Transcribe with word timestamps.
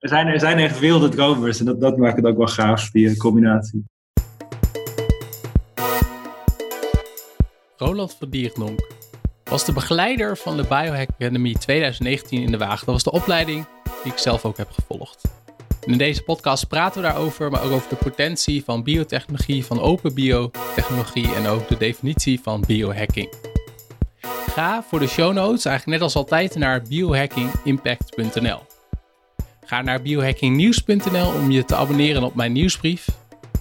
er, 0.00 0.08
zijn, 0.08 0.26
er 0.26 0.40
zijn 0.40 0.58
echt 0.58 0.78
wilde 0.78 1.08
dromers 1.08 1.58
en 1.58 1.64
dat, 1.64 1.80
dat 1.80 1.96
maakt 1.96 2.16
het 2.16 2.26
ook 2.26 2.36
wel 2.36 2.46
gaaf, 2.46 2.90
die 2.90 3.16
combinatie. 3.16 3.84
Roland 7.76 8.16
van 8.18 8.30
Dierendonk 8.30 8.88
was 9.44 9.64
de 9.64 9.72
begeleider 9.72 10.36
van 10.36 10.56
de 10.56 10.62
Biohack 10.62 11.08
Academy 11.10 11.54
2019 11.54 12.42
in 12.42 12.50
de 12.50 12.58
Waag. 12.58 12.84
Dat 12.84 12.94
was 12.94 13.02
de 13.02 13.12
opleiding 13.12 13.66
die 14.02 14.12
ik 14.12 14.18
zelf 14.18 14.44
ook 14.44 14.56
heb 14.56 14.70
gevolgd. 14.70 15.22
in 15.84 15.98
deze 15.98 16.22
podcast 16.22 16.68
praten 16.68 17.02
we 17.02 17.08
daarover, 17.08 17.50
maar 17.50 17.62
ook 17.62 17.70
over 17.70 17.88
de 17.88 17.96
potentie 17.96 18.64
van 18.64 18.82
biotechnologie, 18.82 19.64
van 19.64 19.80
open 19.80 20.14
biotechnologie 20.14 21.34
en 21.34 21.46
ook 21.46 21.68
de 21.68 21.76
definitie 21.76 22.40
van 22.40 22.64
biohacking. 22.66 23.34
Ga 24.46 24.82
voor 24.82 24.98
de 24.98 25.06
show 25.06 25.32
notes 25.32 25.64
eigenlijk 25.64 25.98
net 25.98 26.00
als 26.00 26.16
altijd 26.16 26.54
naar 26.54 26.82
biohackingimpact.nl. 26.82 28.69
Ga 29.70 29.82
naar 29.82 30.02
biohackingnieuws.nl 30.02 31.32
om 31.32 31.50
je 31.50 31.64
te 31.64 31.76
abonneren 31.76 32.22
op 32.22 32.34
mijn 32.34 32.52
nieuwsbrief. 32.52 33.06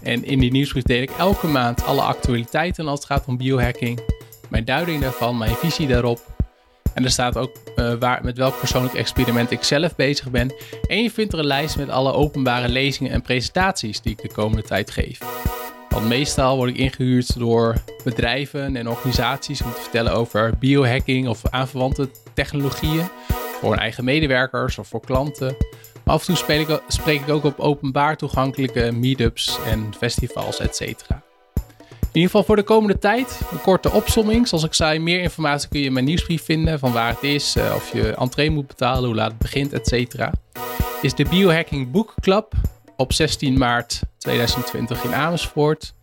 En 0.04 0.24
in 0.24 0.40
die 0.40 0.52
nieuwsbrief 0.52 0.84
deel 0.84 1.02
ik 1.02 1.12
elke 1.18 1.48
maand 1.48 1.84
alle 1.84 2.02
actualiteiten 2.02 2.88
als 2.88 3.00
het 3.00 3.08
gaat 3.08 3.26
om 3.26 3.38
biohacking. 3.38 4.00
Mijn 4.48 4.66
duiding 4.66 5.02
daarvan, 5.02 5.38
mijn 5.38 5.56
visie 5.56 5.88
daarop. 5.88 6.20
En 6.94 7.04
er 7.04 7.10
staat 7.10 7.38
ook 7.38 7.52
uh, 7.76 7.94
waar, 7.94 8.24
met 8.24 8.38
welk 8.38 8.60
persoonlijk 8.60 8.94
experiment 8.94 9.52
ik 9.52 9.64
zelf 9.64 9.96
bezig 9.96 10.30
ben. 10.30 10.54
En 10.88 11.04
je 11.04 11.12
vindt 11.12 11.34
er 11.34 11.40
een 11.40 11.46
lijst 11.46 11.78
met 11.78 11.90
alle 11.90 12.14
openbare 12.14 12.70
lezingen 12.70 13.12
en 13.12 13.22
presentaties 13.22 14.02
die 14.02 14.12
ik 14.12 14.22
de 14.22 14.34
komende 14.34 14.64
tijd 14.64 14.92
geef. 14.92 15.20
Want 15.90 16.08
meestal 16.08 16.56
word 16.56 16.70
ik 16.70 16.78
ingehuurd 16.78 17.40
door 17.40 17.76
bedrijven 18.04 18.76
en 18.76 18.90
organisaties 18.90 19.62
om 19.62 19.74
te 19.74 19.82
vertellen 19.82 20.14
over 20.14 20.54
biohacking 20.60 21.28
of 21.28 21.42
aanverwante 21.50 22.10
technologieën. 22.34 23.08
Voor 23.60 23.70
hun 23.70 23.80
eigen 23.80 24.04
medewerkers 24.04 24.78
of 24.78 24.88
voor 24.88 25.02
klanten. 25.02 25.56
Af 26.10 26.28
en 26.28 26.36
toe 26.36 26.82
spreek 26.88 27.22
ik 27.22 27.30
ook 27.30 27.44
op 27.44 27.60
openbaar 27.60 28.18
toegankelijke 28.18 28.92
meetups 28.92 29.60
en 29.66 29.94
festivals, 29.98 30.60
etc. 30.60 30.82
In 30.82 30.96
ieder 32.12 32.30
geval 32.30 32.44
voor 32.44 32.56
de 32.56 32.64
komende 32.64 33.00
tijd 33.00 33.40
een 33.52 33.62
korte 33.62 33.92
opsomming. 33.92 34.48
Zoals 34.48 34.64
ik 34.64 34.74
zei, 34.74 35.00
meer 35.00 35.22
informatie 35.22 35.70
kun 35.70 35.80
je 35.80 35.86
in 35.86 35.94
mijn 35.94 36.06
nieuwsbrief 36.06 36.44
vinden 36.44 36.80
van 36.80 36.92
waar 36.92 37.10
het 37.10 37.24
is, 37.24 37.56
eh, 37.56 37.74
of 37.76 37.94
je 37.94 38.14
entree 38.14 38.50
moet 38.50 38.68
betalen, 38.68 39.06
hoe 39.06 39.16
laat 39.16 39.32
het 39.32 39.38
begint, 39.38 39.74
etc. 39.74 40.30
Is 41.02 41.14
de 41.14 41.26
Biohacking 41.30 41.92
Book 41.92 42.14
Club 42.22 42.54
op 42.96 43.14
16 43.14 43.58
maart 43.58 44.02
2020 44.18 45.04
in 45.04 45.14
Amersfoort. 45.14 45.94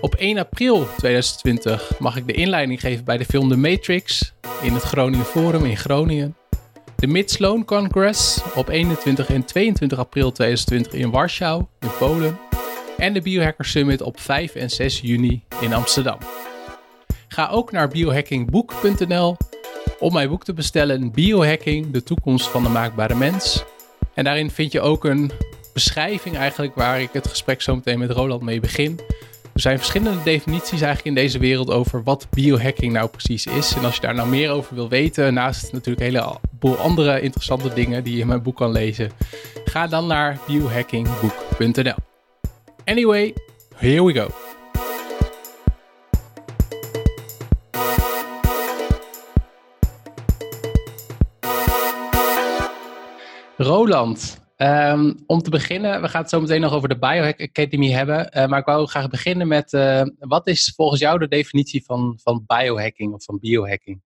Op 0.00 0.14
1 0.18 0.38
april 0.38 0.86
2020 0.96 1.98
mag 1.98 2.16
ik 2.16 2.26
de 2.26 2.32
inleiding 2.32 2.80
geven 2.80 3.04
bij 3.04 3.16
de 3.16 3.24
film 3.24 3.48
The 3.48 3.56
Matrix 3.56 4.32
in 4.62 4.72
het 4.72 4.82
Groningen 4.82 5.26
Forum 5.26 5.64
in 5.64 5.76
Groningen. 5.76 6.39
De 7.00 7.06
Mid-Sloan 7.06 7.64
Congress 7.64 8.42
op 8.54 8.68
21 8.68 9.28
en 9.28 9.44
22 9.44 9.98
april 9.98 10.32
2020 10.32 11.00
in 11.00 11.10
Warschau 11.10 11.64
in 11.80 11.88
Polen. 11.98 12.38
En 12.98 13.12
de 13.12 13.20
Biohacker 13.20 13.64
Summit 13.64 14.02
op 14.02 14.20
5 14.20 14.54
en 14.54 14.70
6 14.70 15.00
juni 15.00 15.42
in 15.60 15.72
Amsterdam. 15.72 16.18
Ga 17.28 17.48
ook 17.48 17.72
naar 17.72 17.88
biohackingboek.nl 17.88 19.36
om 19.98 20.12
mijn 20.12 20.28
boek 20.28 20.44
te 20.44 20.52
bestellen 20.52 21.10
Biohacking, 21.12 21.90
de 21.90 22.02
toekomst 22.02 22.46
van 22.46 22.62
de 22.62 22.68
maakbare 22.68 23.14
mens. 23.14 23.64
En 24.14 24.24
daarin 24.24 24.50
vind 24.50 24.72
je 24.72 24.80
ook 24.80 25.04
een 25.04 25.30
beschrijving 25.72 26.36
eigenlijk 26.36 26.74
waar 26.74 27.00
ik 27.00 27.12
het 27.12 27.28
gesprek 27.28 27.62
zo 27.62 27.74
meteen 27.74 27.98
met 27.98 28.10
Roland 28.10 28.42
mee 28.42 28.60
begin. 28.60 29.00
Er 29.52 29.60
zijn 29.60 29.78
verschillende 29.78 30.22
definities 30.22 30.70
eigenlijk 30.70 31.04
in 31.04 31.14
deze 31.14 31.38
wereld 31.38 31.70
over 31.70 32.02
wat 32.02 32.26
biohacking 32.30 32.92
nou 32.92 33.08
precies 33.08 33.46
is. 33.46 33.74
En 33.74 33.84
als 33.84 33.94
je 33.94 34.00
daar 34.00 34.14
nou 34.14 34.28
meer 34.28 34.50
over 34.50 34.74
wil 34.74 34.88
weten, 34.88 35.34
naast 35.34 35.72
natuurlijk 35.72 36.06
een 36.06 36.12
heleboel 36.12 36.76
andere 36.76 37.20
interessante 37.20 37.74
dingen 37.74 38.04
die 38.04 38.14
je 38.14 38.20
in 38.20 38.26
mijn 38.26 38.42
boek 38.42 38.56
kan 38.56 38.72
lezen, 38.72 39.10
ga 39.64 39.86
dan 39.86 40.06
naar 40.06 40.38
biohackingboek.nl. 40.46 41.94
Anyway, 42.84 43.34
here 43.76 44.04
we 44.04 44.12
go. 44.12 44.28
Roland, 53.56 54.40
Ehm, 54.60 55.12
om 55.26 55.42
te 55.42 55.50
beginnen, 55.50 56.02
we 56.02 56.08
gaan 56.08 56.20
het 56.20 56.30
zo 56.30 56.40
meteen 56.40 56.60
nog 56.60 56.72
over 56.72 56.88
de 56.88 56.98
Biohack 56.98 57.40
Academy 57.40 57.90
hebben. 57.90 58.38
Uh, 58.38 58.46
maar 58.46 58.58
ik 58.58 58.64
wou 58.64 58.86
graag 58.86 59.08
beginnen 59.08 59.48
met, 59.48 59.72
uh, 59.72 60.02
wat 60.18 60.46
is 60.46 60.72
volgens 60.76 61.00
jou 61.00 61.18
de 61.18 61.28
definitie 61.28 61.84
van, 61.84 62.18
van 62.22 62.44
biohacking 62.46 63.12
of 63.12 63.24
van 63.24 63.38
biohacking? 63.38 64.02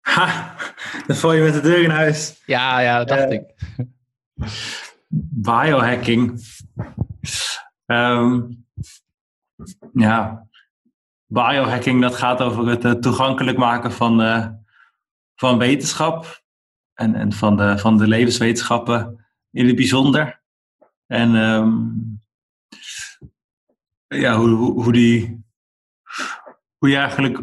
Ha, 0.00 0.56
dan 1.06 1.16
val 1.16 1.32
je 1.32 1.42
met 1.42 1.54
de 1.54 1.60
deur 1.60 1.82
in 1.82 1.90
huis. 1.90 2.42
Ja, 2.46 2.80
ja, 2.80 2.98
dat 3.04 3.08
dacht 3.08 3.32
uh, 3.32 3.32
ik. 3.32 3.54
Biohacking. 5.42 6.44
Um, 7.86 8.64
ja, 9.92 10.46
biohacking 11.26 12.00
dat 12.00 12.14
gaat 12.14 12.40
over 12.40 12.66
het 12.66 13.02
toegankelijk 13.02 13.58
maken 13.58 13.92
van, 13.92 14.16
van 15.34 15.58
wetenschap 15.58 16.41
en, 16.94 17.14
en 17.14 17.32
van, 17.32 17.56
de, 17.56 17.78
van 17.78 17.98
de 17.98 18.06
levenswetenschappen 18.06 19.26
in 19.50 19.66
het 19.66 19.76
bijzonder. 19.76 20.42
En 21.06 21.34
um, 21.34 22.20
ja, 24.06 24.36
hoe, 24.36 24.48
hoe, 24.82 24.92
die, 24.92 25.44
hoe 26.78 26.88
je 26.88 26.96
eigenlijk 26.96 27.40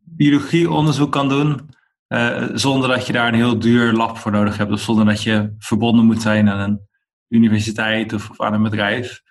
biologieonderzoek 0.00 1.12
kan 1.12 1.28
doen 1.28 1.70
uh, 2.08 2.48
zonder 2.52 2.88
dat 2.88 3.06
je 3.06 3.12
daar 3.12 3.28
een 3.28 3.34
heel 3.34 3.58
duur 3.58 3.92
lab 3.92 4.18
voor 4.18 4.32
nodig 4.32 4.56
hebt. 4.56 4.72
Of 4.72 4.80
zonder 4.80 5.04
dat 5.04 5.22
je 5.22 5.54
verbonden 5.58 6.04
moet 6.04 6.22
zijn 6.22 6.48
aan 6.48 6.60
een 6.60 6.88
universiteit 7.28 8.12
of, 8.12 8.40
aan 8.40 8.52
een 8.52 8.62
bedrijf. 8.62 9.22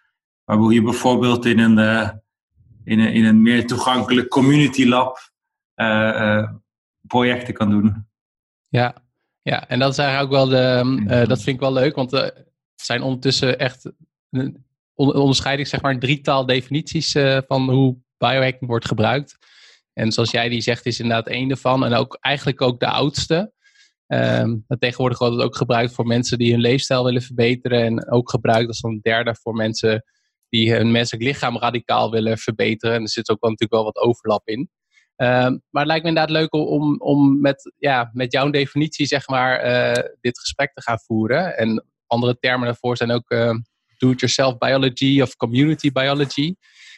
Maar 0.43 0.57
hoe 0.57 0.73
je 0.73 0.81
bijvoorbeeld 0.81 1.45
in 1.45 1.59
een, 1.59 1.77
uh, 1.77 2.09
in 2.83 2.99
een, 2.99 3.13
in 3.13 3.25
een 3.25 3.41
meer 3.41 3.67
toegankelijk 3.67 4.27
community 4.27 4.85
lab 4.85 5.31
uh, 5.75 6.51
projecten 7.01 7.53
kan 7.53 7.69
doen. 7.69 8.07
Ja, 8.67 8.95
ja, 9.47 9.67
en 9.67 9.79
dat 9.79 9.91
is 9.91 9.97
eigenlijk 9.97 10.33
ook 10.33 10.37
wel 10.37 10.47
de, 10.47 11.01
uh, 11.01 11.27
dat 11.27 11.41
vind 11.41 11.55
ik 11.55 11.61
wel 11.61 11.73
leuk, 11.73 11.95
want 11.95 12.13
er 12.13 12.45
zijn 12.75 13.01
ondertussen 13.01 13.59
echt 13.59 13.91
een 14.29 14.65
onderscheiding, 14.95 15.67
zeg 15.67 15.81
maar, 15.81 15.99
drietal 15.99 16.45
definities 16.45 17.15
uh, 17.15 17.37
van 17.47 17.69
hoe 17.69 17.97
biohacking 18.17 18.69
wordt 18.69 18.87
gebruikt. 18.87 19.37
En 19.93 20.11
zoals 20.11 20.31
jij 20.31 20.49
die 20.49 20.61
zegt, 20.61 20.85
is 20.85 20.99
inderdaad 20.99 21.27
één 21.27 21.49
ervan 21.49 21.85
en 21.85 21.93
ook 21.93 22.17
eigenlijk 22.19 22.61
ook 22.61 22.79
de 22.79 22.87
oudste. 22.87 23.53
Um, 24.07 24.65
tegenwoordig 24.79 25.19
wordt 25.19 25.35
het 25.35 25.43
ook 25.43 25.55
gebruikt 25.55 25.93
voor 25.93 26.05
mensen 26.05 26.37
die 26.37 26.51
hun 26.51 26.61
leefstijl 26.61 27.03
willen 27.03 27.21
verbeteren 27.21 27.83
en 27.83 28.11
ook 28.11 28.29
gebruikt 28.29 28.67
als 28.67 28.83
een 28.83 28.99
derde 29.01 29.35
voor 29.41 29.53
mensen 29.53 30.03
die 30.49 30.73
hun 30.73 30.91
menselijk 30.91 31.23
lichaam 31.23 31.57
radicaal 31.57 32.11
willen 32.11 32.37
verbeteren. 32.37 32.95
En 32.95 33.01
er 33.01 33.09
zit 33.09 33.29
ook 33.29 33.41
wel 33.41 33.49
natuurlijk 33.49 33.81
wel 33.81 33.93
wat 33.93 34.03
overlap 34.03 34.47
in. 34.47 34.69
Ehm, 35.17 35.57
maar 35.69 35.83
het 35.83 35.85
lijkt 35.85 36.03
me 36.03 36.09
inderdaad 36.09 36.35
leuk 36.35 36.53
om, 36.53 37.01
om 37.01 37.41
met, 37.41 37.73
ja, 37.77 38.09
met 38.13 38.31
jouw 38.31 38.49
definitie 38.49 39.05
zeg 39.05 39.27
maar, 39.27 39.65
uh, 39.65 40.03
dit 40.21 40.39
gesprek 40.39 40.73
te 40.73 40.81
gaan 40.81 40.99
voeren. 40.99 41.57
En 41.57 41.85
andere 42.07 42.37
termen 42.39 42.65
daarvoor 42.65 42.97
zijn 42.97 43.11
ook 43.11 43.31
uh, 43.31 43.55
do-it-yourself 43.97 44.57
biology 44.57 45.21
of 45.21 45.35
community 45.35 45.91
biology. 45.91 46.55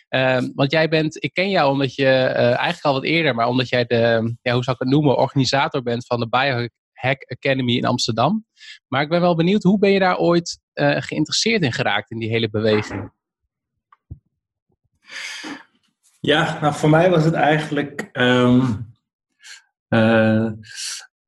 Um, 0.09 0.51
want 0.55 0.71
jij 0.71 0.89
bent, 0.89 1.23
ik 1.23 1.33
ken 1.33 1.49
jou 1.49 1.71
omdat 1.71 1.95
je 1.95 2.03
uh, 2.03 2.35
eigenlijk 2.37 2.83
al 2.83 2.93
wat 2.93 3.03
eerder, 3.03 3.35
maar 3.35 3.47
omdat 3.47 3.69
jij 3.69 3.85
de, 3.85 4.35
ja, 4.41 4.53
hoe 4.53 4.63
zou 4.63 4.75
ik 4.75 4.83
het 4.83 4.93
noemen, 4.93 5.17
organisator 5.17 5.81
bent 5.81 6.05
van 6.05 6.19
de 6.19 6.29
Biohack 6.29 7.23
Academy 7.27 7.75
in 7.75 7.85
Amsterdam. 7.85 8.45
Maar 8.87 9.01
ik 9.01 9.09
ben 9.09 9.21
wel 9.21 9.35
benieuwd, 9.35 9.63
hoe 9.63 9.79
ben 9.79 9.91
je 9.91 9.99
daar 9.99 10.17
ooit 10.17 10.59
geïnteresseerd 10.73 11.61
in 11.61 11.73
geraakt 11.73 12.11
in 12.11 12.19
die 12.19 12.29
hele 12.29 12.49
beweging? 12.49 13.11
Ja, 16.19 16.57
nou 16.61 16.73
voor 16.73 16.89
mij 16.89 17.09
was 17.09 17.23
het 17.23 17.33
eigenlijk. 17.33 18.09
Um, 18.13 18.87
uh, 19.89 20.51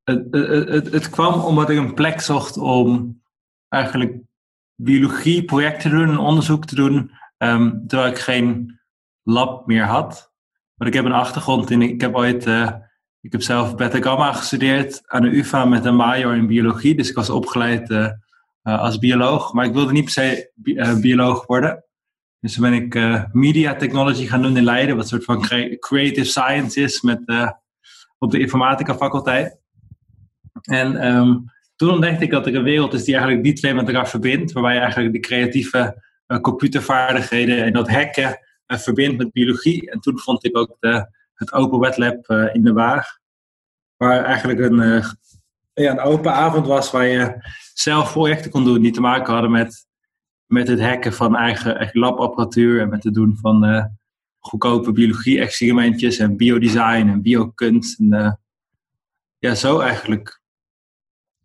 het, 0.04 0.28
het, 0.70 0.92
het, 0.92 1.10
kwam 1.10 1.42
omdat 1.42 1.70
ik 1.70 1.78
een 1.78 1.94
plek 1.94 2.22
zocht 2.22 2.58
om 2.58 3.22
eigenlijk 3.70 4.16
biologie 4.76 5.46
projecten 5.46 5.90
te 5.90 5.98
doen, 5.98 6.18
onderzoek 6.18 6.66
te 6.66 6.76
doen, 6.76 7.12
um, 7.38 7.88
terwijl 7.88 8.12
ik 8.12 8.20
geen 8.20 8.80
lab 9.24 9.68
meer 9.68 9.86
had. 9.86 10.32
Want 10.76 10.90
ik 10.90 10.96
heb 10.96 11.06
een 11.06 11.20
achtergrond 11.20 11.70
in, 11.70 11.82
ik 11.82 12.02
heb 12.02 12.16
ooit, 12.16 12.46
uh, 12.46 12.72
ik 13.22 13.32
heb 13.32 13.42
zelf 13.42 13.76
beta 13.76 14.02
gamma 14.02 14.34
gestudeerd 14.34 15.02
aan 15.06 15.22
de 15.22 15.38
UvA 15.38 15.66
met 15.66 15.86
een 15.86 15.96
major 15.96 16.36
in 16.36 16.48
biologie, 16.48 16.96
dus 16.96 17.10
ik 17.10 17.16
was 17.16 17.30
opgeleid 17.30 17.90
uh, 17.90 18.10
als 18.62 18.98
bioloog, 18.98 19.54
maar 19.54 19.66
ik 19.66 19.74
wilde 19.74 19.92
niet 19.92 20.04
per 20.04 20.14
se 20.14 20.52
bi 20.56 21.00
bioloog 21.02 21.46
worden. 21.46 21.84
Dus 22.42 22.54
toen 22.54 22.70
ben 22.70 22.74
ik 22.74 22.96
uh, 22.96 23.24
media 23.32 23.76
technology 23.76 24.26
gaan 24.26 24.42
doen 24.42 24.58
in 24.58 24.64
Leiden, 24.64 24.96
wat 24.96 25.04
een 25.04 25.10
soort 25.10 25.24
van 25.24 25.78
creative 25.80 26.24
science 26.24 26.82
is 26.82 27.02
met, 27.02 27.22
uh, 27.26 27.52
op 28.18 28.32
de 28.32 28.40
informatica 28.40 28.96
faculteit. 28.96 29.58
En 30.62 31.08
um, 31.08 31.46
toen 31.76 31.90
ontdekte 31.90 32.24
ik 32.24 32.32
dat 32.32 32.48
er 32.48 32.56
een 32.56 32.64
wereld 32.64 32.94
is 32.94 33.04
die 33.04 33.14
eigenlijk 33.14 33.44
die 33.44 33.54
twee 33.54 33.74
met 33.74 33.88
elkaar 33.88 34.10
verbindt, 34.10 34.52
waarbij 34.52 34.74
je 34.74 34.80
eigenlijk 34.80 35.14
de 35.14 35.20
creatieve 35.20 36.04
uh, 36.28 36.40
computervaardigheden 36.40 37.64
en 37.64 37.74
dat 37.74 37.90
hacken 37.90 38.40
verbindt 38.66 39.18
met 39.18 39.32
biologie. 39.32 39.92
En 39.92 40.00
toen 40.00 40.20
vond 40.20 40.46
ik 40.46 40.58
ook 40.58 40.78
de, 40.80 41.08
het 41.34 41.54
Open 41.54 41.80
Wet 41.80 41.98
Lab 41.98 42.30
in 42.54 42.64
de 42.64 42.74
Waag, 42.74 43.20
waar 43.98 44.24
eigenlijk 44.24 44.60
een 44.60 45.04
ja, 45.74 45.92
een 45.92 46.00
open 46.00 46.34
avond 46.34 46.68
was 46.68 46.92
waar 46.92 47.06
je 47.06 47.50
zelf 47.74 48.12
projecten 48.12 48.52
kon 48.52 48.64
doen 48.64 48.82
die 48.82 48.92
te 48.92 49.02
maken 49.02 49.34
hadden 49.34 49.52
met, 49.52 49.88
met 50.52 50.68
het 50.68 50.82
hacken 50.82 51.14
van 51.14 51.36
eigen, 51.36 51.90
labapparatuur 51.92 52.82
en 52.82 52.90
met 52.90 53.04
het 53.04 53.14
doen 53.14 53.38
van 53.38 53.66
uh, 53.66 53.86
goedkope 54.40 54.92
biologie-experimentjes 54.92 56.18
en 56.18 56.38
biodesign 56.38 57.08
en 57.08 57.22
biokunst. 57.22 58.00
En, 58.00 58.14
uh, 58.14 58.32
ja, 59.38 59.56
zo 59.56 59.80
eigenlijk. 59.80 60.42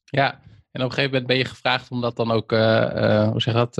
Ja, 0.04 0.32
en 0.70 0.82
op 0.82 0.88
een 0.88 0.94
gegeven 0.94 1.10
moment 1.10 1.26
ben 1.26 1.36
je 1.36 1.44
gevraagd 1.44 1.90
om 1.90 2.00
dat 2.00 2.16
dan 2.16 2.30
ook, 2.30 2.52
uh, 2.52 3.28
hoe 3.28 3.40
zeg 3.40 3.54
dat, 3.54 3.72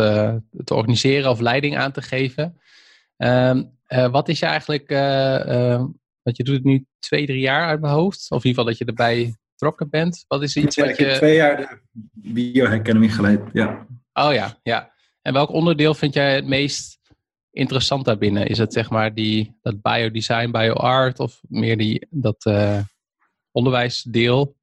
te 0.64 0.74
organiseren 0.74 1.30
of 1.30 1.40
leiding 1.40 1.76
aan 1.76 1.92
te 1.92 2.02
geven. 2.02 2.60
Ehm, 3.16 3.62
wat 4.10 4.28
is 4.28 4.38
je 4.38 4.46
eigenlijk, 4.46 4.88
want 6.22 6.36
je 6.36 6.44
doet 6.44 6.54
het 6.54 6.64
nu 6.64 6.86
twee, 6.98 7.26
drie 7.26 7.40
jaar 7.40 7.68
uit 7.68 7.80
mijn 7.80 7.92
hoofd, 7.92 8.30
of 8.30 8.44
in 8.44 8.48
ieder 8.48 8.48
geval 8.48 8.64
dat 8.64 8.78
je 8.78 8.84
erbij 8.84 9.36
betrokken 9.50 9.90
bent? 9.90 10.24
Wat 10.28 10.42
is 10.42 10.56
iets 10.56 10.76
ja, 10.76 10.82
wat 10.82 10.92
ik 10.92 10.98
je... 10.98 11.04
heb 11.04 11.14
twee 11.14 11.34
jaar 11.34 11.56
de 11.56 12.32
bioacademy 12.32 13.08
geleid, 13.08 13.40
ja. 13.52 13.86
Oh 14.12 14.32
ja, 14.32 14.58
ja. 14.62 14.94
En 15.26 15.32
welk 15.32 15.50
onderdeel 15.50 15.94
vind 15.94 16.14
jij 16.14 16.34
het 16.34 16.46
meest 16.46 16.98
interessant 17.50 18.04
daarbinnen? 18.04 18.46
Is 18.46 18.58
het 18.58 18.72
zeg 18.72 18.90
maar 18.90 19.14
die, 19.14 19.58
dat 19.62 19.82
biodesign, 19.82 20.50
bioart 20.50 21.18
of 21.18 21.40
meer 21.48 21.76
die, 21.76 22.06
dat 22.10 22.46
uh, 22.48 22.78
onderwijsdeel? 23.50 24.56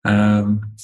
Um, 0.00 0.74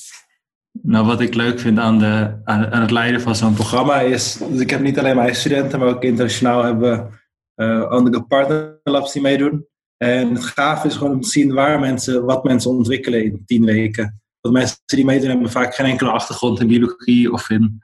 nou, 0.73 1.07
wat 1.07 1.21
ik 1.21 1.35
leuk 1.35 1.61
vind 1.61 1.79
aan, 1.79 1.99
de, 1.99 2.41
aan, 2.45 2.81
het 2.81 2.91
leiden 2.91 3.21
van 3.21 3.37
zo'n 3.37 3.55
programma 3.55 4.01
is... 4.01 4.33
Dus 4.33 4.61
ik 4.61 4.71
heb 4.71 4.81
niet 4.81 4.99
alleen 4.99 5.17
mijn 5.17 5.35
studenten, 5.35 5.79
maar 5.79 5.89
ook 5.89 6.05
internationaal 6.05 6.63
hebben 6.63 7.21
uh, 7.57 7.83
andere 7.83 8.23
partnerlabs 8.23 9.13
die 9.13 9.23
meedoen. 9.23 9.67
En 9.97 10.35
het 10.35 10.45
gaaf 10.45 10.85
is 10.85 10.97
gewoon 10.97 11.13
om 11.13 11.21
te 11.21 11.29
zien 11.29 11.53
waar 11.53 11.81
mensen, 11.81 12.25
wat 12.25 12.45
mensen 12.45 12.71
ontwikkelen 12.71 13.25
in 13.25 13.43
tien 13.47 13.65
weken. 13.65 14.24
Want 14.45 14.57
mensen 14.57 14.79
die 14.85 15.05
meedoen 15.05 15.29
hebben 15.29 15.51
vaak 15.51 15.75
geen 15.75 15.87
enkele 15.87 16.11
achtergrond 16.11 16.61
in 16.61 16.67
biologie 16.67 17.33
of, 17.33 17.51
in, 17.51 17.83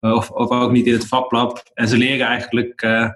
of, 0.00 0.30
of 0.30 0.50
ook 0.50 0.72
niet 0.72 0.86
in 0.86 0.92
het 0.92 1.06
vaklab. 1.06 1.70
En 1.74 1.88
ze 1.88 1.96
leren 1.96 2.26
eigenlijk 2.26 2.82
uh, 2.82 3.10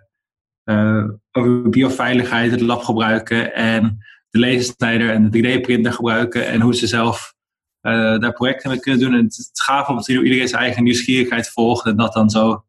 uh, 0.65 1.05
over 1.32 1.69
bioveiligheid, 1.69 2.50
het 2.50 2.61
lab 2.61 2.82
gebruiken 2.82 3.55
en 3.55 3.99
de 4.31 4.38
lasersnijder 4.38 5.11
en 5.11 5.31
de 5.31 5.38
3D-printer 5.38 5.93
gebruiken 5.93 6.47
en 6.47 6.61
hoe 6.61 6.75
ze 6.75 6.87
zelf 6.87 7.35
uh, 7.82 8.19
daar 8.19 8.32
projecten 8.32 8.71
mee 8.71 8.81
kunnen 8.81 9.00
doen. 9.00 9.15
En 9.15 9.25
het 9.25 9.38
is 9.38 9.50
gaaf 9.53 9.88
om 9.88 9.99
te 9.99 10.03
zien 10.03 10.17
hoe 10.17 10.25
iedereen 10.25 10.49
zijn 10.49 10.62
eigen 10.62 10.85
nieuwsgierigheid 10.85 11.50
volgt 11.50 11.87
en 11.87 11.97
dat 11.97 12.12
dan 12.12 12.31
zo 12.31 12.65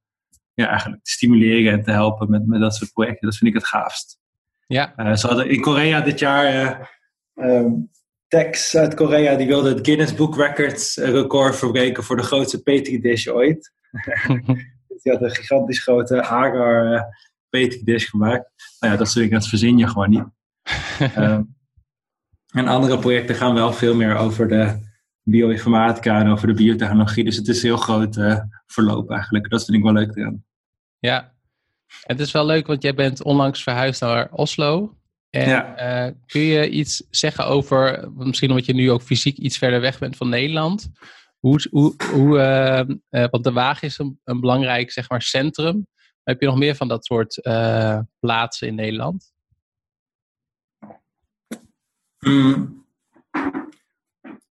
ja, 0.54 0.68
eigenlijk 0.68 1.04
te 1.04 1.12
stimuleren 1.12 1.74
en 1.74 1.84
te 1.84 1.92
helpen 1.92 2.30
met, 2.30 2.48
met 2.48 2.60
dat 2.60 2.76
soort 2.76 2.94
projecten. 2.94 3.28
Dat 3.28 3.38
vind 3.38 3.50
ik 3.50 3.62
het 3.62 3.68
gaafst. 3.68 4.20
Ja. 4.68 4.94
Uh, 4.98 5.16
ze 5.16 5.28
hadden 5.28 5.50
in 5.50 5.62
Korea 5.62 6.02
dit 6.02 6.20
jaar 6.20 6.90
um, 7.36 7.90
Tex 8.32 8.76
uit 8.76 8.94
Korea 8.94 9.36
die 9.36 9.48
wilde 9.48 9.70
het 9.70 9.86
Guinness 9.86 10.16
Book 10.16 10.36
Records 10.36 10.98
record 10.98 11.56
verbreken 11.56 12.04
voor 12.04 12.16
de 12.16 12.24
grootste 12.24 12.62
petri 12.62 13.02
dish 13.02 13.28
ooit. 13.28 13.74
die 15.04 15.12
had 15.12 15.22
een 15.22 15.32
gigantisch 15.32 15.84
grote 15.84 16.22
agar 16.22 16.94
uh, 16.94 17.02
petri 17.50 17.84
dish 17.84 18.10
gemaakt. 18.10 18.50
Nou 18.80 18.94
ja, 18.94 19.00
dat 19.00 19.08
soort 19.08 19.24
dingen, 19.24 19.40
dat 19.40 19.48
verzin 19.48 19.78
je 19.78 19.88
gewoon 19.88 20.10
niet. 20.10 20.26
um, 21.18 21.56
en 22.60 22.68
andere 22.68 23.00
projecten 23.00 23.36
gaan 23.36 23.54
wel 23.54 23.74
veel 23.74 23.96
meer 23.96 24.16
over 24.16 24.48
de 24.48 24.78
bioinformatica 25.24 26.20
en 26.20 26.28
over 26.28 26.48
de 26.48 26.54
biotechnologie. 26.54 27.24
Dus 27.24 27.36
het 27.36 27.48
is 27.48 27.64
heel 27.64 27.78
groot 27.78 28.18
verloop 28.66 29.12
eigenlijk. 29.12 29.50
Dat 29.50 29.66
vind 29.66 29.78
ik 29.78 29.84
wel 29.84 29.94
leuk 29.94 30.16
eraan. 30.16 30.44
Ja, 31.00 31.34
het 32.02 32.20
is 32.20 32.32
wel 32.32 32.46
leuk, 32.46 32.68
want 32.68 32.82
jij 32.82 32.94
bent 32.94 33.24
onlangs 33.24 33.64
verhuisd 33.64 34.02
naar 34.02 34.32
Oslo. 34.32 34.96
En 35.32 35.50
ja. 35.50 36.06
uh, 36.08 36.14
kun 36.26 36.42
je 36.42 36.70
iets 36.70 37.04
zeggen 37.10 37.46
over, 37.46 38.10
misschien 38.14 38.50
omdat 38.50 38.66
je 38.66 38.74
nu 38.74 38.92
ook 38.92 39.02
fysiek 39.02 39.38
iets 39.38 39.58
verder 39.58 39.82
weg 39.82 40.00
bent 40.00 40.18
van 40.18 40.30
Nederland. 40.30 40.92
Hoe, 41.40 41.68
hoe, 41.70 41.94
hoe 42.12 42.38
uh, 42.38 42.96
uh, 43.22 43.30
want 43.30 43.44
De 43.44 43.52
Waag 43.52 43.82
is 43.82 43.98
een, 43.98 44.20
een, 44.24 44.40
belangrijk 44.40 44.92
zeg 44.92 45.10
maar, 45.10 45.22
centrum. 45.22 45.88
Heb 46.24 46.40
je 46.42 46.46
nog 46.46 46.58
meer 46.58 46.76
van 46.76 46.88
dat 46.88 47.06
soort 47.06 47.40
plaatsen 48.20 48.68
in 48.68 48.76
Nederland? 48.76 49.34
Mm. 52.20 52.86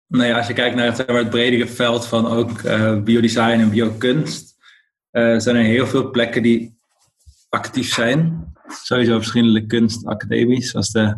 Nou 0.07 0.25
ja, 0.25 0.37
als 0.37 0.47
je 0.47 0.53
kijkt 0.53 0.77
naar 0.77 0.87
het, 0.87 1.07
het 1.07 1.31
bredere 1.31 1.67
veld 1.67 2.07
van 2.07 2.27
ook 2.27 2.63
biodesign 3.05 3.61
en 3.61 3.71
biokunst, 3.71 4.57
zijn 5.11 5.57
er 5.57 5.63
heel 5.63 5.87
veel 5.87 6.11
plekken 6.11 6.43
die 6.43 6.79
actief 7.49 7.93
zijn. 7.93 8.55
Sowieso 8.69 9.17
verschillende 9.17 9.67
kunstacademies, 9.67 10.71
zoals 10.71 10.91
de 10.91 11.17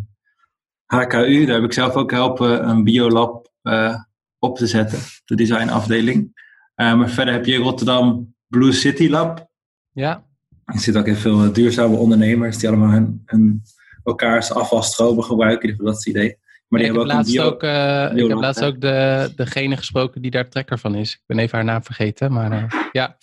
HKU. 0.84 1.44
Daar 1.44 1.54
heb 1.54 1.64
ik 1.64 1.72
zelf 1.72 1.94
ook 1.94 2.10
helpen 2.10 2.68
een 2.68 2.84
biolab 2.84 3.50
uh, 3.62 3.94
op 4.38 4.56
te 4.56 4.66
zetten, 4.66 4.98
de 5.24 5.34
designafdeling. 5.34 6.46
Uh, 6.76 6.94
maar 6.94 7.10
verder 7.10 7.34
heb 7.34 7.46
je 7.46 7.56
Rotterdam 7.56 8.34
Blue 8.46 8.72
City 8.72 9.08
Lab. 9.08 9.48
Ja. 9.92 10.24
Er 10.64 10.78
zitten 10.78 11.00
ook 11.00 11.08
heel 11.08 11.16
veel 11.16 11.52
duurzame 11.52 11.96
ondernemers 11.96 12.58
die 12.58 12.68
allemaal 12.68 12.90
hun, 12.90 13.22
hun 13.24 13.62
elkaars 14.04 14.52
afvalstromen 14.52 15.24
gebruiken. 15.24 15.76
Dat 15.76 15.98
is 15.98 16.04
het 16.04 16.06
idee. 16.06 16.36
Maar 16.68 16.80
die 16.80 16.88
ik, 16.88 16.94
hebben 16.96 17.16
heb 17.16 17.26
ook 17.26 17.32
bio, 17.32 17.44
ook, 17.44 17.62
uh, 17.62 18.24
ik 18.24 18.28
heb 18.28 18.38
laatst 18.38 18.64
ook 18.64 18.80
de, 18.80 19.32
degene 19.36 19.76
gesproken 19.76 20.22
die 20.22 20.30
daar 20.30 20.48
trekker 20.48 20.78
van 20.78 20.94
is. 20.94 21.12
Ik 21.12 21.22
ben 21.26 21.38
even 21.38 21.56
haar 21.56 21.64
naam 21.64 21.82
vergeten, 21.82 22.32
maar 22.32 22.52
uh, 22.52 22.80
ja. 22.92 23.16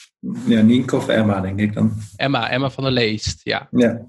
Ja, 0.45 0.61
Nienke 0.61 0.95
of 0.95 1.07
Emma, 1.07 1.41
denk 1.41 1.59
ik 1.59 1.73
dan. 1.73 1.91
Emma, 2.15 2.49
Emma 2.49 2.69
van 2.69 2.83
der 2.83 2.93
Leest, 2.93 3.39
ja. 3.43 3.67
Ja. 3.71 4.01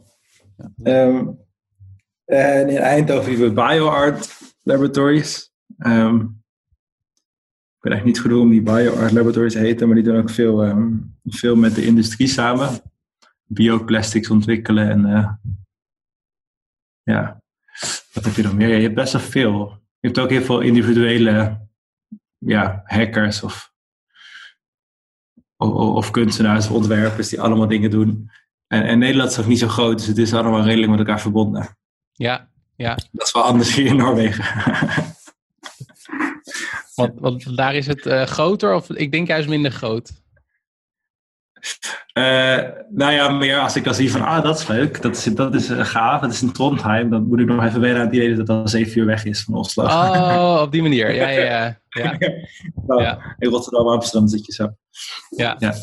Um, 0.82 1.38
en 2.24 2.68
in 2.68 2.76
Eindhoven 2.76 3.30
hebben 3.30 3.48
we 3.48 3.54
BioArt 3.54 4.38
Laboratories. 4.62 5.52
Um, 5.78 6.44
ik 7.76 7.82
weet 7.82 7.92
eigenlijk 7.92 8.04
niet 8.04 8.20
goed 8.20 8.30
hoe 8.30 8.40
om 8.40 8.50
die 8.50 8.62
BioArt 8.62 9.12
Laboratories 9.12 9.54
heten, 9.54 9.86
maar 9.86 9.96
die 9.96 10.04
doen 10.04 10.16
ook 10.16 10.30
veel, 10.30 10.64
um, 10.64 11.18
veel 11.24 11.56
met 11.56 11.74
de 11.74 11.84
industrie 11.84 12.28
samen. 12.28 12.80
Bioplastics 13.44 14.30
ontwikkelen 14.30 14.88
en 14.88 15.06
uh, 15.06 15.32
ja, 17.02 17.42
wat 18.12 18.24
heb 18.24 18.34
je 18.34 18.42
nog 18.42 18.54
meer? 18.54 18.76
Je 18.76 18.82
hebt 18.82 18.94
best 18.94 19.12
wel 19.12 19.22
veel. 19.22 19.68
Je 20.00 20.06
hebt 20.06 20.18
ook 20.18 20.30
heel 20.30 20.42
veel 20.42 20.60
individuele 20.60 21.66
ja, 22.38 22.82
hackers 22.84 23.42
of, 23.42 23.72
of, 25.56 25.70
of 25.70 26.10
kunstenaars 26.10 26.66
of 26.66 26.72
ontwerpers 26.72 27.28
die 27.28 27.40
allemaal 27.40 27.68
dingen 27.68 27.90
doen. 27.90 28.30
En, 28.66 28.82
en 28.82 28.98
Nederland 28.98 29.30
is 29.30 29.38
ook 29.38 29.46
niet 29.46 29.58
zo 29.58 29.68
groot, 29.68 29.98
dus 29.98 30.06
het 30.06 30.18
is 30.18 30.34
allemaal 30.34 30.62
redelijk 30.62 30.90
met 30.90 30.98
elkaar 30.98 31.20
verbonden. 31.20 31.76
Ja, 32.12 32.48
ja. 32.76 32.94
Dat 33.12 33.26
is 33.26 33.32
wel 33.32 33.42
anders 33.42 33.74
hier 33.74 33.86
in 33.86 33.96
Noorwegen. 33.96 34.44
want, 36.94 37.20
want 37.20 37.56
daar 37.56 37.74
is 37.74 37.86
het 37.86 38.06
uh, 38.06 38.22
groter 38.22 38.74
of 38.74 38.90
ik 38.90 39.12
denk 39.12 39.28
juist 39.28 39.48
minder 39.48 39.70
groot? 39.70 40.12
Uh, 42.18 42.62
nou 42.90 43.12
ja, 43.12 43.28
meer 43.28 43.58
als 43.58 43.76
ik 43.76 43.84
dan 43.84 43.94
zie 43.94 44.10
van, 44.10 44.22
ah, 44.22 44.42
dat 44.42 44.58
is 44.58 44.66
leuk, 44.66 45.02
dat 45.02 45.16
is, 45.16 45.24
dat 45.24 45.54
is 45.54 45.70
uh, 45.70 45.84
gaaf, 45.84 46.20
dat 46.20 46.32
is 46.32 46.42
in 46.42 46.52
Trondheim, 46.52 47.10
dan 47.10 47.26
moet 47.26 47.40
ik 47.40 47.46
nog 47.46 47.64
even 47.64 47.80
wennen 47.80 48.00
aan 48.00 48.06
het 48.06 48.16
idee 48.16 48.28
dat 48.28 48.38
het 48.38 48.48
al 48.48 48.68
zeven 48.68 48.98
uur 48.98 49.06
weg 49.06 49.24
is 49.24 49.42
van 49.42 49.54
Oslo. 49.54 49.84
Oh, 49.84 50.58
op 50.62 50.72
die 50.72 50.82
manier, 50.82 51.14
ja, 51.14 51.28
ja, 51.28 51.40
ja. 51.40 51.80
ja. 52.02 52.16
nou, 52.86 53.02
ja. 53.02 53.36
In 53.38 53.50
Rotterdam, 53.50 53.88
Amsterdam 53.88 54.28
zit 54.28 54.46
je 54.46 54.52
zo. 54.52 54.68
Ja. 55.36 55.56
ja. 55.58 55.74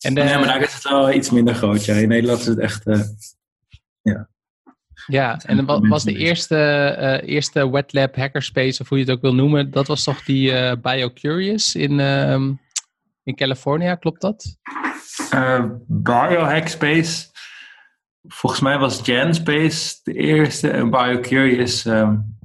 En 0.00 0.14
de, 0.14 0.20
ja, 0.20 0.38
maar 0.38 0.46
daar 0.46 0.62
is 0.62 0.74
het 0.74 0.82
wel 0.82 1.12
iets 1.12 1.30
minder 1.30 1.54
groot, 1.54 1.84
ja. 1.84 1.94
In 1.94 2.08
Nederland 2.08 2.40
is 2.40 2.46
het 2.46 2.58
echt, 2.58 2.86
uh, 2.86 3.00
ja. 4.02 4.28
Ja, 5.06 5.40
en 5.44 5.64
wat 5.64 5.86
was 5.86 6.04
de 6.04 6.16
eerste, 6.16 6.56
uh, 6.98 7.28
eerste 7.28 7.70
wet 7.70 7.92
lab 7.92 8.16
hackerspace, 8.16 8.82
of 8.82 8.88
hoe 8.88 8.98
je 8.98 9.04
het 9.04 9.12
ook 9.12 9.20
wil 9.20 9.34
noemen, 9.34 9.70
dat 9.70 9.86
was 9.86 10.04
toch 10.04 10.24
die 10.24 10.50
uh, 10.50 10.72
BioCurious 10.82 11.74
in, 11.74 11.98
uh, 11.98 12.32
in 13.22 13.34
California, 13.34 13.94
klopt 13.94 14.20
dat? 14.20 14.58
Uh, 15.34 15.64
Biohackspace. 15.86 17.28
Volgens 18.28 18.60
mij 18.60 18.78
was 18.78 19.00
Janspace 19.02 19.98
de 20.02 20.12
eerste 20.12 20.70
en 20.70 20.90
BioCurious. 20.90 21.84
Um, 21.84 22.38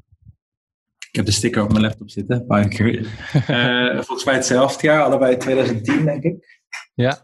ik 1.09 1.15
heb 1.15 1.25
de 1.25 1.31
sticker 1.31 1.63
op 1.63 1.69
mijn 1.69 1.81
laptop 1.81 2.09
zitten, 2.09 2.47
BioCurious. 2.47 3.07
uh, 3.49 3.93
volgens 4.05 4.23
mij 4.23 4.33
hetzelfde 4.33 4.87
jaar, 4.87 5.03
allebei 5.03 5.37
2010 5.37 6.05
denk 6.05 6.23
ik. 6.23 6.63
Ja. 6.93 7.21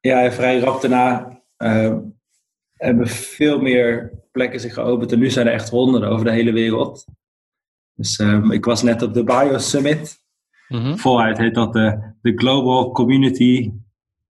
Ja, 0.00 0.32
vrij 0.32 0.58
rap 0.58 0.80
daarna 0.80 1.40
uh, 1.58 1.96
hebben 2.76 3.06
veel 3.06 3.60
meer 3.60 4.12
plekken 4.32 4.60
zich 4.60 4.74
geopend. 4.74 5.12
En 5.12 5.18
nu 5.18 5.30
zijn 5.30 5.46
er 5.46 5.52
echt 5.52 5.68
honderden 5.68 6.08
over 6.08 6.24
de 6.24 6.32
hele 6.32 6.52
wereld. 6.52 7.04
Dus 7.94 8.18
um, 8.18 8.52
ik 8.52 8.64
was 8.64 8.82
net 8.82 9.02
op 9.02 9.14
de 9.14 9.24
Bio 9.24 9.58
Summit. 9.58 10.18
Mm 10.68 10.80
-hmm. 10.80 10.98
Voluit 10.98 11.38
heet 11.38 11.54
dat 11.54 11.72
de, 11.72 12.14
de 12.22 12.32
Global 12.38 12.92
Community 12.92 13.72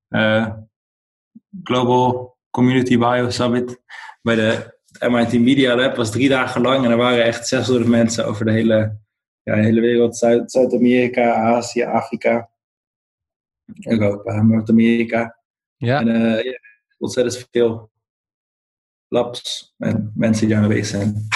uh, 0.08 0.50
Global 1.62 2.36
Community 2.50 2.98
Bio 2.98 3.30
Summit 3.30 3.82
bij 4.22 4.34
de 4.34 4.78
MIT 5.08 5.40
Media 5.40 5.76
Lab. 5.76 5.96
was 5.96 6.10
drie 6.10 6.28
dagen 6.28 6.60
lang 6.60 6.84
en 6.84 6.90
er 6.90 6.96
waren 6.96 7.24
echt 7.24 7.46
600 7.46 7.88
mensen 7.88 8.26
over 8.26 8.44
de 8.44 8.52
hele, 8.52 8.98
ja, 9.42 9.54
de 9.54 9.62
hele 9.62 9.80
wereld. 9.80 10.16
Zuid, 10.16 10.50
Zuid-Amerika, 10.50 11.34
Azië, 11.34 11.82
Afrika, 11.82 12.50
Europa, 13.80 14.42
Noord-Amerika. 14.42 15.39
Ja. 15.80 16.00
En 16.00 16.08
uh, 16.08 16.44
ja, 16.44 16.58
ontzettend 16.98 17.48
veel 17.50 17.90
labs 19.08 19.74
en 19.78 20.12
mensen 20.14 20.46
die 20.46 20.56
aanwezig 20.56 20.86
zijn. 20.86 21.28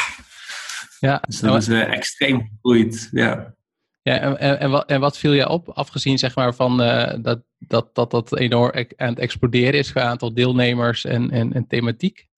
Ja. 1.01 1.23
Dus 1.27 1.41
dat 1.41 1.57
is 1.57 1.69
uh, 1.69 1.93
extreem 1.93 2.49
gegroeid. 2.53 3.09
Ja. 3.13 3.55
Ja, 4.03 4.19
en, 4.19 4.39
en, 4.39 4.61
en, 4.61 4.71
wat, 4.71 4.89
en 4.89 5.01
wat 5.01 5.19
viel 5.19 5.33
je 5.33 5.49
op, 5.49 5.69
afgezien 5.69 6.19
zeg 6.19 6.35
maar 6.35 6.55
van 6.55 6.81
uh, 6.81 7.15
dat, 7.23 7.43
dat, 7.59 7.95
dat 7.95 8.11
dat 8.11 8.39
enorm 8.39 8.73
aan 8.97 9.09
het 9.09 9.19
exploderen 9.19 9.79
is 9.79 9.93
qua 9.93 10.03
aantal 10.03 10.35
deelnemers 10.35 11.05
en, 11.05 11.31
en, 11.31 11.53
en 11.53 11.67
thematiek? 11.67 12.29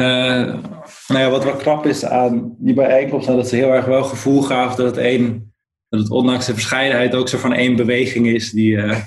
Uh, 0.00 0.62
nou 1.08 1.20
ja, 1.20 1.30
wat 1.30 1.44
wel 1.44 1.56
knap 1.56 1.86
is 1.86 2.04
aan 2.04 2.56
die 2.58 2.74
bijeenkomst, 2.74 3.26
dat 3.26 3.48
ze 3.48 3.56
heel 3.56 3.72
erg 3.72 3.84
wel 3.84 4.04
gevoel 4.04 4.42
gaven 4.42 4.76
dat 4.76 4.86
het 4.86 5.04
één, 5.04 5.53
dat 5.94 6.02
het 6.02 6.12
ondanks 6.12 6.46
de 6.46 6.52
verscheidenheid 6.52 7.14
ook 7.14 7.28
zo 7.28 7.38
van 7.38 7.52
één 7.52 7.76
beweging 7.76 8.26
is 8.26 8.50
die, 8.50 8.70
uh, 8.70 9.00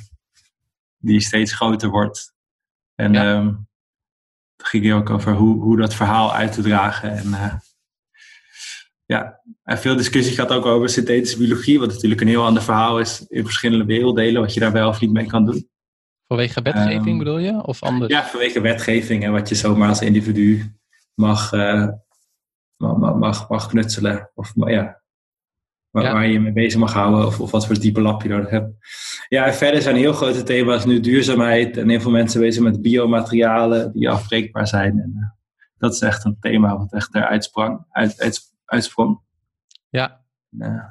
die 0.98 1.20
steeds 1.20 1.54
groter 1.54 1.90
wordt. 1.90 2.34
En 2.96 3.14
ja. 3.14 3.36
um, 3.36 3.68
het 4.58 4.68
ging 4.68 4.94
ook 4.94 5.10
over 5.10 5.34
hoe, 5.34 5.62
hoe 5.62 5.78
dat 5.78 5.94
verhaal 5.94 6.34
uit 6.34 6.52
te 6.52 6.62
dragen. 6.62 7.12
En 7.12 7.28
uh, 7.28 7.54
ja, 9.06 9.42
en 9.64 9.78
veel 9.78 9.96
discussie 9.96 10.36
gaat 10.36 10.52
ook 10.52 10.66
over 10.66 10.90
synthetische 10.90 11.38
biologie, 11.38 11.80
wat 11.80 11.90
natuurlijk 11.90 12.22
een 12.22 12.28
heel 12.28 12.46
ander 12.46 12.64
verhaal 12.64 13.00
is 13.00 13.26
in 13.28 13.44
verschillende 13.44 13.86
werelddelen, 13.86 14.42
wat 14.42 14.54
je 14.54 14.60
daar 14.60 14.72
wel 14.72 14.90
of 14.90 15.00
niet 15.00 15.12
mee 15.12 15.26
kan 15.26 15.46
doen. 15.46 15.70
Vanwege 16.28 16.62
wetgeving 16.62 17.08
um, 17.08 17.18
bedoel 17.18 17.38
je? 17.38 17.66
Of 17.66 17.84
anders? 17.84 18.12
Ja, 18.12 18.26
vanwege 18.26 18.62
wetgeving 18.62 19.24
en 19.24 19.32
wat 19.32 19.50
je 19.50 19.56
zomaar 19.56 19.90
als 19.90 20.02
individu 20.02 20.76
mag, 21.14 21.54
uh, 21.54 21.88
mag, 22.78 23.16
mag, 23.16 23.50
mag 23.50 23.68
knutselen. 23.68 24.32
Of 24.34 24.52
ja, 24.56 24.97
waar, 25.98 26.06
ja. 26.06 26.14
waar 26.14 26.28
je 26.28 26.40
mee 26.40 26.52
bezig 26.52 26.80
mag 26.80 26.94
houden 26.94 27.26
of, 27.26 27.40
of 27.40 27.52
wat 27.52 27.66
voor 27.66 27.80
diepe 27.80 28.02
lab 28.02 28.22
je 28.22 28.30
nodig 28.30 28.50
hebt. 28.50 28.72
Ja, 29.28 29.46
en 29.46 29.54
verder 29.54 29.82
zijn 29.82 29.96
heel 29.96 30.14
grote 30.14 30.44
thema's 30.44 30.86
nu 30.86 31.00
duurzaamheid 31.00 31.78
en 31.78 31.90
heel 31.90 32.02
veel 32.02 32.12
mensen 32.12 32.42
bezig 32.42 32.64
met 32.64 32.82
biomaterialen 32.82 33.92
die 33.94 34.10
afbreekbaar 34.10 34.68
zijn. 34.68 35.00
En, 35.00 35.14
uh, 35.16 35.30
dat 35.78 35.94
is 35.94 36.02
echt 36.02 36.26
een 36.26 36.38
thema 36.40 36.78
wat 36.78 36.94
echt 36.94 37.16
eruit 37.16 37.44
sprang, 37.44 37.86
uit, 37.90 38.22
uit, 38.22 38.40
uitsprong. 38.66 39.20
Ja. 39.90 40.22
Uh, 40.52 40.84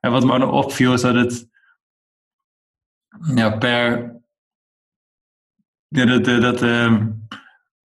en 0.00 0.10
wat 0.10 0.24
me 0.24 0.44
ook 0.44 0.52
opviel 0.52 0.92
is 0.92 1.00
dat 1.00 1.14
het 1.14 1.48
ja, 3.34 3.50
per 3.50 4.16
ja, 5.88 6.04
dat, 6.04 6.24
dat, 6.24 6.40
dat, 6.40 6.62
uh, 6.62 7.06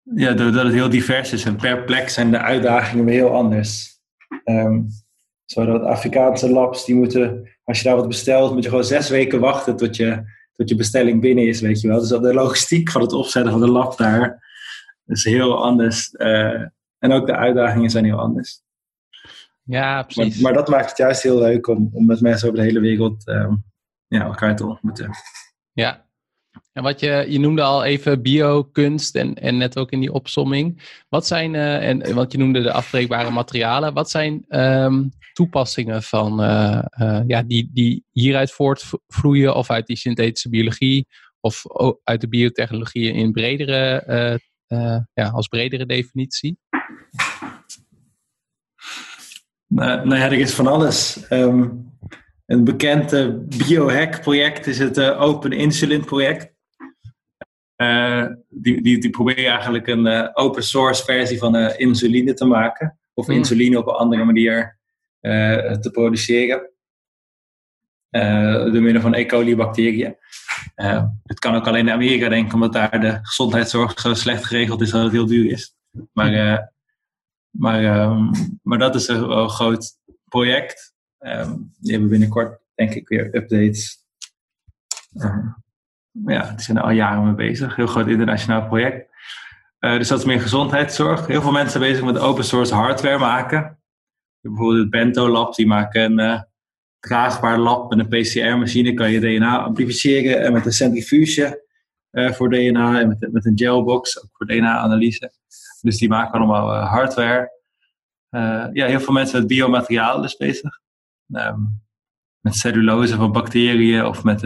ja, 0.02 0.32
dat 0.32 0.54
het 0.54 0.73
heel 0.73 0.88
divers 0.88 1.32
is 1.32 1.44
en 1.44 1.56
per 1.56 1.85
plek 1.85 2.09
zijn 2.09 2.30
de 2.30 2.38
uitdagingen 2.38 3.04
weer 3.04 3.14
heel 3.14 3.35
anders. 3.35 4.00
Um, 4.44 4.88
zodat 5.52 5.82
Afrikaanse 5.82 6.50
labs, 6.50 6.85
die 6.85 6.94
moeten, 6.94 7.49
als 7.64 7.78
je 7.78 7.85
daar 7.85 7.97
wat 7.97 8.09
bestelt, 8.09 8.52
moet 8.52 8.62
je 8.62 8.68
gewoon 8.68 8.85
zes 8.85 9.09
weken 9.09 9.40
wachten 9.40 9.76
tot 9.76 9.97
je, 9.97 10.23
tot 10.52 10.68
je 10.68 10.75
bestelling 10.75 11.21
binnen 11.21 11.47
is, 11.47 11.61
weet 11.61 11.80
je 11.80 11.88
wel. 11.88 11.99
Dus 11.99 12.09
dat 12.09 12.23
de 12.23 12.35
logistiek 12.35 12.90
van 12.90 13.00
het 13.00 13.12
opzetten 13.12 13.52
van 13.52 13.61
de 13.61 13.71
lab 13.71 13.97
daar 13.97 14.50
is 15.06 15.25
heel 15.25 15.64
anders. 15.64 16.12
Uh, 16.12 16.62
en 16.99 17.12
ook 17.12 17.26
de 17.26 17.37
uitdagingen 17.37 17.90
zijn 17.90 18.04
heel 18.04 18.18
anders. 18.18 18.62
Ja, 19.62 20.02
precies. 20.02 20.35
Maar, 20.35 20.42
maar, 20.42 20.62
dat 20.62 20.68
maakt 20.68 20.88
het 20.88 20.99
juist 20.99 21.23
heel 21.23 21.38
leuk 21.38 21.66
om, 21.66 21.90
om 21.92 22.06
met 22.06 22.21
mensen 22.21 22.49
over 22.49 22.61
de 22.61 22.66
hele 22.66 22.80
wereld 22.80 23.28
um, 23.28 23.64
ja, 24.06 24.25
elkaar 24.25 24.56
te 24.56 24.66
ontmoeten. 24.66 25.11
Ja, 25.73 26.06
en 26.73 26.83
wat 26.83 27.00
je, 27.00 27.26
je 27.29 27.38
noemde 27.38 27.62
al 27.62 27.85
even 27.85 28.23
biokunst 28.23 29.17
en, 29.17 29.35
en 29.35 29.57
net 29.57 29.79
ook 29.79 29.91
in 29.91 30.00
die 30.00 30.12
opsomming. 30.12 30.83
Wat 31.09 31.26
zijn, 31.26 31.55
uh, 31.55 31.88
en, 31.88 32.14
want 32.14 32.33
je 32.33 32.38
noemde 32.38 32.62
de 32.62 32.73
afbreekbare 32.73 33.31
materialen. 33.31 33.95
Wat 33.95 34.11
zijn 34.11 34.45
um, 34.49 35.11
toepassingen 35.33 36.02
van, 36.02 36.43
uh, 36.43 36.83
uh, 37.00 37.21
ja, 37.26 37.43
die, 37.43 37.71
die 37.73 38.05
hieruit 38.11 38.52
voortvloeien 38.52 39.55
of 39.55 39.71
uit 39.71 39.87
die 39.87 39.97
synthetische 39.97 40.49
biologie 40.49 41.07
of 41.41 41.62
uit 42.05 42.21
de 42.21 42.29
biotechnologie 42.29 43.12
in 43.12 43.33
bredere, 43.33 44.41
ja, 45.14 45.29
als 45.29 45.49
bredere 45.49 45.87
definitie? 45.87 46.59
Nou, 49.67 50.07
nou 50.07 50.21
ja, 50.21 50.25
er 50.25 50.33
is 50.33 50.55
van 50.55 50.67
alles. 50.67 51.26
Um, 51.31 51.91
een 52.47 52.64
bekend 52.64 53.11
biohack 53.57 54.21
project 54.21 54.67
is 54.67 54.79
het 54.79 55.00
Open 55.00 55.52
Insulin 55.52 56.05
project. 56.05 56.51
Uh, 57.82 58.26
die, 58.48 58.82
die, 58.82 58.98
die 58.98 59.10
proberen 59.10 59.50
eigenlijk 59.50 59.86
een 59.86 60.06
uh, 60.06 60.28
open 60.32 60.62
source 60.62 61.04
versie 61.04 61.38
van 61.38 61.56
uh, 61.56 61.78
insuline 61.78 62.34
te 62.34 62.44
maken. 62.44 62.98
Of 63.14 63.26
mm. 63.26 63.34
insuline 63.34 63.78
op 63.78 63.86
een 63.86 63.94
andere 63.94 64.24
manier 64.24 64.80
te 65.80 65.88
produceren. 65.92 66.70
door 68.10 68.82
middel 68.82 69.02
van 69.02 69.14
E. 69.14 69.26
coli 69.26 69.56
bacteriën. 69.56 70.16
het 71.22 71.38
kan 71.38 71.54
ook 71.54 71.66
alleen 71.66 71.86
in 71.86 71.92
Amerika 71.92 72.28
denken, 72.28 72.54
omdat 72.54 72.72
daar 72.72 73.00
de 73.00 73.18
gezondheidszorg 73.22 74.00
zo 74.00 74.14
slecht 74.14 74.44
geregeld 74.44 74.80
is 74.80 74.90
dat 74.90 75.02
het 75.02 75.12
heel 75.12 75.26
duur 75.26 75.50
is. 75.50 75.76
Maar, 76.12 76.72
maar, 77.50 78.02
um, 78.02 78.30
maar 78.62 78.78
dat 78.78 78.94
is 78.94 79.08
een, 79.08 79.30
een 79.30 79.48
groot 79.48 79.98
project. 80.24 80.94
Um, 81.18 81.72
die 81.78 81.92
hebben 81.92 82.10
binnenkort 82.10 82.60
denk 82.74 82.94
ik 82.94 83.08
weer 83.08 83.34
updates 83.34 84.02
ja, 86.12 86.50
die 86.50 86.61
zijn 86.61 86.76
er 86.76 86.83
al 86.83 86.90
jaren 86.90 87.25
mee 87.25 87.35
bezig. 87.35 87.76
Heel 87.76 87.87
groot 87.87 88.09
internationaal 88.09 88.66
project. 88.66 89.11
Uh, 89.81 89.97
dus 89.97 90.09
dat 90.09 90.19
is 90.19 90.25
meer 90.25 90.40
gezondheidszorg. 90.40 91.26
Heel 91.26 91.42
veel 91.42 91.52
mensen 91.52 91.81
bezig 91.81 92.04
met 92.04 92.19
open 92.19 92.45
source 92.45 92.75
hardware 92.75 93.19
maken. 93.19 93.78
Bijvoorbeeld 94.40 94.81
het 94.81 94.90
Bento 94.90 95.28
Lab, 95.28 95.54
die 95.54 95.66
maken 95.66 96.02
een 96.02 96.21
uh, 96.21 96.40
draagbaar 96.99 97.59
lab 97.59 97.95
met 97.95 97.99
een 97.99 98.09
PCR-machine. 98.09 98.95
Kan 98.95 99.11
je 99.11 99.21
DNA 99.21 99.59
amplificeren 99.59 100.42
en 100.42 100.52
met 100.52 100.66
een 100.66 100.73
centrifuge 100.73 101.64
uh, 102.11 102.33
voor 102.33 102.50
DNA 102.50 103.00
en 103.00 103.09
met, 103.09 103.33
met 103.33 103.47
een 103.47 103.59
gelbox 103.59 104.23
ook 104.23 104.31
voor 104.33 104.47
DNA-analyse. 104.47 105.33
Dus 105.81 105.99
die 105.99 106.09
maken 106.09 106.38
allemaal 106.38 106.75
hardware. 106.75 107.50
ja, 108.73 108.87
heel 108.87 109.00
veel 109.00 109.14
mensen 109.14 109.38
met 109.38 109.49
biomaterialen 109.49 110.23
dus 110.23 110.37
bezig. 110.37 110.81
Um, 111.28 111.83
met 112.40 112.57
cellulose 112.57 113.16
van 113.16 113.33
bacteriën 113.33 114.04
of 114.04 114.25
met 114.25 114.42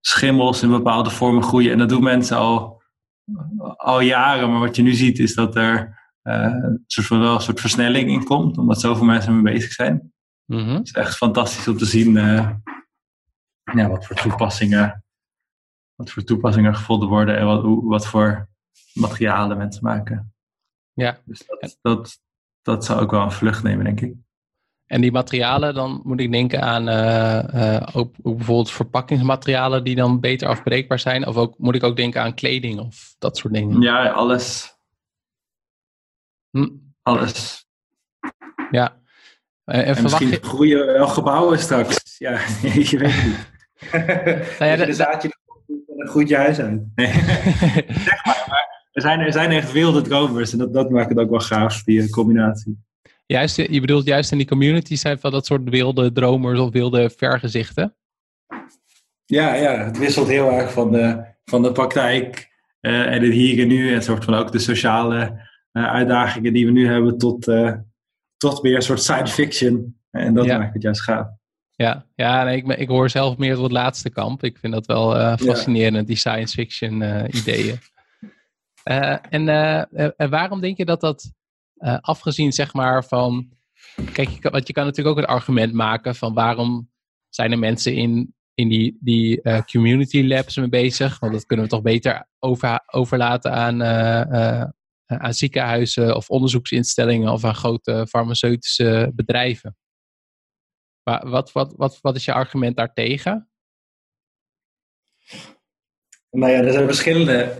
schimmels 0.00 0.62
in 0.62 0.70
bepaalde 0.70 1.10
vormen 1.10 1.42
groeien. 1.42 1.72
En 1.72 1.78
dat 1.78 1.88
doen 1.88 2.02
mensen 2.02 2.36
al, 2.36 2.82
al 3.76 4.00
jaren. 4.00 4.50
Maar 4.50 4.60
wat 4.60 4.76
je 4.76 4.82
nu 4.82 4.92
ziet 4.92 5.18
is 5.18 5.34
dat 5.34 5.56
er 5.56 6.00
uh, 6.22 6.34
een 6.42 6.84
soort 6.86 7.06
van 7.06 7.20
wel 7.20 7.34
een 7.34 7.40
soort 7.40 7.60
versnelling 7.60 8.10
in 8.10 8.24
komt. 8.24 8.58
Omdat 8.58 8.80
zoveel 8.80 9.04
mensen 9.04 9.42
mee 9.42 9.52
bezig 9.54 9.72
zijn. 9.72 10.12
Mm-hmm. 10.44 10.74
Het 10.74 10.86
is 10.86 10.92
echt 10.92 11.16
fantastisch 11.16 11.68
om 11.68 11.76
te 11.76 11.84
zien 11.84 12.16
uh, 12.16 12.50
ja, 13.74 13.88
wat 13.88 14.06
voor 14.06 14.16
toepassingen 14.16 15.02
wat 15.94 16.10
voor 16.10 16.24
toepassingen 16.24 16.74
gevonden 16.74 17.08
worden 17.08 17.38
en 17.38 17.46
wat, 17.46 17.62
wat 17.82 18.06
voor 18.06 18.48
materialen 18.94 19.56
mensen 19.56 19.84
maken. 19.84 20.34
Ja. 20.92 21.18
Dus 21.24 21.46
dat, 21.46 21.78
dat, 21.80 22.20
dat 22.62 22.84
zou 22.84 23.00
ook 23.00 23.10
wel 23.10 23.22
een 23.22 23.32
vlucht 23.32 23.62
nemen, 23.62 23.84
denk 23.84 24.00
ik. 24.00 24.14
En 24.92 25.00
die 25.00 25.12
materialen, 25.12 25.74
dan 25.74 26.00
moet 26.04 26.20
ik 26.20 26.32
denken 26.32 26.62
aan 26.62 26.88
uh, 26.88 27.42
uh, 27.54 27.88
ook, 27.92 28.14
ook, 28.22 28.36
bijvoorbeeld 28.36 28.70
verpakkingsmaterialen 28.70 29.84
die 29.84 29.94
dan 29.94 30.20
beter 30.20 30.48
afbreekbaar 30.48 30.98
zijn. 30.98 31.26
Of 31.26 31.36
ook, 31.36 31.58
moet 31.58 31.74
ik 31.74 31.82
ook 31.82 31.96
denken 31.96 32.22
aan 32.22 32.34
kleding 32.34 32.80
of 32.80 33.14
dat 33.18 33.36
soort 33.36 33.54
dingen? 33.54 33.80
Ja, 33.80 34.08
alles. 34.08 34.76
Hm. 36.50 36.68
Alles. 37.02 37.66
Ja. 38.70 38.96
Uh, 39.66 39.88
en, 39.88 39.96
en 39.96 40.02
misschien 40.02 40.28
je... 40.28 40.38
groeien 40.42 40.86
wel 40.86 41.08
gebouwen 41.08 41.58
straks. 41.58 42.18
Ja, 42.18 42.40
je 42.90 42.98
weet 42.98 43.24
niet. 43.24 43.48
nou 44.58 44.70
ja, 44.70 44.76
de 44.76 44.92
zaadje 44.92 45.30
een 45.96 46.08
goed 46.08 46.32
huis 46.32 46.58
uit. 46.58 46.82
zeg 46.94 48.24
maar, 48.24 48.44
maar 48.48 48.88
er 48.92 49.02
zijn, 49.02 49.20
er 49.20 49.32
zijn 49.32 49.50
echt 49.50 49.72
wilde 49.72 50.02
dromers 50.02 50.52
en 50.52 50.58
dat, 50.58 50.72
dat 50.72 50.90
maakt 50.90 51.08
het 51.08 51.18
ook 51.18 51.30
wel 51.30 51.40
gaaf, 51.40 51.82
die 51.82 52.10
combinatie. 52.10 52.90
Juist, 53.26 53.56
je 53.56 53.80
bedoelt 53.80 54.06
juist 54.06 54.32
in 54.32 54.38
die 54.38 54.46
community 54.46 54.96
zijn 54.96 55.18
van 55.18 55.30
dat 55.30 55.46
soort 55.46 55.68
wilde 55.68 56.12
dromers 56.12 56.58
of 56.58 56.72
wilde 56.72 57.10
vergezichten? 57.16 57.96
Ja, 59.24 59.54
ja, 59.54 59.84
het 59.84 59.98
wisselt 59.98 60.28
heel 60.28 60.50
erg 60.50 60.72
van 60.72 60.92
de, 60.92 61.24
van 61.44 61.62
de 61.62 61.72
praktijk 61.72 62.50
uh, 62.80 63.14
en 63.14 63.22
het 63.22 63.32
hier 63.32 63.60
en 63.60 63.68
nu. 63.68 63.94
En 63.94 64.02
soort 64.02 64.24
van 64.24 64.34
ook 64.34 64.52
de 64.52 64.58
sociale 64.58 65.48
uh, 65.72 65.86
uitdagingen 65.86 66.52
die 66.52 66.66
we 66.66 66.72
nu 66.72 66.88
hebben 66.88 67.18
tot, 67.18 67.48
uh, 67.48 67.72
tot 68.36 68.62
meer 68.62 68.74
een 68.74 68.82
soort 68.82 69.00
science 69.00 69.34
fiction. 69.34 70.00
En 70.10 70.34
dat 70.34 70.44
ja. 70.44 70.58
maakt 70.58 70.74
het 70.74 70.82
juist 70.82 71.02
gaaf. 71.02 71.26
Ja, 71.70 72.06
ja 72.14 72.44
nee, 72.44 72.56
ik, 72.56 72.66
ik 72.66 72.88
hoor 72.88 73.10
zelf 73.10 73.36
meer 73.36 73.54
tot 73.54 73.62
het 73.62 73.72
laatste 73.72 74.10
kamp. 74.10 74.44
Ik 74.44 74.58
vind 74.58 74.72
dat 74.72 74.86
wel 74.86 75.36
fascinerend, 75.36 75.96
ja. 75.96 76.02
die 76.02 76.16
science 76.16 76.54
fiction 76.54 77.02
ideeën. 77.36 77.78
en, 79.30 79.48
en 80.16 80.30
waarom 80.30 80.60
denk 80.60 80.76
je 80.76 80.84
dat 80.84 81.00
dat 81.00 81.32
uh, 81.82 81.98
afgezien 82.00 82.52
zeg 82.52 82.72
maar 82.72 83.04
van, 83.04 83.50
kijk, 84.12 84.28
je 84.28 84.38
kan, 84.38 84.52
want 84.52 84.66
je 84.66 84.72
kan 84.72 84.84
natuurlijk 84.84 85.16
ook 85.16 85.22
het 85.22 85.34
argument 85.34 85.72
maken 85.72 86.14
van 86.14 86.34
waarom 86.34 86.90
zijn 87.28 87.52
er 87.52 87.58
mensen 87.58 87.94
in, 87.94 88.34
in 88.54 88.68
die, 88.68 88.96
die 89.00 89.40
uh, 89.42 89.60
community 89.60 90.22
labs 90.22 90.56
mee 90.56 90.68
bezig? 90.68 91.18
Want 91.18 91.32
dat 91.32 91.46
kunnen 91.46 91.64
we 91.64 91.70
toch 91.70 91.82
beter 91.82 92.28
over, 92.38 92.80
overlaten 92.86 93.52
aan, 93.52 93.80
uh, 93.80 94.64
aan 95.06 95.34
ziekenhuizen 95.34 96.16
of 96.16 96.30
onderzoeksinstellingen 96.30 97.32
of 97.32 97.44
aan 97.44 97.54
grote 97.54 98.06
farmaceutische 98.08 99.12
bedrijven. 99.14 99.76
Maar 101.02 101.28
wat, 101.28 101.52
wat, 101.52 101.74
wat, 101.76 101.98
wat 102.00 102.16
is 102.16 102.24
je 102.24 102.32
argument 102.32 102.76
daartegen? 102.76 103.50
Nou 106.30 106.52
ja, 106.52 106.58
er 106.58 106.72
zijn 106.72 106.86
verschillende. 106.86 107.56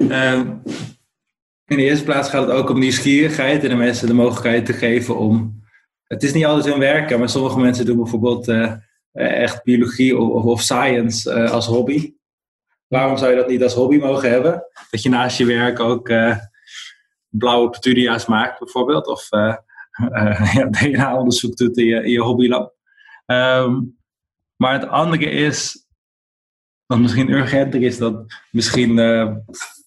Ehm, 1.64 1.78
in 1.78 1.85
de 1.85 1.90
eerste 1.90 2.04
plaats 2.04 2.28
gaat 2.28 2.47
het 2.47 2.57
ook 2.57 2.71
om 2.71 2.78
nieuwsgierigheid 2.78 3.62
en 3.62 3.69
de 3.69 3.76
mensen 3.76 4.07
de 4.07 4.14
mogelijkheid 4.14 4.66
te 4.66 4.73
geven 4.73 5.19
om. 5.19 5.61
Het 6.04 6.23
is 6.23 6.33
niet 6.33 6.45
altijd 6.45 6.66
hun 6.66 6.78
werken, 6.78 7.19
maar 7.19 7.28
sommige 7.28 7.61
mensen 7.61 7.87
doen 7.87 7.97
bijvoorbeeld 7.97 8.49
uh, 8.49 8.73
echt 9.12 9.62
biologie 9.62 10.19
of, 10.19 10.45
of 10.45 10.61
science 10.61 11.35
uh, 11.35 11.50
als 11.50 11.66
hobby. 11.66 12.14
Waarom 12.87 13.16
zou 13.16 13.31
je 13.31 13.37
dat 13.37 13.49
niet 13.49 13.62
als 13.62 13.75
hobby 13.75 13.97
mogen 13.97 14.31
hebben? 14.31 14.64
Dat 14.90 15.02
je 15.02 15.09
naast 15.09 15.38
je 15.38 15.45
werk 15.45 15.81
ook 15.81 16.12
blauwe 17.28 17.71
petunia's 17.71 18.26
maakt, 18.26 18.59
bijvoorbeeld, 18.59 19.07
of 19.07 19.28
DNA-onderzoek 20.81 21.57
doet 21.57 21.78
in 21.78 21.85
je, 21.85 22.04
in 22.04 22.11
je 22.11 22.21
hobbylab. 22.21 22.75
Um, 23.26 23.97
maar 24.57 24.73
het 24.73 24.88
andere 24.88 25.31
is, 25.31 25.87
wat 26.87 26.99
misschien 26.99 27.31
urgenter 27.31 27.83
is, 27.83 27.99
dat 27.99 28.25
misschien 28.50 28.99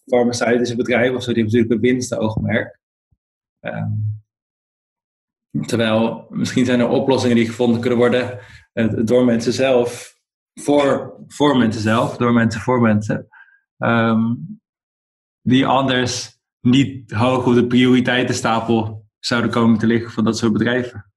farmaceutische 0.05 0.75
bedrijven 0.75 1.15
of 1.15 1.23
zo, 1.23 1.33
die 1.33 1.43
hebben 1.43 1.59
natuurlijk 1.59 1.83
een 1.83 1.91
winstoogmerk. 1.91 2.79
Um, 3.59 4.23
terwijl 5.65 6.27
misschien 6.29 6.65
zijn 6.65 6.79
er 6.79 6.87
oplossingen 6.87 7.35
die 7.35 7.45
gevonden 7.45 7.81
kunnen 7.81 7.99
worden 7.99 8.39
uh, 8.73 9.05
door 9.05 9.25
mensen 9.25 9.53
zelf, 9.53 10.19
voor, 10.53 11.15
voor 11.27 11.57
mensen 11.57 11.81
zelf, 11.81 12.17
door 12.17 12.33
mensen 12.33 12.61
voor 12.61 12.81
mensen, 12.81 13.27
um, 13.77 14.59
die 15.41 15.65
anders 15.65 16.39
niet 16.61 17.11
hoog 17.11 17.45
op 17.45 17.53
de 17.53 17.67
prioriteitenstapel 17.67 19.07
zouden 19.19 19.51
komen 19.51 19.77
te 19.77 19.87
liggen 19.87 20.11
van 20.11 20.23
dat 20.23 20.37
soort 20.37 20.53
bedrijven. 20.53 21.11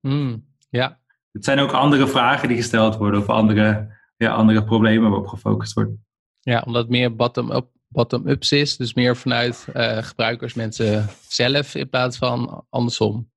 Mm, 0.00 0.46
ja. 0.68 1.00
Het 1.32 1.44
zijn 1.44 1.58
ook 1.58 1.72
andere 1.72 2.08
vragen 2.08 2.48
die 2.48 2.56
gesteld 2.56 2.96
worden 2.96 3.20
of 3.20 3.28
andere, 3.28 3.96
ja, 4.16 4.32
andere 4.32 4.64
problemen 4.64 5.10
waarop 5.10 5.28
gefocust 5.28 5.72
wordt. 5.72 5.92
Ja, 6.40 6.62
omdat 6.66 6.88
meer 6.88 7.16
bottom-up 7.16 7.75
bottom-ups 7.96 8.52
is. 8.52 8.76
Dus 8.76 8.94
meer 8.94 9.16
vanuit 9.16 9.66
uh, 9.76 9.96
gebruikers, 10.02 10.54
mensen 10.54 11.08
zelf 11.28 11.74
in 11.74 11.88
plaats 11.88 12.18
van 12.18 12.64
andersom. 12.70 13.30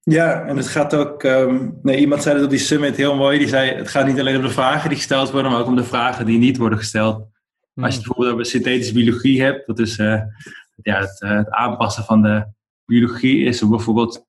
Ja, 0.00 0.46
en 0.46 0.56
het 0.56 0.68
gaat 0.68 0.94
ook. 0.94 1.22
Um, 1.22 1.78
nee, 1.82 1.98
iemand 1.98 2.22
zei 2.22 2.34
het 2.34 2.44
op 2.44 2.50
die 2.50 2.58
summit 2.58 2.96
heel 2.96 3.16
mooi. 3.16 3.38
Die 3.38 3.48
zei: 3.48 3.70
Het 3.70 3.88
gaat 3.88 4.06
niet 4.06 4.20
alleen 4.20 4.36
om 4.36 4.42
de 4.42 4.50
vragen 4.50 4.88
die 4.88 4.98
gesteld 4.98 5.30
worden, 5.30 5.50
maar 5.50 5.60
ook 5.60 5.66
om 5.66 5.76
de 5.76 5.84
vragen 5.84 6.26
die 6.26 6.38
niet 6.38 6.56
worden 6.56 6.78
gesteld. 6.78 7.16
Als 7.16 7.26
je 7.74 7.82
het 7.82 7.92
hmm. 7.92 8.02
bijvoorbeeld 8.02 8.32
over 8.32 8.46
synthetische 8.46 8.92
biologie 8.92 9.42
hebt, 9.42 9.66
dat 9.66 9.78
is 9.78 9.98
uh, 9.98 10.20
ja, 10.82 11.00
het, 11.00 11.22
uh, 11.24 11.36
het, 11.36 11.50
aanpassen 11.50 12.04
van 12.04 12.22
de 12.22 12.46
biologie, 12.84 13.44
is 13.44 13.68
bijvoorbeeld. 13.68 14.26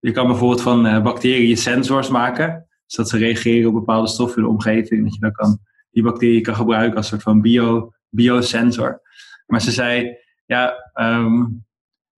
Je 0.00 0.12
kan 0.12 0.26
bijvoorbeeld 0.26 0.62
van 0.62 1.02
bacteriën 1.02 1.56
sensors 1.56 2.08
maken, 2.08 2.66
zodat 2.86 3.10
ze 3.10 3.18
reageren 3.18 3.68
op 3.68 3.74
bepaalde 3.74 4.08
stoffen 4.08 4.36
in 4.36 4.42
de 4.42 4.50
omgeving. 4.50 5.04
Dat 5.04 5.14
je 5.14 5.20
dan 5.20 5.32
kan, 5.32 5.58
die 5.90 6.02
bacteriën 6.02 6.42
kan 6.42 6.54
gebruiken 6.54 6.96
als 6.96 7.08
soort 7.08 7.22
van 7.22 7.40
bio, 7.40 7.92
biosensor. 8.08 9.02
Maar 9.46 9.60
ze 9.60 9.70
zei, 9.70 10.16
ja, 10.46 10.90
um, 10.94 11.66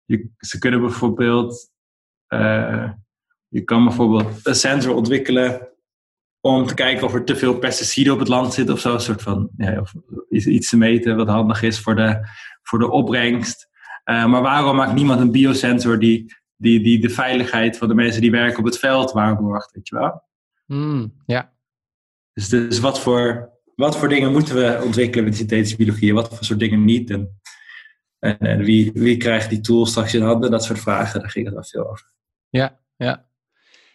je, 0.04 0.30
ze 0.38 0.58
kunnen 0.58 0.80
bijvoorbeeld, 0.80 1.70
uh, 2.28 2.90
je 3.48 3.64
kan 3.64 3.84
bijvoorbeeld 3.84 4.46
een 4.46 4.54
sensor 4.54 4.94
ontwikkelen 4.94 5.68
om 6.40 6.66
te 6.66 6.74
kijken 6.74 7.06
of 7.06 7.14
er 7.14 7.24
te 7.24 7.36
veel 7.36 7.58
pesticiden 7.58 8.12
op 8.12 8.18
het 8.18 8.28
land 8.28 8.54
zitten 8.54 8.74
of 8.74 8.80
zo. 8.80 8.94
Een 8.94 9.00
soort 9.00 9.22
van, 9.22 9.50
ja, 9.56 9.80
of 9.80 9.94
iets 10.28 10.68
te 10.68 10.76
meten 10.76 11.16
wat 11.16 11.28
handig 11.28 11.62
is 11.62 11.80
voor 11.80 11.94
de, 11.94 12.28
voor 12.62 12.78
de 12.78 12.90
opbrengst. 12.90 13.68
Uh, 14.04 14.26
maar 14.26 14.42
waarom 14.42 14.76
maakt 14.76 14.94
niemand 14.94 15.20
een 15.20 15.32
biosensor 15.32 15.98
die, 15.98 16.34
die, 16.56 16.82
die 16.82 17.00
de 17.00 17.10
veiligheid 17.10 17.78
van 17.78 17.88
de 17.88 17.94
mensen 17.94 18.20
die 18.20 18.30
werken 18.30 18.58
op 18.58 18.64
het 18.64 18.78
veld 18.78 19.12
waarborgt, 19.12 19.72
weet 19.72 19.88
je 19.88 19.96
wel? 19.96 20.22
Mm, 20.66 21.22
ja. 21.26 21.52
Dus, 22.32 22.48
dus 22.48 22.80
wat 22.80 23.00
voor 23.00 23.55
wat 23.76 23.96
voor 23.96 24.08
dingen 24.08 24.32
moeten 24.32 24.54
we 24.54 24.80
ontwikkelen 24.84 25.24
met 25.24 25.36
synthetische 25.36 25.76
biologie 25.76 26.08
en 26.08 26.14
wat 26.14 26.28
voor 26.28 26.44
soort 26.44 26.58
dingen 26.58 26.84
niet? 26.84 27.10
En, 27.10 27.38
en, 28.18 28.64
wie, 28.64 28.90
wie 28.94 29.16
krijgt 29.16 29.50
die 29.50 29.60
tools 29.60 29.90
straks 29.90 30.14
in 30.14 30.22
handen? 30.22 30.50
Dat 30.50 30.64
soort 30.64 30.78
vragen, 30.78 31.20
daar 31.20 31.30
ging 31.30 31.44
het 31.44 31.54
wel 31.54 31.64
veel 31.64 31.90
over. 31.90 32.10
Ja, 32.48 32.78
ja. 32.96 33.24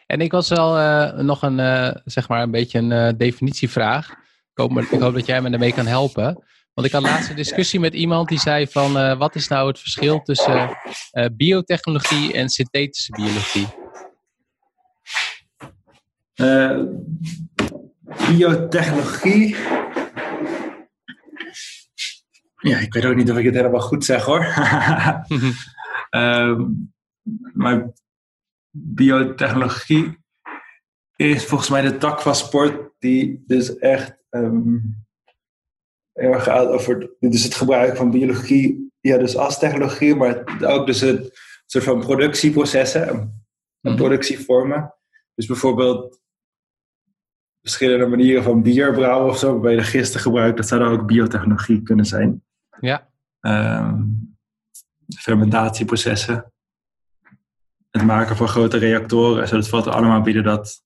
En 0.06 0.22
ik 0.22 0.32
was 0.32 0.50
wel 0.50 0.80
uh, 0.80 1.20
nog 1.20 1.42
een, 1.42 1.60
uh, 1.60 1.92
zeg 2.06 2.28
maar 2.28 2.42
een 2.42 2.52
beetje 2.52 2.78
een 2.80 2.92
uh, 2.92 3.10
definitievraag. 3.18 4.10
Ik 4.10 4.18
hoop, 4.54 4.80
ik 4.80 5.00
hoop, 5.00 5.14
dat 5.14 5.26
jij 5.26 5.42
me 5.42 5.50
daarmee 5.50 5.74
kan 5.74 5.86
helpen. 5.86 6.44
Want 6.74 6.88
ik 6.88 6.94
had 6.94 7.02
laatst 7.02 7.30
een 7.30 7.36
discussie 7.36 7.80
met 7.80 7.94
iemand 7.94 8.30
die 8.30 8.40
zei 8.40 8.68
van 8.68 9.18
wat 9.18 9.36
is 9.36 9.48
nou 9.48 9.68
het 9.68 9.80
verschil 9.80 10.22
tussen 10.22 10.78
biotechnologie 11.36 12.34
en 12.34 12.50
synthetische 12.50 13.12
biologie? 13.12 13.68
Biotechnologie. 18.18 19.56
Ja, 22.58 22.78
ik 22.78 22.94
weet 22.94 23.06
ook 23.06 23.16
niet 23.16 23.32
of 23.32 23.38
ik 23.38 23.46
het 23.46 23.56
helemaal 23.56 23.82
goed 23.82 24.06
zeg 24.06 24.24
hoor. 24.26 24.46
um, 26.10 26.94
maar 27.62 27.92
biotechnologie 28.70 30.20
is 31.16 31.46
volgens 31.46 31.70
mij 31.70 31.82
de 31.82 31.98
tak 31.98 32.22
van 32.22 32.36
sport 32.36 32.92
die 33.00 33.44
dus 33.48 33.78
echt 33.78 34.18
um, 34.30 34.96
heel 36.14 36.34
erg 36.34 36.44
gaat 36.44 36.68
over 36.68 37.16
dus 37.20 37.44
het 37.44 37.56
gebruik 37.56 37.96
van 37.98 38.12
biologie, 38.12 38.92
ja, 39.00 39.18
dus 39.18 39.38
als 39.38 39.60
technologie, 39.60 40.16
maar 40.16 40.62
ook 40.62 40.86
dus 40.86 41.02
het 41.02 41.40
soort 41.66 41.84
van 41.84 42.00
productieprocessen 42.00 43.08
en 43.08 43.46
mhm. 43.82 43.96
productievormen. 43.96 44.96
Dus 45.36 45.46
bijvoorbeeld 45.46 46.21
verschillende 47.62 48.08
manieren 48.08 48.44
van 48.44 48.62
bier 48.62 48.94
brouwen 48.94 49.30
of 49.30 49.38
zo, 49.38 49.52
waarbij 49.52 49.74
je 49.74 49.84
gisten 49.84 50.20
gebruikt, 50.20 50.58
dat 50.58 50.68
zou 50.68 50.82
dan 50.82 50.92
ook 50.92 51.06
biotechnologie 51.08 51.82
kunnen 51.82 52.06
zijn. 52.06 52.44
Ja. 52.80 53.10
Um, 53.40 54.36
fermentatieprocessen. 55.18 56.54
Het 57.90 58.04
maken 58.04 58.36
van 58.36 58.48
grote 58.48 58.78
reactoren. 58.78 59.48
Zo, 59.48 59.56
dat 59.56 59.70
valt 59.70 59.88
allemaal 59.88 60.22
binnen 60.22 60.44
dat 60.44 60.82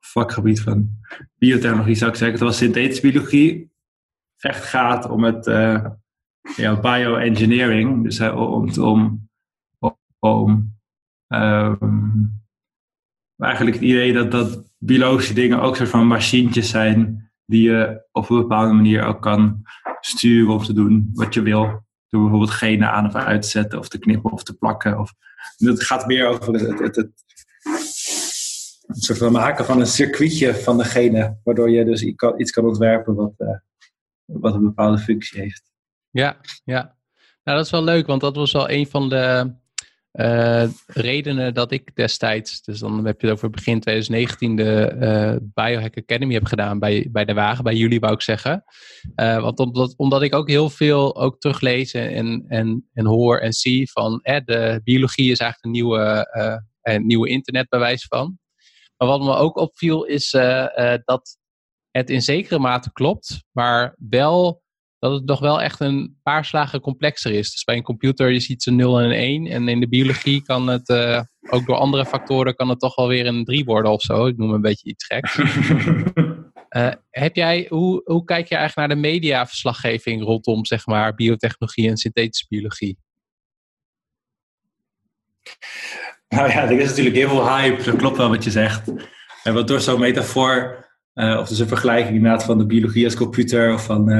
vakgebied 0.00 0.60
van 0.60 0.90
biotechnologie, 1.34 1.94
zou 1.94 2.10
ik 2.10 2.16
zeggen. 2.16 2.36
Terwijl 2.36 2.58
synthetische 2.58 3.10
biologie 3.10 3.72
echt 4.38 4.64
gaat 4.64 5.08
om 5.08 5.24
het 5.24 5.46
uh, 5.46 5.86
ja, 6.56 6.80
bioengineering. 6.80 8.04
Dus 8.04 8.18
uh, 8.18 8.36
om, 8.36 8.70
om, 8.80 9.28
om 10.18 10.76
um, 11.28 12.43
eigenlijk 13.44 13.76
het 13.76 13.84
idee 13.84 14.12
dat, 14.12 14.30
dat 14.30 14.64
biologische 14.78 15.34
dingen 15.34 15.60
ook 15.60 15.76
soort 15.76 15.88
van 15.88 16.06
machientjes 16.06 16.68
zijn 16.68 17.30
die 17.46 17.62
je 17.62 18.06
op 18.12 18.30
een 18.30 18.40
bepaalde 18.40 18.72
manier 18.72 19.04
ook 19.04 19.22
kan 19.22 19.62
sturen 20.00 20.52
om 20.52 20.62
te 20.62 20.72
doen 20.72 21.10
wat 21.12 21.34
je 21.34 21.42
wil. 21.42 21.82
Door 22.08 22.20
bijvoorbeeld 22.20 22.50
genen 22.50 22.90
aan 22.90 23.06
of 23.06 23.14
uit 23.14 23.42
te 23.42 23.48
zetten 23.48 23.78
of 23.78 23.88
te 23.88 23.98
knippen 23.98 24.32
of 24.32 24.42
te 24.42 24.56
plakken. 24.56 24.98
Of, 24.98 25.12
het 25.56 25.82
gaat 25.82 26.06
meer 26.06 26.26
over 26.26 26.52
het, 26.52 26.78
het, 26.78 26.96
het, 26.96 27.12
het 28.86 29.04
soort 29.04 29.18
van 29.18 29.32
maken 29.32 29.64
van 29.64 29.80
een 29.80 29.86
circuitje 29.86 30.54
van 30.54 30.78
de 30.78 30.84
genen, 30.84 31.40
waardoor 31.44 31.70
je 31.70 31.84
dus 31.84 32.02
iets 32.36 32.50
kan 32.50 32.64
ontwerpen 32.64 33.14
wat, 33.14 33.32
uh, 33.38 33.48
wat 34.24 34.54
een 34.54 34.62
bepaalde 34.62 34.98
functie 34.98 35.40
heeft. 35.40 35.62
Ja, 36.10 36.36
ja. 36.64 36.96
Nou, 37.44 37.56
dat 37.56 37.66
is 37.66 37.72
wel 37.72 37.84
leuk, 37.84 38.06
want 38.06 38.20
dat 38.20 38.36
was 38.36 38.52
wel 38.52 38.70
een 38.70 38.86
van 38.86 39.08
de 39.08 39.54
uh, 40.20 40.64
redenen 40.86 41.54
dat 41.54 41.72
ik 41.72 41.96
destijds, 41.96 42.62
dus 42.62 42.78
dan 42.78 43.06
heb 43.06 43.20
je 43.20 43.26
het 43.26 43.36
over 43.36 43.50
begin 43.50 43.80
2019, 43.80 44.56
de 44.56 44.96
uh, 45.00 45.48
Biohack 45.54 45.98
Academy 45.98 46.34
heb 46.34 46.44
gedaan 46.44 46.78
bij, 46.78 47.08
bij 47.12 47.24
de 47.24 47.34
wagen, 47.34 47.64
bij 47.64 47.74
jullie 47.74 48.00
wou 48.00 48.12
ik 48.12 48.22
zeggen. 48.22 48.64
Uh, 49.16 49.40
want 49.40 49.58
omdat, 49.58 49.94
omdat 49.96 50.22
ik 50.22 50.34
ook 50.34 50.48
heel 50.48 50.70
veel 50.70 51.16
ook 51.16 51.40
teruglees 51.40 51.92
en, 51.92 52.44
en, 52.48 52.88
en 52.92 53.06
hoor 53.06 53.38
en 53.38 53.52
zie 53.52 53.90
van 53.90 54.20
de 54.22 54.80
biologie 54.84 55.30
is 55.30 55.38
eigenlijk 55.38 55.64
een 55.64 55.70
nieuwe, 55.70 56.28
een 56.82 57.06
nieuwe 57.06 57.28
internetbewijs 57.28 58.06
van. 58.06 58.38
Maar 58.96 59.08
wat 59.08 59.20
me 59.20 59.34
ook 59.34 59.56
opviel 59.56 60.04
is 60.04 60.30
dat 61.04 61.38
het 61.90 62.10
in 62.10 62.22
zekere 62.22 62.58
mate 62.58 62.92
klopt, 62.92 63.44
maar 63.52 63.96
wel 63.98 64.63
dat 65.04 65.12
het 65.12 65.24
nog 65.24 65.40
wel 65.40 65.62
echt 65.62 65.80
een 65.80 66.18
paar 66.22 66.44
slagen 66.44 66.80
complexer 66.80 67.32
is. 67.32 67.52
Dus 67.52 67.64
bij 67.64 67.76
een 67.76 67.82
computer 67.82 68.30
je 68.30 68.40
ziet 68.40 68.62
ze 68.62 68.70
0 68.70 68.98
en 68.98 69.04
een 69.04 69.12
1. 69.12 69.46
En 69.46 69.68
in 69.68 69.80
de 69.80 69.88
biologie 69.88 70.42
kan 70.42 70.66
het, 70.66 70.88
uh, 70.88 71.20
ook 71.50 71.66
door 71.66 71.76
andere 71.76 72.06
factoren, 72.06 72.54
kan 72.54 72.68
het 72.68 72.80
toch 72.80 72.94
wel 72.94 73.08
weer 73.08 73.26
een 73.26 73.44
3 73.44 73.64
worden 73.64 73.92
of 73.92 74.00
zo. 74.00 74.26
Ik 74.26 74.36
noem 74.36 74.50
een 74.50 74.60
beetje 74.60 74.88
iets 74.88 75.04
geks. 75.04 75.38
uh, 75.38 75.44
heb 77.10 77.36
jij, 77.36 77.66
hoe, 77.68 78.02
hoe 78.04 78.24
kijk 78.24 78.48
je 78.48 78.56
eigenlijk 78.56 78.88
naar 78.88 78.96
de 78.96 79.08
mediaverslaggeving 79.08 80.22
rondom 80.22 80.64
zeg 80.64 80.86
maar, 80.86 81.14
biotechnologie 81.14 81.88
en 81.88 81.96
synthetische 81.96 82.46
biologie? 82.48 82.98
Nou 86.28 86.48
ja, 86.48 86.62
er 86.62 86.80
is 86.80 86.88
natuurlijk 86.88 87.16
heel 87.16 87.28
veel 87.28 87.48
hype. 87.48 87.82
Dat 87.82 87.96
klopt 87.96 88.16
wel 88.16 88.28
wat 88.28 88.44
je 88.44 88.50
zegt. 88.50 88.92
En 89.42 89.54
wat 89.54 89.68
door 89.68 89.80
zo'n 89.80 90.00
metafoor, 90.00 90.86
uh, 91.14 91.38
of 91.38 91.48
dus 91.48 91.58
een 91.58 91.68
vergelijking 91.68 92.16
inderdaad 92.16 92.44
van 92.44 92.58
de 92.58 92.66
biologie 92.66 93.04
als 93.04 93.14
computer 93.14 93.74
of 93.74 93.84
van 93.84 94.10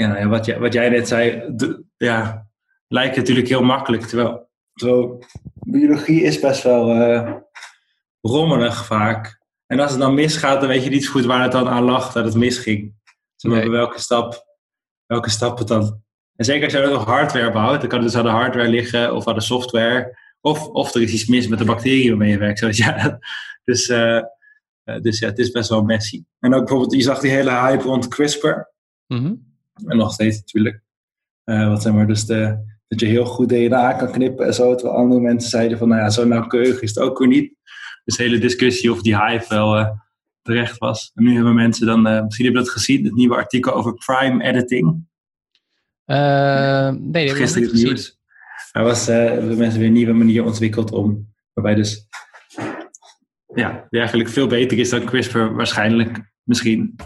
ja, 0.00 0.28
wat, 0.28 0.44
jij, 0.44 0.58
wat 0.58 0.72
jij 0.72 0.88
net 0.88 1.08
zei, 1.08 1.54
ja, 1.96 2.48
lijkt 2.88 3.16
natuurlijk 3.16 3.48
heel 3.48 3.62
makkelijk. 3.62 4.02
Terwijl, 4.02 4.50
terwijl 4.72 5.24
biologie 5.54 6.22
is 6.22 6.40
best 6.40 6.62
wel 6.62 6.96
uh, 6.96 7.34
rommelig 8.20 8.86
vaak. 8.86 9.40
En 9.66 9.80
als 9.80 9.90
het 9.90 10.00
dan 10.00 10.14
misgaat, 10.14 10.60
dan 10.60 10.68
weet 10.68 10.84
je 10.84 10.90
niet 10.90 11.04
zo 11.04 11.10
goed 11.10 11.24
waar 11.24 11.42
het 11.42 11.52
dan 11.52 11.68
aan 11.68 11.84
lag 11.84 12.12
dat 12.12 12.24
het 12.24 12.34
misging. 12.34 12.94
Zeg 13.36 13.66
welke, 13.68 14.00
stap, 14.00 14.44
welke 15.06 15.30
stap 15.30 15.58
het 15.58 15.68
dan 15.68 16.02
En 16.36 16.44
zeker 16.44 16.64
als 16.64 16.72
je 16.72 16.82
ook 16.84 16.92
nog 16.92 17.04
hardware 17.04 17.52
bouwt, 17.52 17.80
dan 17.80 17.88
kan 17.88 17.98
het 17.98 18.08
dus 18.08 18.16
aan 18.16 18.24
de 18.24 18.30
hardware 18.30 18.68
liggen 18.68 19.14
of 19.14 19.28
aan 19.28 19.34
de 19.34 19.40
software. 19.40 20.18
Of, 20.40 20.66
of 20.66 20.94
er 20.94 21.02
is 21.02 21.12
iets 21.12 21.26
mis 21.26 21.48
met 21.48 21.58
de 21.58 21.64
bacteriën 21.64 22.08
waarmee 22.08 22.30
je 22.30 22.38
werkt. 22.38 22.60
Dus 22.60 22.76
ja, 22.76 23.18
dus, 23.64 23.88
uh, 23.88 24.22
dus 25.00 25.18
ja, 25.18 25.28
het 25.28 25.38
is 25.38 25.50
best 25.50 25.68
wel 25.68 25.82
messy. 25.82 26.24
En 26.38 26.54
ook 26.54 26.60
bijvoorbeeld, 26.60 26.92
je 26.92 27.02
zag 27.02 27.18
die 27.18 27.30
hele 27.30 27.50
hype 27.50 27.82
rond 27.82 28.08
CRISPR. 28.08 28.54
Mm 29.06 29.49
En 29.86 29.96
nog 29.96 30.12
steeds 30.12 30.38
natuurlijk. 30.38 30.82
Uh, 31.44 31.68
wat 31.68 31.82
zeg 31.82 31.92
maar, 31.92 32.06
dus 32.06 32.26
de, 32.26 32.58
dat 32.88 33.00
je 33.00 33.06
heel 33.06 33.24
goed 33.24 33.48
DNA 33.48 33.92
kan 33.92 34.12
knippen 34.12 34.46
en 34.46 34.54
zo. 34.54 34.74
Terwijl 34.74 34.98
andere 34.98 35.20
mensen 35.20 35.50
zeiden 35.50 35.78
van, 35.78 35.88
nou 35.88 36.00
ja, 36.00 36.10
zo 36.10 36.24
nauwkeurig 36.24 36.82
is 36.82 36.94
het 36.94 37.04
ook 37.04 37.18
weer 37.18 37.28
niet. 37.28 37.54
Dus 38.04 38.16
de 38.16 38.22
hele 38.22 38.38
discussie 38.38 38.92
of 38.92 39.02
die 39.02 39.16
hype 39.16 39.44
wel 39.48 39.78
uh, 39.78 39.90
terecht 40.42 40.78
was. 40.78 41.10
En 41.14 41.24
nu 41.24 41.34
hebben 41.34 41.54
mensen 41.54 41.86
dan, 41.86 42.08
uh, 42.08 42.22
misschien 42.22 42.44
hebben 42.44 42.62
dat 42.62 42.72
gezien, 42.72 43.04
het 43.04 43.14
nieuwe 43.14 43.34
artikel 43.34 43.72
over 43.72 43.94
prime 43.94 44.44
editing. 44.44 45.08
Uh, 46.06 46.90
nee, 46.90 47.26
dat 47.26 47.36
Gisteren 47.36 47.68
het 47.68 47.76
nieuws. 47.76 48.18
Er 48.72 48.82
was, 48.82 49.06
hebben 49.06 49.56
mensen 49.56 49.78
weer 49.78 49.88
een 49.88 49.94
nieuwe 49.94 50.12
manier 50.12 50.44
ontwikkeld 50.44 50.92
om, 50.92 51.32
waarbij 51.52 51.74
dus, 51.74 52.08
ja, 53.54 53.86
die 53.90 53.98
eigenlijk 54.00 54.28
veel 54.28 54.46
beter 54.46 54.78
is 54.78 54.90
dan 54.90 55.04
CRISPR 55.04 55.38
waarschijnlijk, 55.38 56.20
misschien. 56.42 56.96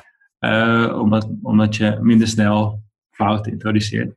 Omdat, 1.00 1.28
omdat 1.42 1.76
je 1.76 1.98
minder 2.00 2.28
snel 2.28 2.82
fouten 3.10 3.52
introduceert. 3.52 4.14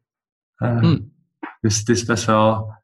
Hmm. 0.55 1.15
Dus 1.59 1.77
het 1.77 1.89
is 1.89 2.05
best 2.05 2.25
wel. 2.25 2.75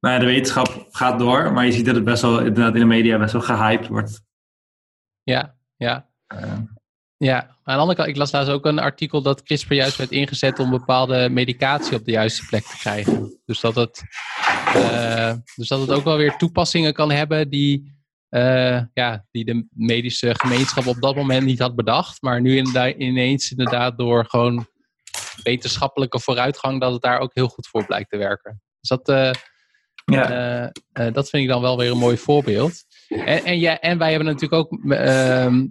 Nou 0.00 0.14
ja, 0.14 0.20
de 0.20 0.26
wetenschap 0.26 0.86
gaat 0.90 1.18
door, 1.18 1.52
maar 1.52 1.66
je 1.66 1.72
ziet 1.72 1.86
dat 1.86 1.94
het 1.94 2.04
best 2.04 2.22
wel 2.22 2.38
inderdaad 2.38 2.74
in 2.74 2.80
de 2.80 2.86
media 2.86 3.18
best 3.18 3.32
wel 3.32 3.42
gehyped 3.42 3.88
wordt. 3.88 4.22
Ja, 5.22 5.54
ja. 5.76 6.08
Uh, 6.34 6.58
ja, 7.16 7.40
aan 7.40 7.74
de 7.74 7.80
andere 7.80 7.94
kant, 7.94 8.08
ik 8.08 8.16
las 8.16 8.32
laatst 8.32 8.50
ook 8.50 8.66
een 8.66 8.78
artikel 8.78 9.22
dat 9.22 9.42
CRISPR 9.42 9.74
juist 9.74 9.96
werd 9.96 10.10
ingezet 10.10 10.58
om 10.58 10.70
bepaalde 10.70 11.28
medicatie 11.28 11.96
op 11.96 12.04
de 12.04 12.10
juiste 12.10 12.46
plek 12.46 12.64
te 12.64 12.76
krijgen. 12.76 13.40
Dus 13.44 13.60
dat 13.60 13.74
het, 13.74 14.02
dus 15.56 15.68
dat 15.68 15.80
het 15.80 15.90
ook 15.90 16.04
wel 16.04 16.16
weer 16.16 16.36
toepassingen 16.36 16.92
kan 16.92 17.10
hebben 17.10 17.48
die, 17.48 18.01
uh, 18.34 18.80
ja, 18.94 19.24
die 19.30 19.44
de 19.44 19.66
medische 19.70 20.34
gemeenschap 20.38 20.86
op 20.86 21.00
dat 21.00 21.14
moment 21.14 21.44
niet 21.44 21.58
had 21.58 21.74
bedacht. 21.74 22.22
Maar 22.22 22.40
nu 22.40 22.56
inderdaad, 22.56 22.94
ineens 22.96 23.50
inderdaad 23.50 23.98
door 23.98 24.24
gewoon 24.24 24.66
wetenschappelijke 25.42 26.20
vooruitgang, 26.20 26.80
dat 26.80 26.92
het 26.92 27.02
daar 27.02 27.18
ook 27.18 27.34
heel 27.34 27.48
goed 27.48 27.68
voor 27.68 27.86
blijkt 27.86 28.10
te 28.10 28.16
werken. 28.16 28.62
Dus 28.80 28.88
dat, 28.88 29.08
uh, 29.08 29.30
ja. 30.04 30.62
uh, 30.62 31.06
uh, 31.06 31.12
dat 31.12 31.28
vind 31.28 31.42
ik 31.42 31.48
dan 31.48 31.60
wel 31.60 31.78
weer 31.78 31.90
een 31.90 31.98
mooi 31.98 32.16
voorbeeld. 32.16 32.84
En, 33.08 33.44
en, 33.44 33.58
ja, 33.58 33.80
en 33.80 33.98
wij 33.98 34.08
hebben 34.08 34.28
natuurlijk 34.28 34.62
ook 34.62 34.90
ehm, 34.90 35.66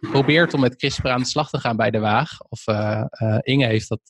geprobeerd 0.00 0.54
om 0.54 0.60
met 0.60 0.76
CRISPR 0.76 1.08
aan 1.08 1.20
de 1.20 1.26
slag 1.26 1.50
te 1.50 1.58
gaan 1.58 1.76
bij 1.76 1.90
de 1.90 1.98
Waag. 1.98 2.40
Of 2.48 2.64
Inge 3.42 3.66
heeft 3.66 3.88
dat 3.88 4.00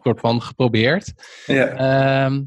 kort 0.00 0.20
van 0.20 0.42
geprobeerd. 0.42 1.12
Ja. 1.46 2.24
Um, 2.24 2.46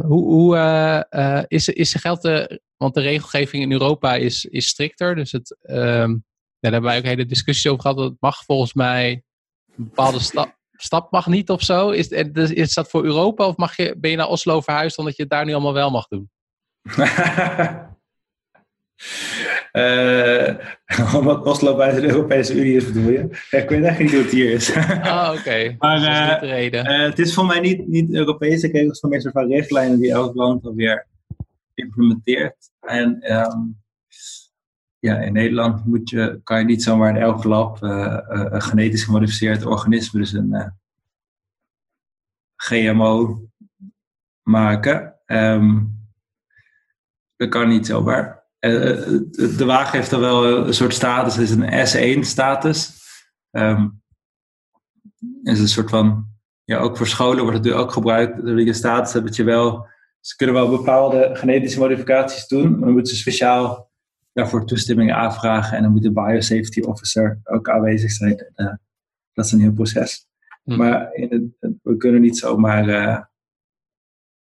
hoe 0.00 0.24
hoe 0.24 1.46
is, 1.48 1.68
is 1.68 1.94
er 1.94 2.00
geld, 2.00 2.22
de, 2.22 2.60
want 2.76 2.94
de 2.94 3.00
regelgeving 3.00 3.62
in 3.62 3.72
Europa 3.72 4.14
is, 4.14 4.44
is 4.44 4.68
strikter. 4.68 5.14
Dus 5.14 5.32
het, 5.32 5.56
um, 5.62 6.24
daar 6.60 6.72
hebben 6.72 6.90
wij 6.90 6.98
ook 6.98 7.04
hele 7.04 7.26
discussies 7.26 7.66
over 7.66 7.82
gehad. 7.82 7.96
Dat 7.96 8.14
mag 8.20 8.44
volgens 8.44 8.72
mij 8.72 9.22
een 9.76 9.84
bepaalde 9.84 10.18
stap, 10.18 10.56
stap 10.72 11.10
mag 11.10 11.26
niet 11.26 11.50
of 11.50 11.62
zo? 11.62 11.90
Is, 11.90 12.08
is 12.08 12.74
dat 12.74 12.90
voor 12.90 13.04
Europa 13.04 13.46
of 13.46 13.56
mag 13.56 13.76
je, 13.76 13.94
ben 13.98 14.10
je 14.10 14.16
naar 14.16 14.28
Oslo 14.28 14.60
verhuisd 14.60 14.98
omdat 14.98 15.16
je 15.16 15.22
het 15.22 15.30
daar 15.30 15.44
nu 15.44 15.52
allemaal 15.52 15.72
wel 15.72 15.90
mag 15.90 16.06
doen? 16.06 16.30
uh, 19.72 20.54
omdat 21.16 21.46
Oslo 21.46 21.76
buiten 21.76 22.02
de 22.02 22.08
Europese 22.08 22.54
Unie 22.54 22.76
is, 22.76 22.86
bedoel 22.86 23.10
je? 23.10 23.28
ik 23.50 23.68
weet 23.68 23.84
echt 23.84 23.98
niet 23.98 24.10
hoe 24.10 24.22
het 24.22 24.30
hier 24.30 24.50
is. 24.50 24.74
ah, 24.74 25.28
oké. 25.30 25.38
Okay. 25.40 25.76
Maar 25.78 25.98
dus 25.98 26.30
niet 26.30 26.40
de 26.40 26.46
reden. 26.46 26.90
Uh, 26.90 27.02
het 27.02 27.18
is 27.18 27.34
voor 27.34 27.46
mij 27.46 27.60
niet, 27.60 27.88
niet 27.88 28.14
Europese 28.14 28.68
regels, 28.68 29.00
van 29.00 29.10
meer 29.10 29.30
van 29.32 29.48
richtlijnen 29.48 30.00
die 30.00 30.12
elk 30.12 30.34
land 30.34 30.64
alweer 30.64 31.06
implementeert. 31.74 32.70
En 32.80 33.32
um, 33.32 33.76
ja, 34.98 35.18
in 35.18 35.32
Nederland 35.32 35.86
moet 35.86 36.10
je, 36.10 36.40
kan 36.44 36.58
je 36.58 36.64
niet 36.64 36.82
zomaar 36.82 37.16
in 37.16 37.22
elk 37.22 37.44
lab 37.44 37.82
een 37.82 38.62
genetisch 38.62 39.04
gemodificeerd 39.04 39.66
organisme, 39.66 40.20
dus 40.20 40.32
een 40.32 40.72
GMO, 42.56 43.44
maken. 44.42 45.14
Um, 45.26 45.98
dat 47.36 47.48
kan 47.48 47.68
niet 47.68 47.86
zomaar. 47.86 48.39
De 48.60 49.64
wagen 49.64 49.98
heeft 49.98 50.10
dan 50.10 50.20
wel 50.20 50.66
een 50.66 50.74
soort 50.74 50.94
status, 50.94 51.36
het 51.36 51.48
is 51.48 51.50
een 51.50 52.18
S1-status. 52.22 52.98
Um, 53.50 54.02
is 55.42 55.60
een 55.60 55.68
soort 55.68 55.90
van, 55.90 56.26
ja, 56.64 56.78
ook 56.78 56.96
voor 56.96 57.06
scholen 57.06 57.42
wordt 57.42 57.56
het 57.56 57.66
nu 57.66 57.74
ook 57.74 57.92
gebruikt. 57.92 58.36
Dat 58.36 58.58
je 58.58 58.66
een 58.66 58.74
status 58.74 59.12
hebt 59.12 59.26
dat 59.26 59.36
je 59.36 59.44
wel, 59.44 59.86
ze 60.20 60.36
kunnen 60.36 60.54
wel 60.54 60.70
bepaalde 60.70 61.30
genetische 61.32 61.78
modificaties 61.78 62.46
doen, 62.46 62.70
maar 62.70 62.80
dan 62.80 62.92
moeten 62.92 63.12
ze 63.12 63.20
speciaal 63.20 63.90
daarvoor 64.32 64.66
toestemming 64.66 65.12
aanvragen 65.12 65.76
en 65.76 65.82
dan 65.82 65.92
moet 65.92 66.02
de 66.02 66.12
biosafety 66.12 66.80
officer 66.80 67.40
ook 67.44 67.68
aanwezig 67.68 68.10
zijn. 68.10 68.52
Uh, 68.56 68.74
dat 69.32 69.44
is 69.44 69.52
een 69.52 69.60
heel 69.60 69.72
proces. 69.72 70.28
Hm. 70.64 70.76
Maar 70.76 71.14
in 71.14 71.52
het, 71.60 71.72
we 71.82 71.96
kunnen 71.96 72.20
niet 72.20 72.38
zomaar, 72.38 72.88
uh, 72.88 73.20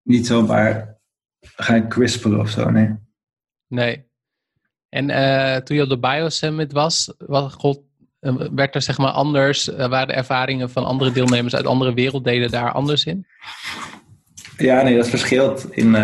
niet 0.01 0.27
zomaar 0.27 0.99
gaan 1.41 1.89
crisperen 1.89 2.39
of 2.39 2.49
zo, 2.49 2.69
nee. 2.69 3.00
Nee. 3.71 4.09
En 4.89 5.09
uh, 5.09 5.55
toen 5.55 5.75
je 5.75 5.83
op 5.83 5.89
de 5.89 5.99
Biosummit 5.99 6.71
was, 6.71 7.13
wat, 7.17 7.53
God, 7.53 7.81
werd 8.53 8.75
er 8.75 8.81
zeg 8.81 8.97
maar 8.97 9.11
anders, 9.11 9.65
waren 9.65 10.07
de 10.07 10.13
ervaringen 10.13 10.69
van 10.69 10.85
andere 10.85 11.11
deelnemers 11.11 11.55
uit 11.55 11.65
andere 11.65 11.93
werelddelen 11.93 12.51
daar 12.51 12.71
anders 12.71 13.05
in? 13.05 13.27
Ja, 14.57 14.81
nee, 14.81 14.95
dat 14.95 15.09
verschilt. 15.09 15.71
In, 15.71 15.95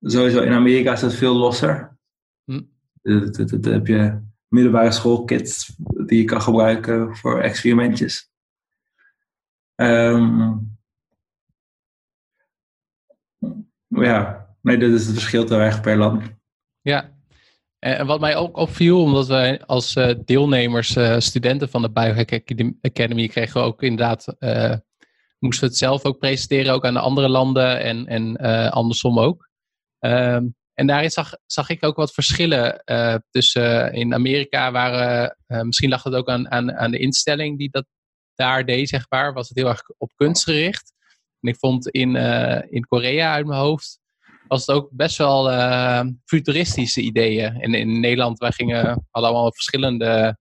sowieso 0.00 0.40
in 0.40 0.52
Amerika 0.52 0.92
is 0.92 1.00
dat 1.00 1.14
veel 1.14 1.34
losser. 1.34 1.96
Hm. 2.44 2.60
Dat, 3.02 3.34
dat, 3.34 3.48
dat, 3.48 3.64
heb 3.64 3.86
je 3.86 4.20
middelbare 4.48 4.92
schoolkits 4.92 5.74
die 6.06 6.18
je 6.18 6.24
kan 6.24 6.42
gebruiken 6.42 7.16
voor 7.16 7.40
experimentjes. 7.40 8.30
Um, 9.74 10.76
ja, 13.86 14.41
nee, 14.62 14.78
dat 14.78 14.90
is 14.90 15.06
het 15.06 15.14
verschil 15.14 15.44
te 15.44 15.56
erg 15.56 15.80
per 15.80 15.96
land. 15.96 16.22
Ja, 16.80 17.12
en 17.78 18.06
wat 18.06 18.20
mij 18.20 18.36
ook 18.36 18.56
opviel, 18.56 19.02
omdat 19.02 19.26
wij 19.26 19.62
als 19.64 19.96
uh, 19.96 20.14
deelnemers, 20.24 20.96
uh, 20.96 21.18
studenten 21.18 21.68
van 21.68 21.82
de 21.82 21.90
Biohack 21.90 22.32
Academy, 22.80 23.28
kregen 23.28 23.60
we 23.60 23.66
ook 23.66 23.82
inderdaad, 23.82 24.26
moesten 25.38 25.64
we 25.64 25.70
het 25.70 25.76
zelf 25.76 26.04
ook 26.04 26.18
presenteren, 26.18 26.72
ook 26.72 26.84
aan 26.84 26.94
de 26.94 27.00
andere 27.00 27.28
landen 27.28 27.80
en, 27.80 28.06
en 28.06 28.36
andersom 28.70 29.18
ook. 29.18 29.50
Um, 29.98 30.54
en 30.74 30.86
daarin 30.86 31.10
zag, 31.10 31.34
zag 31.46 31.68
ik 31.68 31.84
ook 31.84 31.96
wat 31.96 32.12
verschillen 32.12 32.82
uh, 32.84 33.16
tussen 33.30 33.92
in 33.92 34.14
Amerika 34.14 34.72
waren, 34.72 35.36
misschien 35.46 35.88
lag 35.88 36.02
het 36.02 36.14
ook 36.14 36.28
aan, 36.28 36.50
aan, 36.50 36.72
aan 36.72 36.90
de 36.90 36.98
instelling 36.98 37.58
die 37.58 37.70
dat 37.70 37.86
daar 38.34 38.64
deed, 38.64 38.88
zeg 38.88 39.06
maar, 39.08 39.32
was 39.32 39.48
het 39.48 39.58
heel 39.58 39.68
erg 39.68 39.82
op 39.98 40.12
kunst 40.14 40.44
gericht. 40.44 40.92
En 41.40 41.48
ik 41.48 41.56
vond 41.58 41.88
in, 41.88 42.16
in 42.70 42.86
Korea 42.86 43.32
uit 43.32 43.46
mijn 43.46 43.60
hoofd, 43.60 44.00
was 44.52 44.66
het 44.66 44.76
ook 44.76 44.88
best 44.90 45.16
wel 45.16 45.44
futuristische 46.24 47.00
ideeën. 47.00 47.60
In 47.60 48.00
Nederland, 48.00 48.38
wij 48.38 48.52
gingen, 48.52 49.06
allemaal 49.10 49.52
verschillende 49.52 50.38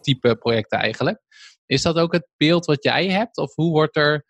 type 0.00 0.36
projecten 0.36 0.78
eigenlijk. 0.78 1.20
Is 1.66 1.82
dat 1.82 1.96
ook 1.96 2.12
het 2.12 2.28
beeld 2.36 2.64
wat 2.64 2.84
jij 2.84 3.08
hebt? 3.08 3.36
Of 3.36 3.54
hoe 3.54 3.70
wordt 3.70 3.96
er 3.96 4.24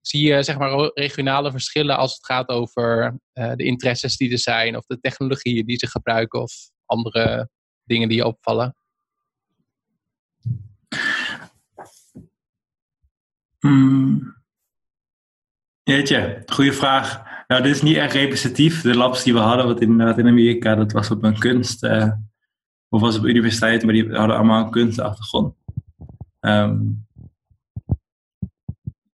zie 0.00 0.26
je 0.26 0.42
zeg 0.42 0.58
maar 0.58 0.90
regionale 0.94 1.50
verschillen 1.50 1.96
als 1.96 2.14
het 2.14 2.26
gaat 2.26 2.48
over 2.48 3.18
uh, 3.34 3.52
de 3.54 3.64
interesses 3.64 4.16
die 4.16 4.32
er 4.32 4.38
zijn 4.38 4.76
of 4.76 4.86
de 4.86 5.00
technologieën 5.00 5.66
die 5.66 5.78
ze 5.78 5.86
gebruiken 5.86 6.40
of 6.40 6.52
andere 6.86 7.48
dingen 7.84 8.08
die 8.08 8.16
je 8.16 8.26
opvallen? 8.26 8.76
Hmm. 13.58 14.43
Jeetje, 15.84 16.42
goede 16.46 16.72
vraag. 16.72 17.22
Nou, 17.46 17.62
dit 17.62 17.74
is 17.74 17.82
niet 17.82 17.96
echt 17.96 18.12
representatief. 18.12 18.82
De 18.82 18.96
labs 18.96 19.22
die 19.22 19.32
we 19.32 19.38
hadden, 19.38 19.66
wat 19.66 19.80
in, 19.80 19.96
wat 19.96 20.18
in 20.18 20.26
Amerika, 20.26 20.74
dat 20.74 20.92
was 20.92 21.10
op 21.10 21.22
een 21.22 21.38
kunst, 21.38 21.84
uh, 21.84 22.12
of 22.88 23.00
was 23.00 23.18
op 23.18 23.24
universiteit, 23.24 23.84
maar 23.84 23.92
die 23.92 24.12
hadden 24.12 24.36
allemaal 24.36 24.64
een 24.64 24.70
kunstachtergrond. 24.70 25.54
Um, 26.40 27.06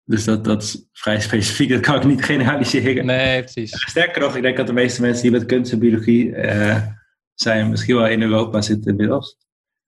dus 0.03 0.23
dat, 0.23 0.43
dat 0.43 0.61
is 0.61 0.87
vrij 0.91 1.19
specifiek, 1.19 1.69
dat 1.69 1.79
kan 1.79 1.95
ik 1.95 2.03
niet 2.03 2.25
generaliseren. 2.25 3.05
Nee, 3.05 3.39
precies. 3.39 3.89
Sterker 3.89 4.21
nog, 4.21 4.35
ik 4.35 4.41
denk 4.41 4.57
dat 4.57 4.67
de 4.67 4.73
meeste 4.73 5.01
mensen 5.01 5.21
die 5.21 5.31
met 5.31 5.45
kunst 5.45 5.71
en 5.71 5.79
biologie 5.79 6.25
uh, 6.25 6.87
zijn, 7.33 7.69
misschien 7.69 7.95
wel 7.95 8.07
in 8.07 8.21
Europa 8.21 8.61
zitten 8.61 8.91
inmiddels. 8.91 9.37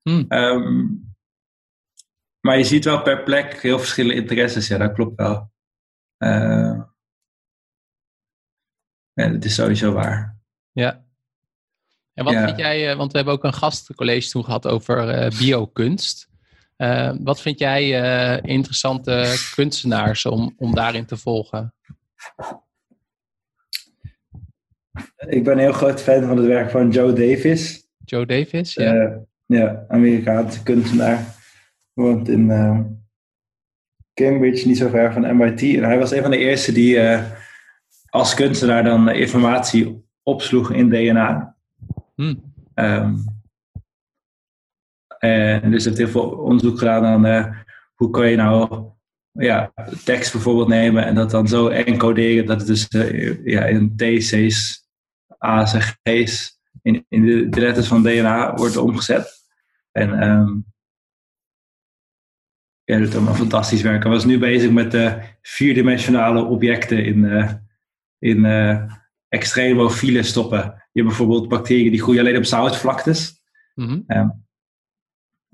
Hmm. 0.02 0.24
Um, 0.28 1.14
maar 2.40 2.58
je 2.58 2.64
ziet 2.64 2.84
wel 2.84 3.02
per 3.02 3.22
plek 3.22 3.62
heel 3.62 3.78
verschillende 3.78 4.20
interesses, 4.20 4.68
ja, 4.68 4.78
dat 4.78 4.92
klopt 4.92 5.16
wel. 5.16 5.52
Uh, 6.18 6.82
ja, 9.12 9.28
dat 9.28 9.44
is 9.44 9.54
sowieso 9.54 9.92
waar. 9.92 10.36
Ja. 10.72 11.04
En 12.14 12.24
wat 12.24 12.32
Ja. 12.32 12.44
vind 12.44 12.58
jij, 12.58 12.90
eh, 12.90 12.96
want 12.96 13.10
we 13.10 13.16
hebben 13.16 13.34
ook 13.34 13.44
een 13.44 13.54
gastcollege 13.54 14.30
toen 14.30 14.44
gehad 14.44 14.66
over 14.66 15.08
eh, 15.08 15.38
biokunst. 15.38 16.32
wat 17.22 17.40
vind 17.40 17.58
jij 17.58 18.40
interessante 18.40 19.36
kunstenaars 19.54 20.26
om, 20.26 20.54
om 20.56 20.74
daarin 20.74 21.06
te 21.06 21.16
volgen? 21.16 21.74
Ik 25.26 25.44
ben 25.44 25.52
een 25.52 25.58
heel 25.58 25.72
groot 25.72 26.02
fan 26.02 26.22
van 26.22 26.36
het 26.36 26.46
werk 26.46 26.70
van 26.70 26.90
Joe 26.90 27.12
Davis. 27.12 27.88
Joe 28.04 28.26
Davis, 28.26 28.74
ja. 28.74 29.24
ja, 29.46 29.84
Amerikaanse 29.88 30.62
kunstenaar. 30.62 31.34
Woont 31.92 32.28
in 32.28 32.46
Cambridge, 34.14 34.66
niet 34.66 34.78
zo 34.78 34.88
ver 34.88 35.12
van 35.12 35.36
MIT. 35.36 35.62
En 35.62 35.84
hij 35.84 35.98
was 35.98 36.10
een 36.10 36.22
van 36.22 36.30
de 36.30 36.38
eerste 36.38 36.72
die 36.72 36.98
als 38.08 38.34
kunstenaar 38.34 38.84
dan 38.84 39.08
informatie 39.08 40.04
opsloeg 40.22 40.72
in 40.72 40.88
DNA. 40.88 41.56
Hmm. 42.14 42.52
Um, 42.74 43.24
en 45.18 45.70
dus 45.70 45.84
heeft 45.84 45.98
heel 45.98 46.08
veel 46.08 46.28
onderzoek 46.30 46.78
gedaan 46.78 47.04
aan 47.04 47.26
uh, 47.26 47.56
hoe 47.94 48.10
kan 48.10 48.30
je 48.30 48.36
nou 48.36 48.84
ja, 49.32 49.72
tekst 50.04 50.32
bijvoorbeeld 50.32 50.68
nemen 50.68 51.04
en 51.04 51.14
dat 51.14 51.30
dan 51.30 51.48
zo 51.48 51.68
encoderen 51.68 52.46
dat 52.46 52.58
het 52.58 52.66
dus 52.66 52.88
uh, 52.90 53.44
ja, 53.44 53.64
in 53.64 53.96
TC's, 53.96 54.86
A's 55.38 55.74
en 55.74 55.80
G's 56.02 56.58
in, 56.82 57.04
in 57.08 57.26
de, 57.26 57.48
de, 57.48 57.60
letters 57.60 57.86
van 57.86 58.02
DNA 58.02 58.54
wordt 58.54 58.76
omgezet. 58.76 59.42
En 59.92 60.28
um, 60.28 60.64
ja, 62.84 62.98
dat 62.98 63.04
doet 63.04 63.14
allemaal 63.14 63.34
fantastisch 63.34 63.82
werk. 63.82 64.02
Hij 64.02 64.12
was 64.12 64.24
nu 64.24 64.38
bezig 64.38 64.70
met 64.70 64.90
de 64.90 65.18
vierdimensionale 65.42 66.44
objecten 66.44 67.04
in, 67.04 67.18
uh, 67.18 67.50
in 68.18 68.46
extremofiele 69.28 70.22
stoppen. 70.22 70.58
Je 70.92 71.00
hebt 71.00 71.06
bijvoorbeeld 71.06 71.48
bacteriën 71.48 71.90
die 71.90 72.02
groeien 72.02 72.20
alleen 72.20 72.36
op 72.36 72.44
zoutvlaktes. 72.44 73.42
Mm 73.74 74.04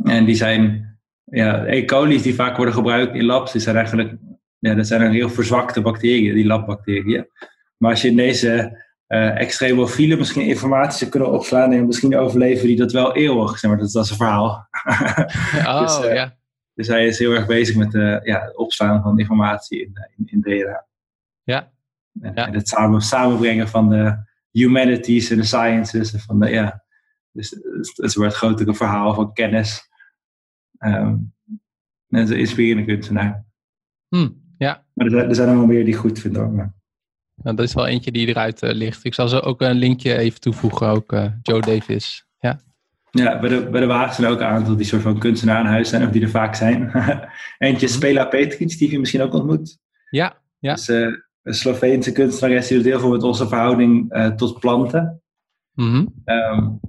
en 0.05 0.25
die 0.25 0.35
zijn, 0.35 0.95
ja, 1.25 1.66
E. 1.66 1.85
coli's 1.85 2.23
die 2.23 2.35
vaak 2.35 2.57
worden 2.57 2.75
gebruikt 2.75 3.14
in 3.14 3.25
labs, 3.25 3.53
die 3.53 3.61
zijn 3.61 3.77
eigenlijk, 3.77 4.16
ja, 4.59 4.75
dat 4.75 4.87
zijn 4.87 5.03
een 5.03 5.12
heel 5.12 5.31
verzwakte 5.31 5.81
bacteriën, 5.81 6.35
die 6.35 6.47
labbacteriën. 6.47 7.27
Maar 7.77 7.90
als 7.90 8.03
je 8.03 8.09
in 8.09 8.16
deze 8.16 8.79
uh, 9.09 9.40
extremofiele 9.40 10.16
misschien 10.16 10.47
informatie 10.47 10.99
zou 10.99 11.11
kunnen 11.11 11.33
opslaan 11.33 11.73
en 11.73 11.87
misschien 11.87 12.16
overleven 12.16 12.66
die 12.66 12.77
dat 12.77 12.93
wel 12.93 13.16
eeuwig, 13.16 13.59
zeg 13.59 13.71
maar, 13.71 13.81
dat, 13.81 13.93
dat 13.93 14.05
is 14.05 14.11
een 14.11 14.16
verhaal. 14.16 14.69
Oh, 15.66 15.81
dus, 15.81 16.09
uh, 16.09 16.14
ja. 16.14 16.38
Dus 16.81 16.88
hij 16.88 17.07
is 17.07 17.19
heel 17.19 17.33
erg 17.33 17.47
bezig 17.47 17.77
met 17.77 17.95
uh, 17.95 18.23
ja, 18.23 18.40
het 18.40 18.57
opslaan 18.57 19.03
van 19.03 19.19
informatie 19.19 19.81
in, 19.81 19.93
in, 20.16 20.27
in 20.27 20.40
DNA. 20.40 20.87
Ja, 21.43 21.73
en 22.21 22.55
het 22.55 22.69
samen, 22.69 23.01
samenbrengen 23.01 23.69
van 23.69 23.90
de 23.90 24.16
humanities 24.51 25.31
en 25.31 25.37
de 25.37 25.43
sciences. 25.43 26.12
En 26.12 26.21
van 26.21 26.40
de, 26.40 26.49
ja, 26.51 26.85
dus 27.33 27.51
het 27.95 28.14
wordt 28.14 28.33
een 28.33 28.38
grotere 28.38 28.75
verhaal 28.75 29.14
van 29.14 29.33
kennis. 29.33 29.88
Um, 30.79 31.35
en 32.09 32.31
een 32.31 32.38
inspirerende 32.38 32.93
kunstenaar. 32.93 33.45
Hmm, 34.09 34.55
ja. 34.59 34.85
Maar 34.95 35.07
er, 35.07 35.29
er 35.29 35.35
zijn 35.35 35.49
er 35.49 35.57
wel 35.57 35.66
meer 35.66 35.85
die 35.85 35.97
goed 35.97 36.19
vinden 36.19 36.43
hoor. 36.43 36.53
Maar. 36.53 36.75
Nou, 37.35 37.57
dat 37.57 37.66
is 37.66 37.75
wel 37.75 37.87
eentje 37.87 38.12
die 38.12 38.27
eruit 38.27 38.62
uh, 38.62 38.73
ligt. 38.73 39.05
Ik 39.05 39.14
zal 39.14 39.29
ze 39.29 39.43
ook 39.43 39.61
een 39.61 39.77
linkje 39.77 40.16
even 40.16 40.40
toevoegen, 40.40 40.88
ook 40.88 41.12
uh, 41.12 41.33
Joe 41.43 41.61
Davis. 41.61 42.29
Ja, 43.11 43.38
bij, 43.38 43.49
de, 43.49 43.68
bij 43.70 43.81
de 43.81 43.87
wagen 43.87 44.14
zijn 44.14 44.33
ook 44.33 44.40
een 44.40 44.46
aantal 44.46 44.77
die 44.77 44.87
soort 44.87 45.03
van 45.03 45.18
kunstenaar 45.18 45.61
in 45.61 45.66
huis 45.66 45.88
zijn, 45.88 46.05
of 46.05 46.11
die 46.11 46.23
er 46.23 46.31
vaak 46.31 46.55
zijn. 46.55 46.90
Eentje 47.59 47.87
is 47.87 47.92
mhm. 47.92 48.01
Spela 48.01 48.25
Petric, 48.25 48.79
die 48.79 48.90
je 48.90 48.99
misschien 48.99 49.23
ook 49.23 49.35
ontmoet. 49.35 49.79
Ja, 50.11 50.37
ja. 50.59 50.75
Dus, 50.75 50.88
uh, 50.88 51.16
een 51.42 51.55
Sloveense 51.55 52.12
kunstenares 52.12 52.66
die 52.66 52.77
doet 52.77 52.87
heel 52.87 53.01
veel 53.01 53.11
met 53.11 53.23
onze 53.23 53.49
verhouding 53.49 54.14
uh, 54.14 54.27
tot 54.27 54.61
planten. 54.61 55.23
Mm 55.75 55.90
-hmm. 55.90 56.23
um, 56.25 56.81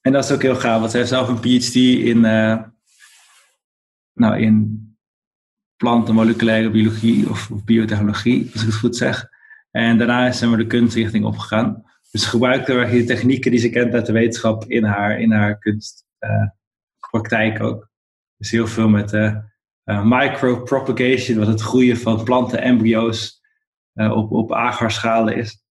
en 0.00 0.12
dat 0.12 0.24
is 0.24 0.30
ook 0.30 0.42
heel 0.42 0.56
gaaf, 0.56 0.78
want 0.78 0.90
zij 0.90 1.00
heeft 1.00 1.12
zelf 1.12 1.28
een 1.28 1.40
PhD 1.40 1.74
in, 1.74 2.16
uh, 2.24 2.62
nou, 4.12 4.38
in 4.40 4.86
planten, 5.76 6.14
moleculaire 6.14 6.70
biologie 6.70 7.30
of, 7.30 7.50
of, 7.50 7.64
biotechnologie, 7.64 8.50
als 8.52 8.60
ik 8.62 8.68
het 8.68 8.76
goed 8.76 8.96
zeg. 8.96 9.28
En 9.70 9.98
daarna 9.98 10.26
is 10.26 10.38
ze 10.38 10.46
maar 10.46 10.58
de 10.58 10.66
kunstrichting 10.66 11.24
opgegaan. 11.24 11.84
Dus 12.10 12.26
gebruikt 12.26 12.66
de 12.66 13.04
technieken 13.06 13.50
die 13.50 13.60
ze 13.60 13.70
kent 13.70 13.94
uit 13.94 14.06
de 14.06 14.12
wetenschap 14.12 14.64
in 14.64 14.84
haar, 14.84 15.20
in 15.20 15.32
haar 15.32 15.58
kunstpraktijk 15.58 17.62
ook. 17.62 17.90
Dus 18.36 18.50
heel 18.50 18.66
veel 18.66 18.88
met 18.88 19.12
uh, 19.12 19.36
micropropagation, 20.04 21.38
wat 21.38 21.46
het 21.46 21.60
groeien 21.60 21.96
van 21.96 22.24
planten, 22.24 22.62
embryo's 22.62 23.40
uh, 23.94 24.16
op, 24.16 24.32
op 24.32 24.52
agarschalen 24.52 25.36
is. 25.36 25.62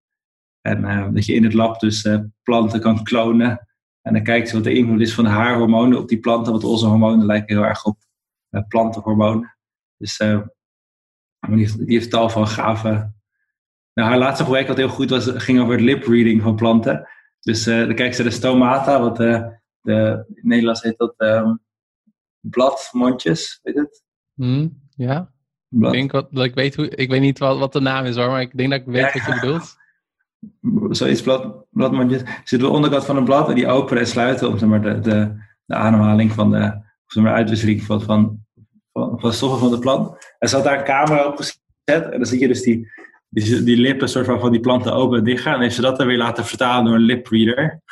En 0.60 0.84
uh, 0.84 1.08
dat 1.12 1.26
je 1.26 1.34
in 1.34 1.44
het 1.44 1.54
lab 1.54 1.80
dus 1.80 2.04
uh, 2.04 2.20
planten 2.42 2.80
kan 2.80 3.02
klonen. 3.02 3.66
En 4.02 4.12
dan 4.12 4.22
kijkt 4.22 4.48
ze 4.48 4.54
wat 4.54 4.64
de 4.64 4.74
invloed 4.74 5.00
is 5.00 5.14
van 5.14 5.24
de 5.24 5.30
haarhormonen 5.30 5.98
op 5.98 6.08
die 6.08 6.20
planten. 6.20 6.52
Want 6.52 6.64
onze 6.64 6.86
hormonen 6.86 7.26
lijken 7.26 7.56
heel 7.56 7.64
erg 7.64 7.84
op 7.84 7.98
plantenhormonen. 8.68 9.56
Dus 9.96 10.16
die 10.16 10.42
heeft, 11.40 11.86
die, 11.86 11.96
heeft, 11.96 12.10
tal 12.10 12.28
van 12.28 12.46
gave... 12.46 13.14
Nou, 13.96 14.08
haar 14.08 14.18
laatste 14.18 14.44
project 14.44 14.68
wat 14.68 14.76
heel 14.76 14.88
goed 14.88 15.10
was, 15.10 15.30
ging 15.34 15.60
over 15.60 15.72
het 15.72 15.82
lip 15.82 16.06
reading 16.06 16.42
van 16.42 16.56
planten. 16.56 17.08
Dus 17.40 17.64
dan 17.64 17.94
kijkt 17.94 18.16
ze 18.16 18.22
de 18.22 18.30
stomata, 18.30 19.00
wat 19.00 19.16
de, 19.16 19.58
in 20.34 20.48
Nederlands 20.48 20.82
heet 20.82 20.98
dat 20.98 21.14
um, 21.16 21.60
bladmondjes, 22.40 23.60
weet 23.62 23.74
het? 23.74 24.04
Mm, 24.34 24.80
ja. 24.96 25.32
Ik, 25.70 25.90
denk 25.90 26.12
wat, 26.12 26.28
ik, 26.32 26.54
weet 26.54 26.76
hoe, 26.76 26.88
ik 26.88 27.10
weet 27.10 27.20
niet 27.20 27.38
wat, 27.38 27.58
wat 27.58 27.72
de 27.72 27.80
naam 27.80 28.04
is 28.04 28.16
hoor, 28.16 28.30
maar 28.30 28.40
ik 28.40 28.56
denk 28.56 28.70
dat 28.70 28.80
ik 28.80 28.86
weet 28.86 29.12
wat 29.12 29.24
je 29.24 29.40
bedoelt. 29.40 29.76
Zoiets 30.98 31.22
blad, 31.22 31.66
bladmondjes. 31.70 32.22
Zit 32.44 32.60
de 32.60 32.68
onderkant 32.68 33.04
van 33.04 33.16
een 33.16 33.24
blad 33.24 33.48
en 33.48 33.54
die 33.54 33.66
openen 33.66 34.02
en 34.02 34.08
sluiten 34.08 34.48
om 34.48 34.58
zeg 34.58 34.68
maar, 34.68 34.82
de, 34.82 35.00
de, 35.00 35.42
de 35.64 35.74
ademhaling 35.74 36.32
van 36.32 36.50
de 36.50 36.80
zeg 37.06 37.22
maar, 37.22 37.34
uitwisseling 37.34 37.82
van, 37.82 38.02
van, 38.02 38.44
van, 38.92 39.20
van 39.20 39.32
stoffen 39.32 39.58
van 39.58 39.70
de 39.70 39.78
plant. 39.78 40.34
En 40.38 40.48
ze 40.48 40.54
had 40.54 40.64
daar 40.64 40.78
een 40.78 40.84
camera 40.84 41.26
op 41.26 41.36
gezet 41.36 41.62
en 41.84 42.10
dan 42.10 42.26
zie 42.26 42.40
je 42.40 42.48
dus 42.48 42.62
die, 42.62 42.88
die, 43.28 43.62
die 43.62 43.76
lippen 43.76 44.08
soort 44.08 44.26
van, 44.26 44.40
van 44.40 44.50
die 44.50 44.60
planten 44.60 44.92
open 44.92 45.18
en 45.18 45.24
dicht 45.24 45.42
gaan. 45.42 45.54
En 45.54 45.60
heeft 45.60 45.74
ze 45.74 45.80
dat 45.80 45.98
dan 45.98 46.06
weer 46.06 46.16
laten 46.16 46.44
vertalen 46.44 46.84
door 46.84 46.94
een 46.94 47.00
lip 47.00 47.26
reader. 47.26 47.82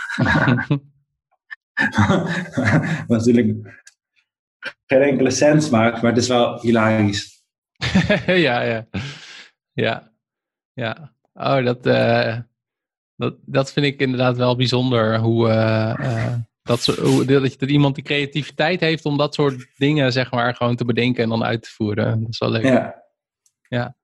Wat 3.06 3.18
natuurlijk 3.24 3.82
geen 4.86 5.02
enkele 5.02 5.30
sens 5.30 5.70
maakt, 5.70 6.02
maar 6.02 6.12
het 6.12 6.20
is 6.20 6.28
wel 6.28 6.60
hilarisch. 6.60 7.44
ja, 8.26 8.62
ja. 8.62 8.86
Ja. 9.72 10.12
Ja. 10.72 11.12
Oh, 11.34 11.64
dat, 11.64 11.86
uh, 11.86 12.38
dat, 13.16 13.36
dat 13.44 13.72
vind 13.72 13.86
ik 13.86 14.00
inderdaad 14.00 14.36
wel 14.36 14.56
bijzonder. 14.56 15.18
Hoe, 15.18 15.48
uh, 15.48 15.94
uh, 16.00 16.34
dat, 16.62 16.84
hoe, 16.84 17.24
dat, 17.24 17.58
dat 17.58 17.68
iemand 17.68 17.94
die 17.94 18.04
creativiteit 18.04 18.80
heeft 18.80 19.04
om 19.04 19.16
dat 19.16 19.34
soort 19.34 19.66
dingen, 19.76 20.12
zeg 20.12 20.30
maar, 20.30 20.54
gewoon 20.54 20.76
te 20.76 20.84
bedenken 20.84 21.22
en 21.22 21.28
dan 21.28 21.44
uit 21.44 21.62
te 21.62 21.70
voeren. 21.70 22.20
Dat 22.20 22.28
is 22.28 22.38
wel 22.38 22.50
leuk. 22.50 22.62
Ja. 22.62 23.02
ja. 23.68 23.96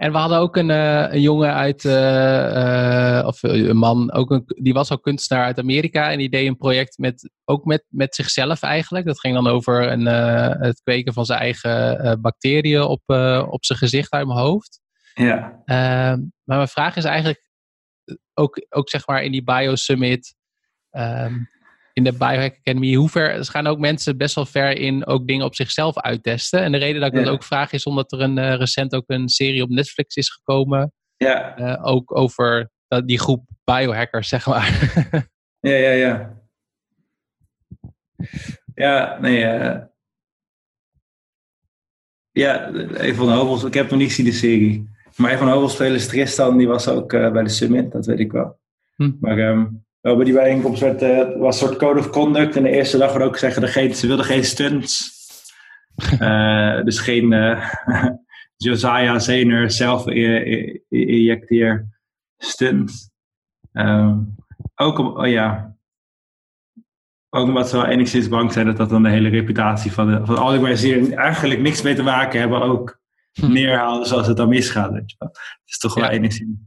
En 0.00 0.12
we 0.12 0.18
hadden 0.18 0.38
ook 0.38 0.56
een, 0.56 0.68
een 0.68 1.20
jongen 1.20 1.54
uit, 1.54 1.84
of 3.26 3.42
een 3.42 3.76
man, 3.76 4.12
ook 4.12 4.30
een, 4.30 4.44
die 4.46 4.72
was 4.72 4.92
ook 4.92 5.02
kunstenaar 5.02 5.44
uit 5.44 5.58
Amerika. 5.58 6.10
En 6.10 6.18
die 6.18 6.30
deed 6.30 6.46
een 6.46 6.56
project 6.56 6.98
met, 6.98 7.30
ook 7.44 7.64
met, 7.64 7.84
met 7.88 8.14
zichzelf 8.14 8.62
eigenlijk. 8.62 9.06
Dat 9.06 9.20
ging 9.20 9.34
dan 9.34 9.46
over 9.46 9.92
een, 9.92 10.06
het 10.60 10.80
kweken 10.82 11.12
van 11.12 11.24
zijn 11.24 11.40
eigen 11.40 12.20
bacteriën 12.20 12.82
op, 12.82 13.02
op 13.50 13.64
zijn 13.64 13.78
gezicht 13.78 14.12
uit 14.12 14.26
mijn 14.26 14.38
hoofd. 14.38 14.80
Ja. 15.14 15.62
Ehm, 15.64 16.18
maar 16.44 16.56
mijn 16.56 16.68
vraag 16.68 16.96
is 16.96 17.04
eigenlijk, 17.04 17.50
ook, 18.34 18.66
ook 18.68 18.88
zeg 18.88 19.06
maar 19.06 19.22
in 19.22 19.32
die 19.32 19.44
Bio 19.44 19.74
Summit, 19.74 20.34
ehm, 20.90 21.34
in 21.92 22.04
de 22.04 22.12
Biohack 22.12 22.56
Academy, 22.58 22.94
hoe 22.94 23.08
ver, 23.08 23.30
er 23.30 23.44
gaan 23.44 23.66
ook 23.66 23.78
mensen 23.78 24.16
best 24.16 24.34
wel 24.34 24.46
ver 24.46 24.76
in 24.76 25.06
ook 25.06 25.26
dingen 25.26 25.44
op 25.44 25.54
zichzelf 25.54 25.98
uittesten. 25.98 26.62
En 26.62 26.72
de 26.72 26.78
reden 26.78 27.00
dat 27.00 27.12
ik 27.12 27.24
dat 27.24 27.32
ook 27.32 27.44
vraag 27.44 27.72
is 27.72 27.84
omdat 27.84 28.12
er 28.12 28.20
een, 28.20 28.38
uh, 28.38 28.54
recent 28.54 28.94
ook 28.94 29.04
een 29.06 29.28
serie 29.28 29.62
op 29.62 29.68
Netflix 29.68 30.16
is 30.16 30.30
gekomen. 30.30 30.92
Ja. 31.16 31.58
Uh, 31.58 31.86
ook 31.86 32.16
over 32.16 32.70
die 33.04 33.18
groep 33.18 33.44
biohackers, 33.64 34.28
zeg 34.28 34.46
maar. 34.46 34.92
ja, 35.70 35.74
ja, 35.74 35.90
ja. 35.90 36.38
Ja, 38.74 39.18
nee. 39.20 39.44
Uh, 39.44 39.78
ja, 42.30 42.72
even 42.72 43.16
van 43.16 43.26
de 43.26 43.32
Hobels. 43.32 43.64
Ik 43.64 43.74
heb 43.74 43.90
nog 43.90 43.98
niet 43.98 44.08
gezien 44.08 44.24
de 44.24 44.32
serie. 44.32 44.88
Maar 45.16 45.38
van 45.38 45.46
de 45.46 45.52
hoofdrolspelers, 45.52 46.06
Tristan, 46.06 46.56
die 46.56 46.68
was 46.68 46.88
ook 46.88 47.08
bij 47.08 47.42
de 47.42 47.48
summit, 47.48 47.92
dat 47.92 48.06
weet 48.06 48.18
ik 48.18 48.32
wel. 48.32 48.58
Hm. 48.96 49.12
Maar 49.20 49.38
um, 49.38 49.84
bij 50.00 50.24
die 50.24 50.34
bijeenkomst 50.34 50.80
werd, 50.80 51.02
uh, 51.02 51.38
was 51.38 51.60
een 51.60 51.66
soort 51.66 51.78
code 51.78 51.98
of 51.98 52.10
conduct. 52.10 52.56
En 52.56 52.62
de 52.62 52.70
eerste 52.70 52.98
dag 52.98 53.12
werd 53.12 53.24
ook 53.24 53.36
zeggen, 53.36 53.68
geen, 53.68 53.94
ze 53.94 54.06
wilden 54.06 54.24
geen 54.24 54.44
stunts. 54.44 55.18
uh, 56.20 56.82
dus 56.88 56.98
geen 56.98 57.58
Josiah 58.56 59.18
Zener 59.18 59.70
zelf 59.70 60.06
injecteer 60.88 61.86
stunt. 62.36 63.10
Um, 63.72 64.36
ook, 64.74 64.98
oh 64.98 65.26
ja, 65.26 65.76
ook 67.30 67.46
omdat 67.46 67.68
ze 67.68 67.76
wel 67.76 67.86
enigszins 67.86 68.28
bang 68.28 68.52
zijn 68.52 68.66
dat 68.66 68.76
dat 68.76 68.90
dan 68.90 69.02
de 69.02 69.08
hele 69.08 69.28
reputatie 69.28 69.92
van, 69.92 70.06
de, 70.06 70.26
van 70.26 70.36
al 70.36 70.76
die 70.76 71.14
eigenlijk 71.16 71.60
niks 71.60 71.82
mee 71.82 71.94
te 71.94 72.02
maken 72.02 72.40
hebben 72.40 72.62
ook 72.62 73.00
hm. 73.32 73.52
neerhalen 73.52 74.06
zoals 74.06 74.26
het 74.26 74.36
dan 74.36 74.48
misgaat. 74.48 74.92
Weet 74.92 75.10
je 75.10 75.16
wel. 75.18 75.28
Het 75.28 75.60
is 75.64 75.78
toch 75.78 75.94
wel 75.94 76.08
enigszins, 76.08 76.58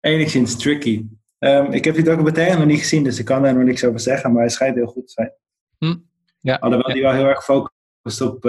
enigszins 0.00 0.56
tricky. 0.56 1.06
Um, 1.44 1.72
ik 1.72 1.84
heb 1.84 1.94
die 1.94 2.04
documentaire 2.04 2.58
nog 2.58 2.66
niet 2.66 2.78
gezien, 2.78 3.04
dus 3.04 3.18
ik 3.18 3.24
kan 3.24 3.42
daar 3.42 3.54
nog 3.54 3.64
niks 3.64 3.84
over 3.84 4.00
zeggen, 4.00 4.32
maar 4.32 4.40
hij 4.40 4.50
schijnt 4.50 4.74
heel 4.74 4.86
goed 4.86 5.06
te 5.06 5.12
zijn. 5.12 5.32
Hm. 5.78 5.96
Ja, 6.40 6.54
Alhoewel 6.54 6.94
die 6.94 7.02
wel 7.02 7.12
heel 7.12 7.26
erg 7.26 7.44
focust 7.44 8.20
op, 8.20 8.44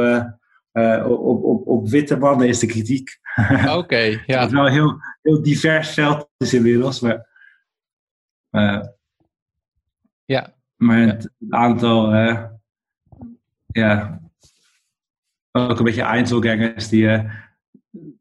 op, 1.05 1.43
op, 1.43 1.67
op, 1.67 1.89
witte 1.89 2.17
mannen 2.17 2.47
is 2.47 2.60
de 2.60 2.67
kritiek. 2.67 3.19
Oké, 3.67 3.97
ja. 4.25 4.39
Het 4.39 4.47
is 4.47 4.53
wel 4.53 4.65
een 4.65 4.71
heel, 4.71 4.99
heel 5.21 5.41
divers 5.41 5.93
veld 5.93 6.29
is 6.38 6.53
inmiddels, 6.53 6.99
maar... 6.99 7.27
ja. 10.25 10.53
Maar 10.75 10.97
het, 10.97 11.31
aantal... 11.49 12.13
ja, 13.65 14.21
ook 15.51 15.79
een 15.79 15.86
beetje 15.86 16.01
Einzelgangers 16.01 16.89
die, 16.89 17.29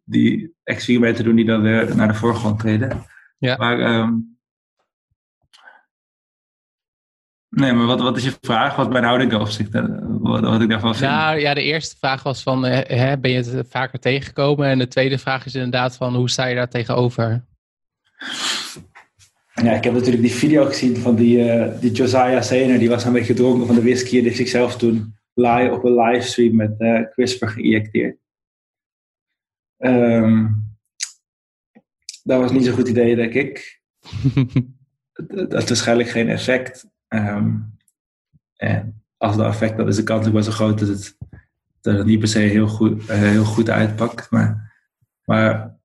die 0.05 0.55
experimenten 0.63 1.25
doen 1.25 1.37
die 1.37 1.45
dan 1.45 1.63
weer 1.63 1.97
naar 1.97 2.09
de 2.09 2.15
voorgrond 2.15 2.59
treden. 2.59 3.05
Ja. 3.39 3.57
Maar, 3.57 3.81
ehm, 3.81 4.13
nee, 7.55 7.73
maar 7.73 7.87
wat, 7.87 8.01
wat 8.01 8.17
is 8.17 8.25
je 8.25 8.37
vraag? 8.41 8.77
Wat 8.77 8.93
mijn 8.93 9.05
houding 9.05 9.35
opzicht? 9.35 9.73
Wat, 10.09 10.41
wat 10.41 10.61
ik 10.61 10.69
daarvan 10.69 10.95
vind? 10.95 11.11
Nou 11.11 11.39
ja, 11.39 11.55
de 11.55 11.63
eerste 11.63 11.97
vraag 11.99 12.23
was 12.23 12.43
van, 12.43 12.67
eh, 12.67 12.99
hè, 12.99 13.19
ben 13.19 13.31
je 13.31 13.37
het 13.37 13.67
vaker 13.69 13.99
tegengekomen? 13.99 14.69
En 14.69 14.79
de 14.79 14.89
tweede 14.89 15.19
vraag 15.19 15.47
is 15.47 15.55
inderdaad 15.55 15.97
van, 15.97 16.15
hoe 16.15 16.31
sta 16.31 16.47
je 16.47 16.55
daar 16.55 16.69
tegenover? 16.69 17.45
Ja, 19.55 19.73
ik 19.73 19.85
heb 19.85 19.93
natuurlijk 19.93 20.23
die 20.23 20.33
video 20.33 20.65
gezien 20.65 20.97
van 20.97 21.15
die, 21.15 21.39
uh, 21.39 21.81
die 21.81 21.93
Josiah 21.93 22.43
Sener. 22.43 22.79
Die 22.79 22.89
was 22.89 23.05
een 23.05 23.13
beetje 23.13 23.35
gedronken 23.35 23.67
van 23.67 23.75
de 23.75 23.83
whisky 23.83 24.09
en 24.09 24.13
die 24.13 24.23
heeft 24.23 24.37
zichzelf 24.37 24.77
toen 24.77 25.17
live 25.35 25.71
op 25.73 25.85
een 25.85 25.95
livestream 25.95 26.57
met 26.57 26.75
uh, 26.79 27.01
CRISPR 27.11 27.47
geïnjecteerd. 27.47 28.17
Um, 29.79 30.65
dat 32.23 32.41
was 32.41 32.53
niet 32.53 32.65
zo'n 32.65 32.75
goed 32.75 32.89
idee, 32.89 33.17
denk 33.17 33.35
ik. 33.35 33.81
dat 35.37 35.53
heeft 35.53 35.69
waarschijnlijk 35.69 36.09
geen 36.09 36.29
effect. 36.29 36.87
Um, 37.15 37.77
en 38.57 39.03
als 39.17 39.37
dat 39.37 39.47
effect, 39.47 39.77
dan 39.77 39.89
is 39.89 39.97
de 39.97 40.03
kans 40.03 40.27
ook 40.27 40.33
wel 40.33 40.43
zo 40.43 40.51
groot 40.51 40.79
dat 40.79 40.89
het, 40.89 41.17
dat 41.81 41.97
het 41.97 42.07
niet 42.07 42.19
per 42.19 42.29
se 42.29 42.39
heel 42.39 42.69
goed, 42.69 43.03
uh, 43.03 43.17
heel 43.17 43.45
goed 43.45 43.71
uitpakt. 43.71 44.31
Maar, 44.31 44.73
maar 45.25 45.79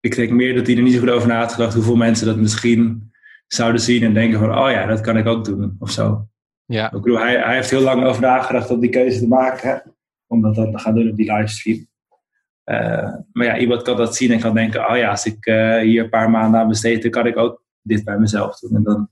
ik 0.00 0.16
denk 0.16 0.30
meer 0.30 0.54
dat 0.54 0.66
hij 0.66 0.76
er 0.76 0.82
niet 0.82 0.92
zo 0.92 1.00
goed 1.00 1.10
over 1.10 1.28
na 1.28 1.38
had 1.38 1.52
gedacht 1.52 1.74
hoeveel 1.74 1.96
mensen 1.96 2.26
dat 2.26 2.36
misschien 2.36 3.12
zouden 3.46 3.80
zien 3.80 4.02
en 4.02 4.14
denken 4.14 4.38
van, 4.38 4.58
oh 4.58 4.70
ja, 4.70 4.86
dat 4.86 5.00
kan 5.00 5.16
ik 5.16 5.26
ook 5.26 5.44
doen, 5.44 5.76
of 5.78 5.90
zo. 5.90 6.28
Ja. 6.64 6.86
Ik 6.92 7.02
bedoel, 7.02 7.18
hij, 7.18 7.38
hij 7.38 7.54
heeft 7.54 7.70
heel 7.70 7.80
lang 7.80 8.04
over 8.04 8.22
nagedacht 8.22 8.70
om 8.70 8.80
die 8.80 8.90
keuze 8.90 9.18
te 9.18 9.28
maken, 9.28 9.82
om 10.26 10.42
dat 10.42 10.54
dan 10.54 10.72
te 10.72 10.78
gaan 10.78 10.94
doen 10.94 11.10
op 11.10 11.16
die 11.16 11.32
livestream. 11.32 11.86
Uh, 12.64 13.14
maar 13.32 13.46
ja, 13.46 13.58
iemand 13.58 13.82
kan 13.82 13.96
dat 13.96 14.16
zien 14.16 14.30
en 14.30 14.40
kan 14.40 14.54
denken, 14.54 14.90
oh 14.90 14.96
ja, 14.96 15.10
als 15.10 15.26
ik 15.26 15.46
uh, 15.46 15.78
hier 15.78 16.02
een 16.02 16.10
paar 16.10 16.30
maanden 16.30 16.60
aan 16.60 16.68
besteed, 16.68 17.02
dan 17.02 17.10
kan 17.10 17.26
ik 17.26 17.36
ook 17.36 17.62
dit 17.82 18.04
bij 18.04 18.18
mezelf 18.18 18.58
doen. 18.58 18.74
En 18.74 18.82
dan, 18.82 19.10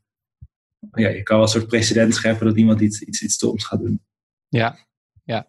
ja, 0.93 1.09
je 1.09 1.23
kan 1.23 1.37
wel 1.37 1.45
een 1.45 1.53
soort 1.53 1.67
precedent 1.67 2.15
scheppen 2.15 2.47
dat 2.47 2.57
iemand 2.57 2.81
iets, 2.81 3.03
iets, 3.03 3.23
iets 3.23 3.35
stoms 3.35 3.65
gaat 3.65 3.81
doen. 3.81 4.01
Ja, 4.49 4.77
ja. 5.25 5.47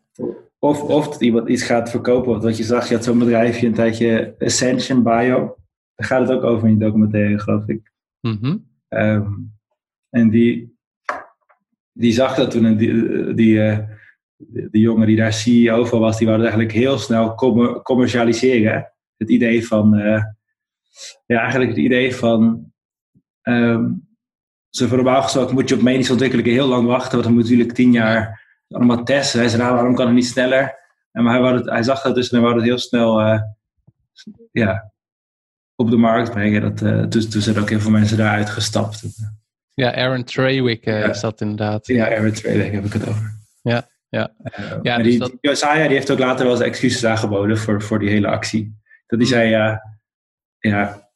Of, 0.59 0.81
of 0.81 1.07
dat 1.07 1.21
iemand 1.21 1.49
iets 1.49 1.63
gaat 1.63 1.89
verkopen. 1.89 2.31
Want 2.31 2.43
wat 2.43 2.57
je 2.57 2.63
zag, 2.63 2.87
je 2.87 2.95
had 2.95 3.03
zo'n 3.03 3.19
bedrijfje 3.19 3.67
een 3.67 3.73
tijdje, 3.73 4.35
Ascension 4.39 5.03
Bio. 5.03 5.57
Daar 5.95 6.07
gaat 6.07 6.27
het 6.27 6.37
ook 6.37 6.43
over 6.43 6.67
in 6.67 6.77
die 6.77 6.87
documentaire, 6.87 7.39
geloof 7.39 7.67
ik. 7.67 7.91
Mm 8.21 8.37
-hmm. 8.41 8.67
um, 8.89 9.55
en 10.09 10.29
die, 10.29 10.77
die 11.91 12.11
zag 12.11 12.35
dat 12.35 12.51
toen, 12.51 12.65
en 12.65 12.77
die, 12.77 13.33
die 13.33 13.55
uh, 13.55 13.79
de, 14.37 14.79
jongen 14.79 15.07
die 15.07 15.15
daar 15.15 15.33
CEO 15.33 15.85
van 15.85 15.99
was, 15.99 16.17
die 16.17 16.27
wou 16.27 16.39
het 16.39 16.47
eigenlijk 16.47 16.77
heel 16.77 16.97
snel 16.97 17.35
commer 17.35 17.81
commercialiseren. 17.81 18.93
Het 19.17 19.29
idee 19.29 19.67
van, 19.67 19.99
uh, 19.99 20.23
ja, 21.25 21.39
eigenlijk 21.39 21.69
het 21.69 21.79
idee 21.79 22.15
van, 22.15 22.71
um, 23.43 24.06
zo 24.69 24.87
voor 24.87 24.97
normaal 24.97 25.21
gesproken 25.21 25.53
moet 25.53 25.69
je 25.69 25.75
op 25.75 25.81
medische 25.81 26.11
ontwikkelingen 26.11 26.51
heel 26.51 26.67
lang 26.67 26.87
wachten, 26.87 27.11
want 27.11 27.23
dan 27.23 27.33
moet 27.33 27.43
natuurlijk 27.43 27.73
tien 27.73 27.91
jaar 27.91 28.45
allemaal 28.69 29.03
testen. 29.03 29.39
Hij 29.39 29.49
zei, 29.49 29.61
nou, 29.61 29.73
waarom 29.73 29.95
kan 29.95 30.05
het 30.05 30.15
niet 30.15 30.25
sneller? 30.25 30.75
En 31.11 31.23
maar 31.23 31.33
hij, 31.33 31.41
wou 31.41 31.57
het, 31.57 31.69
hij 31.69 31.83
zag 31.83 32.01
dat 32.01 32.15
dus 32.15 32.29
en 32.29 32.35
hij 32.35 32.45
wou 32.45 32.55
het 32.55 32.65
heel 32.65 32.77
snel, 32.77 33.21
uh, 33.21 33.41
ja, 34.51 34.91
op 35.75 35.89
de 35.89 35.97
markt 35.97 36.31
brengen. 36.31 36.61
Dat, 36.61 36.81
uh, 36.81 37.03
toen, 37.03 37.29
toen 37.29 37.41
zijn 37.41 37.59
ook 37.59 37.69
heel 37.69 37.79
veel 37.79 37.91
mensen 37.91 38.17
daaruit 38.17 38.49
gestapt. 38.49 39.03
Ja, 39.73 39.95
Aaron 39.95 40.23
Treywick 40.23 40.85
uh, 40.85 40.99
ja. 40.99 41.09
is 41.09 41.19
dat 41.19 41.41
inderdaad. 41.41 41.87
Ja, 41.87 42.15
Aaron 42.15 42.31
Treywick 42.31 42.71
heb 42.71 42.85
ik 42.85 42.93
het 42.93 43.07
over. 43.07 43.35
Ja. 43.61 43.87
Ja, 44.09 44.33
ja 44.81 44.97
dus 44.97 45.05
die, 45.05 45.19
dat... 45.19 45.33
Josiah 45.41 45.87
die 45.87 45.95
heeft 45.95 46.11
ook 46.11 46.19
later 46.19 46.45
wel 46.45 46.55
eens 46.55 46.63
excuses 46.63 47.05
aangeboden 47.05 47.57
voor, 47.57 47.81
voor 47.81 47.99
die 47.99 48.09
hele 48.09 48.27
actie. 48.27 48.79
Dat 49.07 49.19
hij 49.19 49.27
zei, 49.27 49.49
ja, 49.49 49.97
ja, 50.59 51.09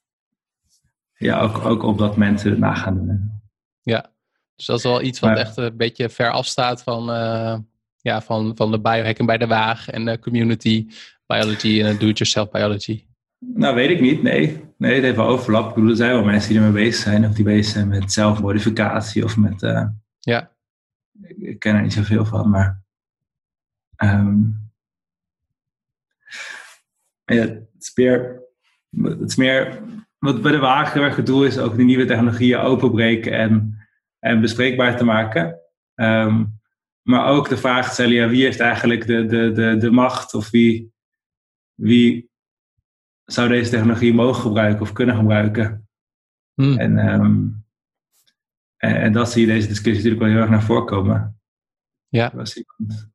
ja 1.14 1.40
ook, 1.40 1.66
ook 1.66 1.84
omdat 1.84 2.18
mensen 2.18 2.50
het 2.50 2.60
na 2.60 2.74
gaan 2.74 2.96
doen. 2.96 3.41
Ja, 3.82 4.12
dus 4.56 4.66
dat 4.66 4.78
is 4.78 4.84
wel 4.84 5.02
iets 5.02 5.20
wat 5.20 5.30
maar, 5.30 5.40
echt 5.40 5.58
een 5.58 5.78
beetje 5.78 6.10
ver 6.10 6.32
afstaat 6.32 6.84
van, 6.84 7.10
uh, 7.10 7.58
ja, 7.98 8.22
van, 8.22 8.56
van 8.56 8.72
de 8.72 8.80
biohacking 8.80 9.28
bij 9.28 9.38
de 9.38 9.48
Waag 9.48 9.90
en 9.90 10.06
de 10.06 10.20
community 10.20 10.88
biology 11.26 11.82
en 11.84 11.98
do-it-yourself 11.98 12.52
biology. 12.52 13.06
Nou, 13.40 13.76
weet 13.76 13.90
ik 13.90 14.02
niet. 14.02 14.24
Nee, 14.24 14.64
nee 14.78 14.94
het 14.94 15.04
heeft 15.04 15.16
wel 15.16 15.28
overlap. 15.28 15.70
Ik 15.70 15.76
bedoel, 15.76 15.90
er 15.90 15.96
zijn 15.96 16.12
wel 16.12 16.24
mensen 16.24 16.50
die 16.50 16.58
ermee 16.58 16.84
bezig 16.84 17.04
zijn. 17.04 17.26
Of 17.26 17.34
die 17.34 17.46
bezig 17.46 17.74
zijn 17.74 17.88
met 17.88 18.12
zelfmodificatie 18.12 19.24
of 19.24 19.38
met... 19.38 19.62
Uh, 19.62 19.88
ja. 20.20 20.52
Ik, 21.22 21.38
ik 21.38 21.60
ken 21.60 21.76
er 21.76 21.82
niet 21.82 21.94
zoveel 21.94 22.26
van, 22.26 22.50
maar... 22.50 22.84
Um, 23.98 24.72
ja, 27.26 27.36
het, 27.36 27.70
is 27.80 27.92
meer, 27.96 28.42
het 29.02 29.30
is 29.30 29.36
meer 29.36 29.82
wat 30.26 30.42
bij 30.42 30.52
de 30.52 30.58
wagen 30.58 30.94
heel 30.94 31.08
erg 31.08 31.16
het 31.16 31.26
doel 31.26 31.46
is, 31.46 31.58
ook 31.58 31.76
de 31.76 31.84
nieuwe 31.84 32.06
technologieën 32.06 32.60
openbreken 32.60 33.34
en, 33.34 33.78
en 34.20 34.42
bespreekbaar 34.42 34.98
te 34.98 35.04
maken. 35.04 35.60
Um, 35.96 36.60
maar 37.02 37.26
ook 37.26 37.50
de 37.50 37.58
vraag 37.58 37.92
stellen, 37.92 38.14
ja, 38.14 38.28
wie 38.28 38.44
heeft 38.44 38.60
eigenlijk 38.60 39.08
de, 39.08 39.26
de, 39.26 39.52
de, 39.52 39.78
de 39.78 39.92
macht 39.92 40.34
of 40.34 40.50
wie, 40.50 40.94
wie 41.74 42.30
zou 43.26 43.50
deze 43.50 43.70
technologie 43.70 44.14
mogen 44.14 44.42
gebruiken 44.42 44.82
of 44.82 44.92
kunnen 44.92 45.16
gebruiken? 45.16 45.90
Hmm. 46.54 46.78
En, 46.78 47.14
um, 47.14 47.66
en, 48.78 48.96
en, 48.96 49.12
dat 49.12 49.32
zie 49.32 49.42
je 49.42 49.54
deze 49.54 49.68
discussie 49.68 50.04
natuurlijk 50.04 50.22
wel 50.22 50.32
heel 50.32 50.42
erg 50.42 50.50
naar 50.50 50.64
voren 50.64 50.86
komen. 50.86 51.42
Ja. 52.08 52.28
Als 52.38 52.58
iemand, 52.58 53.12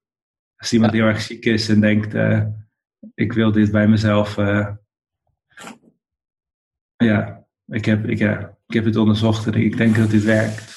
als 0.57 0.73
iemand 0.73 0.93
heel 0.93 1.05
erg 1.05 1.21
ziek 1.21 1.45
is 1.45 1.69
en 1.69 1.81
denkt, 1.81 2.15
uh, 2.15 2.47
ik 3.15 3.33
wil 3.33 3.53
dit 3.53 3.71
bij 3.71 3.89
mezelf. 3.89 4.37
Uh, 4.37 4.75
ja, 6.97 7.47
ik 7.67 7.85
heb, 7.85 8.09
ik, 8.09 8.19
ja, 8.19 8.57
ik 8.67 8.75
heb 8.75 8.85
het 8.85 8.97
onderzocht 8.97 9.47
en 9.47 9.55
ik 9.55 9.77
denk 9.77 9.97
dat 9.97 10.11
dit 10.11 10.25
werkt. 10.25 10.75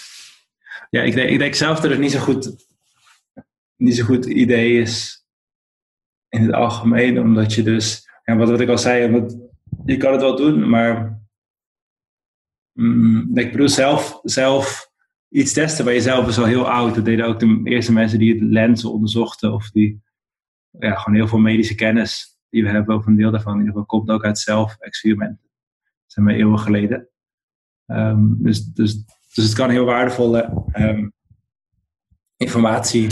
Ja, 0.90 1.02
ik 1.02 1.14
denk, 1.14 1.30
ik 1.30 1.40
denk 1.40 1.54
zelf 1.54 1.80
dat 1.80 1.92
het 1.92 2.00
niet 2.00 2.12
zo 2.12 2.20
goed, 2.20 2.56
niet 3.76 3.96
zo 3.96 4.06
goed 4.06 4.26
idee 4.26 4.82
is 4.82 5.26
in 6.30 6.42
het 6.42 6.54
algemeen, 6.54 7.20
omdat 7.20 7.54
je 7.54 7.64
dus, 7.64 8.10
ja, 8.24 8.36
wat, 8.36 8.50
wat 8.50 8.60
ik 8.60 8.70
al 8.70 8.78
zei, 8.78 9.06
omdat, 9.06 9.38
je 9.86 9.98
kan 9.98 10.12
het 10.12 10.22
wel 10.22 10.36
doen, 10.36 10.70
maar 10.70 11.22
mm, 12.74 13.38
ik 13.38 13.52
bedoel 13.52 13.70
zelf, 13.70 14.20
zelf 14.24 14.90
iets 15.30 15.54
testen 15.54 15.86
bij 15.86 15.94
jezelf 15.94 16.28
is 16.28 16.38
al 16.38 16.46
heel 16.46 16.70
oud. 16.70 16.96
Dat 16.96 17.06
deden 17.06 17.26
ook 17.26 17.40
de 17.40 17.62
eerste 17.64 17.94
mensen 17.94 18.20
die 18.20 18.34
het 18.34 18.42
lenzen 18.42 18.92
onderzochten. 18.92 19.54
Of 19.54 19.72
die 19.72 20.02
ja, 20.80 20.96
gewoon 20.96 21.18
heel 21.18 21.28
veel 21.28 21.40
medische 21.40 21.76
kennis 21.76 22.38
die 22.50 22.64
we 22.64 22.70
hebben, 22.70 22.96
of 22.96 23.06
een 23.06 23.16
deel 23.16 23.32
daarvan 23.32 23.54
in 23.54 23.60
ieder 23.60 23.72
geval, 23.72 23.88
komt 23.88 24.10
ook 24.10 24.26
uit 24.26 24.40
zelf-experimenten. 24.40 25.49
Zijn 26.12 26.26
we 26.26 26.34
eeuwen 26.34 26.60
geleden. 26.60 27.10
Um, 27.86 28.38
dus, 28.40 28.66
dus, 28.66 29.04
dus 29.34 29.46
het 29.46 29.54
kan 29.54 29.70
heel 29.70 29.86
waardevolle 29.86 30.64
um, 30.74 31.14
informatie 32.38 33.08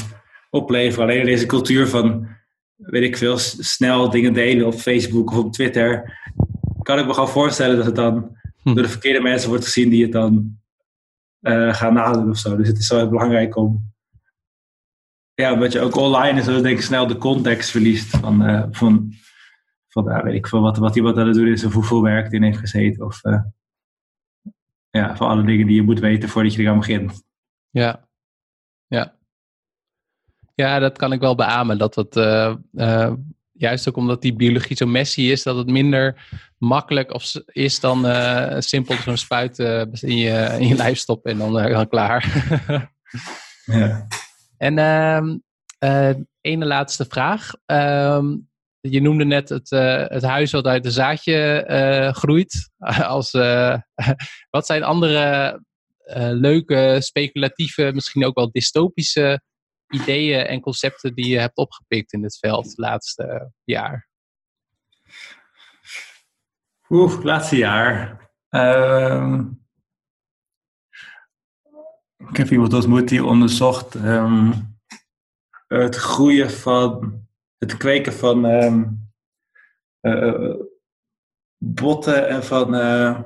opleveren. 0.49 1.07
Alleen 1.07 1.25
deze 1.25 1.45
cultuur 1.45 1.88
van, 1.88 2.27
weet 2.75 3.03
ik 3.03 3.17
veel, 3.17 3.38
snel 3.38 4.10
dingen 4.10 4.33
delen 4.33 4.65
op 4.65 4.73
Facebook 4.73 5.31
of 5.31 5.38
op 5.38 5.53
Twitter. 5.53 6.19
Kan 6.81 6.99
ik 6.99 7.05
me 7.05 7.13
gewoon 7.13 7.29
voorstellen 7.29 7.75
dat 7.75 7.86
het 7.86 7.95
dan 7.95 8.38
hm. 8.62 8.73
door 8.73 8.83
de 8.83 8.89
verkeerde 8.89 9.21
mensen 9.21 9.49
wordt 9.49 9.65
gezien 9.65 9.89
die 9.89 10.03
het 10.03 10.12
dan 10.12 10.57
uh, 11.41 11.73
gaan 11.73 11.93
nadoen 11.93 12.29
of 12.29 12.38
zo. 12.38 12.55
Dus 12.55 12.67
het 12.67 12.77
is 12.77 12.89
wel 12.89 12.99
heel 12.99 13.10
belangrijk 13.10 13.55
om. 13.55 13.93
Ja, 15.33 15.54
omdat 15.54 15.71
je 15.71 15.79
ook 15.79 15.95
online 15.95 16.39
is, 16.39 16.45
dat 16.45 16.63
denk 16.63 16.77
ik 16.77 16.83
snel 16.83 17.08
de 17.08 17.17
context 17.17 17.69
verliest 17.69 18.10
van, 18.10 18.50
uh, 18.50 18.63
van, 18.71 19.13
van 19.88 20.10
uh, 20.10 20.23
weet 20.23 20.33
ik 20.33 20.48
veel, 20.48 20.62
wat, 20.62 20.77
wat 20.77 20.96
iemand 20.96 21.17
aan 21.17 21.27
het 21.27 21.35
doen 21.35 21.48
is 21.48 21.63
of 21.63 21.73
hoeveel 21.73 22.02
werk 22.02 22.31
in 22.31 22.44
heeft 22.44 22.58
gezeten. 22.58 23.06
Of 23.06 23.21
ja, 24.90 25.15
van 25.15 25.27
alle 25.27 25.44
dingen 25.44 25.67
die 25.67 25.75
je 25.75 25.81
moet 25.81 26.00
weten 26.00 26.29
voordat 26.29 26.54
je 26.54 26.62
eraan 26.62 26.77
begint. 26.77 27.23
Ja, 27.69 28.08
ja. 28.88 29.15
Ja, 30.56 30.79
dat 30.79 30.98
kan 30.98 31.12
ik 31.12 31.19
wel 31.19 31.35
beamen. 31.35 31.77
Dat 31.77 31.96
het, 31.96 32.15
juist 33.52 33.90
ook 33.90 33.96
omdat 33.96 34.21
die 34.21 34.35
biologie 34.35 34.75
zo 34.75 34.85
messy 34.85 35.21
is, 35.21 35.44
dat 35.44 35.58
het 35.58 35.67
minder 35.67 36.27
makkelijk 36.58 37.13
of 37.13 37.33
is 37.46 37.79
dan 37.79 38.06
simpel 38.62 38.96
zo'n 38.96 39.17
spuit 39.17 39.60
in, 39.60 40.17
je, 40.17 40.56
in 40.60 40.67
je 40.67 40.75
lijf 40.75 40.98
stoppen 40.98 41.31
en 41.31 41.38
dan, 41.38 41.54
dan 41.54 41.88
klaar. 41.88 42.25
ja. 43.65 44.08
En 44.58 44.77
uh, 45.79 46.10
ene 46.42 46.65
laatste 46.65 47.06
vraag. 47.06 47.54
Um, 47.65 48.46
je 48.92 49.02
noemde 49.02 49.25
net 49.25 49.50
het, 49.50 49.69
het 50.10 50.23
huis 50.23 50.52
wat 50.52 50.65
uit 50.65 50.85
een 50.85 50.92
zaadje 50.92 52.12
groeit. 52.15 52.69
Als, 53.15 53.31
wat 54.56 54.65
zijn 54.65 54.83
andere 54.83 55.62
leuke, 56.33 56.98
speculatieve, 57.00 57.92
misschien 57.94 58.25
ook 58.25 58.35
wel 58.35 58.52
dystopische 58.52 59.42
ideeën 59.90 60.46
en 60.46 60.62
concepten 60.62 61.15
die 61.15 61.27
je 61.27 61.40
hebt 61.40 61.58
opgepikt 61.58 62.13
in 62.13 62.21
dit 62.21 62.38
veld 62.38 62.65
het 62.65 62.77
laatste 62.77 63.52
jaar? 63.63 64.08
Oeh, 66.90 67.23
laatste 67.23 67.56
jaar. 67.56 68.25
Ehm, 68.50 69.46
ik 72.17 72.38
heb 72.38 72.50
iemand 72.50 72.73
ontmoet 72.73 73.10
die 73.10 73.23
onderzocht 73.23 73.96
ehm, 73.96 74.54
het 75.67 75.96
groeien 75.96 76.52
van, 76.52 77.27
het 77.58 77.77
kweken 77.77 78.13
van 78.13 78.45
um, 78.45 79.10
uh, 80.01 80.55
botten 81.58 82.27
en 82.27 82.43
van 82.43 82.75
uh, 82.75 83.21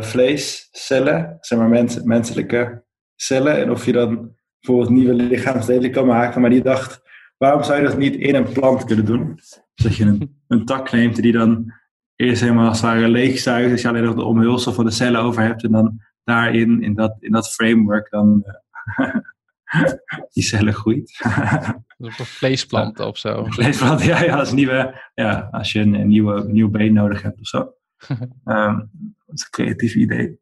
vleescellen, 0.00 1.36
zeg 1.40 1.58
maar 1.58 1.68
mens, 1.68 2.02
menselijke 2.02 2.84
cellen. 3.16 3.56
En 3.56 3.70
of 3.70 3.84
je 3.84 3.92
dan 3.92 4.36
bijvoorbeeld 4.60 4.90
nieuwe 4.90 5.14
lichaamsdelen 5.14 5.90
kan 5.90 6.06
maken. 6.06 6.40
Maar 6.40 6.50
die 6.50 6.62
dacht, 6.62 7.02
waarom 7.36 7.62
zou 7.62 7.80
je 7.80 7.86
dat 7.86 7.98
niet 7.98 8.16
in 8.16 8.34
een 8.34 8.52
plant 8.52 8.84
kunnen 8.84 9.04
doen? 9.04 9.32
Dus 9.34 9.60
dat 9.74 9.96
je 9.96 10.04
een, 10.04 10.42
een 10.48 10.64
tak 10.64 10.92
neemt 10.92 11.22
die 11.22 11.32
dan 11.32 11.72
eerst 12.16 12.40
helemaal 12.40 12.68
als 12.68 12.80
het 12.80 12.90
ware 12.90 13.08
leegzuigt. 13.08 13.70
Dus 13.70 13.82
je 13.82 13.88
alleen 13.88 14.04
nog 14.04 14.14
de 14.14 14.24
omhulsel 14.24 14.72
van 14.72 14.84
de 14.84 14.90
cellen 14.90 15.20
over 15.20 15.42
hebt. 15.42 15.64
En 15.64 15.72
dan 15.72 16.00
daarin, 16.24 16.82
in 16.82 16.94
dat, 16.94 17.16
in 17.20 17.32
dat 17.32 17.52
framework, 17.52 18.10
dan 18.10 18.44
die 20.32 20.42
cellen 20.42 20.74
groeit. 20.74 21.20
Of 21.98 22.28
vleesplanten 22.28 23.06
of 23.06 23.18
zo. 23.18 23.44
Vleesplanten, 23.44 24.06
ja, 24.06 24.22
ja, 24.22 24.36
als, 24.36 24.52
nieuwe, 24.52 25.10
ja, 25.14 25.48
als 25.50 25.72
je 25.72 25.80
een, 25.80 25.94
een 25.94 26.08
nieuwe, 26.08 26.34
een 26.34 26.52
nieuw 26.52 26.70
been 26.70 26.92
nodig 26.92 27.22
hebt 27.22 27.40
of 27.40 27.46
zo. 27.46 27.72
um, 28.44 28.90
dat 29.26 29.36
is 29.36 29.42
een 29.42 29.50
creatief 29.50 29.94
idee. 29.94 30.40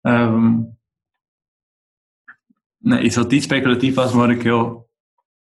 Um, 0.00 0.78
nee, 2.78 3.02
iets 3.02 3.16
wat 3.16 3.30
niet 3.30 3.42
speculatief 3.42 3.94
was, 3.94 4.12
maar 4.12 4.26
wat 4.26 4.36
ik 4.36 4.42
heel 4.42 4.90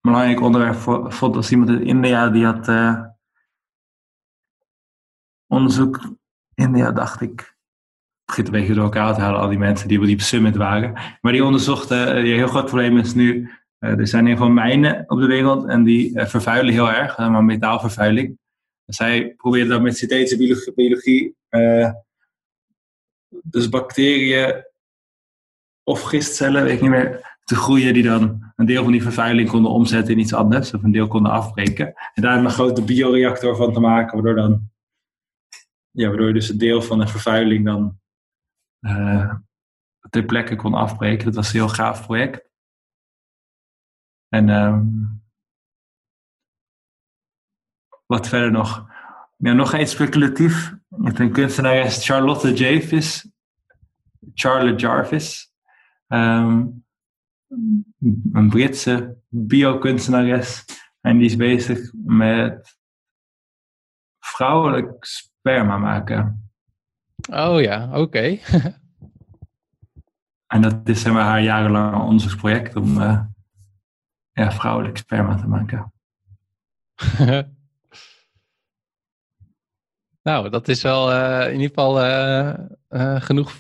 belangrijk 0.01 0.41
onderwerp 0.41 0.78
vond, 1.14 1.36
was 1.36 1.51
iemand 1.51 1.70
in 1.70 1.86
India 1.86 2.30
die 2.30 2.45
had 2.45 2.68
uh, 2.68 3.03
onderzoek. 5.47 6.16
India, 6.53 6.91
dacht 6.91 7.22
ik, 7.22 7.58
begint 8.26 8.47
een 8.47 8.53
beetje 8.53 8.74
door 8.74 8.84
elkaar 8.84 9.14
te 9.14 9.22
halen, 9.22 9.39
al 9.39 9.49
die 9.49 9.58
mensen 9.58 9.88
die 9.88 9.99
op 9.99 10.05
die 10.05 10.22
summit 10.22 10.55
waren. 10.55 10.93
Maar 11.22 11.32
die 11.32 11.43
onderzochten, 11.43 12.08
uh, 12.08 12.16
een 12.16 12.38
heel 12.38 12.47
groot 12.47 12.66
probleem 12.66 12.97
is 12.97 13.14
nu, 13.14 13.51
uh, 13.80 13.99
er 13.99 14.07
zijn 14.07 14.25
heel 14.25 14.38
veel 14.38 14.49
mijnen 14.49 15.03
op 15.07 15.19
de 15.19 15.25
wereld 15.25 15.67
en 15.67 15.84
die 15.84 16.11
uh, 16.13 16.25
vervuilen 16.25 16.73
heel 16.73 16.91
erg, 16.91 17.17
maar 17.17 17.43
metaalvervuiling. 17.43 18.38
Zij 18.86 19.34
proberen 19.36 19.67
dan 19.67 19.82
met 19.82 19.97
synthetische 19.97 20.38
biologie, 20.38 20.73
biologie 20.73 21.36
dus 23.43 23.69
bacteriën 23.69 24.65
of 25.84 26.01
gistcellen, 26.01 26.63
weet 26.63 26.73
ik 26.73 26.82
niet 26.82 26.89
meer, 26.89 27.38
te 27.43 27.55
groeien 27.55 27.93
die 27.93 28.03
dan 28.03 28.51
een 28.55 28.65
deel 28.65 28.84
van 28.84 28.91
die 28.91 29.03
vervuiling 29.03 29.49
konden 29.49 29.71
omzetten 29.71 30.13
in 30.13 30.19
iets 30.19 30.34
anders, 30.34 30.73
of 30.73 30.84
een 30.84 30.91
deel 30.91 31.07
konden 31.07 31.32
afbreken. 31.32 31.93
En 32.13 32.21
daar 32.21 32.38
een 32.38 32.49
grote 32.49 32.84
bioreactor 32.84 33.55
van 33.55 33.73
te 33.73 33.80
maken, 33.80 34.13
waardoor 34.13 34.36
dan 34.36 34.69
ja, 35.91 36.07
waardoor 36.07 36.28
je 36.28 36.34
dus 36.34 36.49
een 36.49 36.57
deel 36.57 36.82
van 36.82 36.99
de 36.99 37.07
vervuiling 37.07 37.65
dan 37.65 37.99
uh, 38.80 39.34
ter 40.09 40.23
plekke 40.23 40.55
kon 40.55 40.73
afbreken. 40.73 41.25
Dat 41.25 41.36
was 41.36 41.53
een 41.53 41.59
heel 41.59 41.69
gaaf 41.69 42.05
project. 42.05 42.47
En 44.30 44.49
um, 44.49 45.21
wat 48.05 48.28
verder 48.28 48.51
nog? 48.51 48.89
Ja, 49.38 49.53
nog 49.53 49.78
iets 49.78 49.91
speculatief. 49.91 50.75
Met 50.88 51.19
een 51.19 51.32
kunstenares 51.32 52.05
Charlotte 52.05 52.53
Jarvis. 52.53 53.32
Charlotte 54.34 54.75
Jarvis. 54.75 55.53
Um, 56.07 56.86
een 58.32 58.49
Britse 58.49 59.17
biokunstenares. 59.30 60.65
En 61.01 61.17
die 61.17 61.25
is 61.25 61.36
bezig 61.36 61.91
met 61.93 62.78
vrouwelijk 64.19 65.05
sperma 65.05 65.78
maken. 65.78 66.51
Oh 67.32 67.61
ja, 67.61 67.99
oké. 67.99 68.38
en 70.53 70.61
dat 70.61 70.89
is 70.89 71.01
zeg 71.01 71.13
maar, 71.13 71.23
haar 71.23 71.41
jarenlange 71.41 72.03
onderzoeksproject 72.03 72.75
om 72.75 72.97
uh, 72.97 73.21
ja, 74.44 74.52
vrouwelijk 74.52 74.98
sperma 74.98 75.36
te 75.36 75.48
maken. 75.48 75.94
nou, 80.28 80.50
dat 80.50 80.68
is 80.68 80.82
wel 80.82 81.12
uh, 81.12 81.46
in 81.48 81.60
ieder 81.60 81.68
geval 81.68 82.06
uh, 82.06 83.22
genoeg 83.22 83.52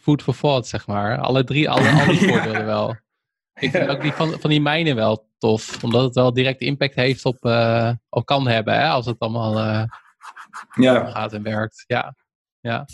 food 0.00 0.22
for 0.22 0.36
thought, 0.36 0.66
zeg 0.66 0.86
maar. 0.86 1.18
Alle 1.18 1.44
drie, 1.44 1.70
alle, 1.70 1.90
alle 1.90 2.16
voorbeelden 2.28 2.64
wel. 2.64 2.96
Ik 3.54 3.70
vind 3.70 3.88
ook 3.88 4.00
die 4.00 4.12
van, 4.12 4.40
van 4.40 4.50
die 4.50 4.60
mijnen 4.60 4.94
wel 4.94 5.28
tof, 5.38 5.82
omdat 5.84 6.02
het 6.02 6.14
wel 6.14 6.32
direct 6.32 6.60
impact 6.60 6.94
heeft 6.94 7.24
op, 7.24 7.44
op 8.08 8.26
kan 8.26 8.48
hebben, 8.48 8.74
hè, 8.74 8.88
als 8.88 9.06
het 9.06 9.18
allemaal 9.18 9.86
ja. 10.74 11.10
gaat 11.10 11.32
en 11.32 11.42
werkt. 11.42 11.84
Ja 11.86 12.14
ja. 12.60 12.86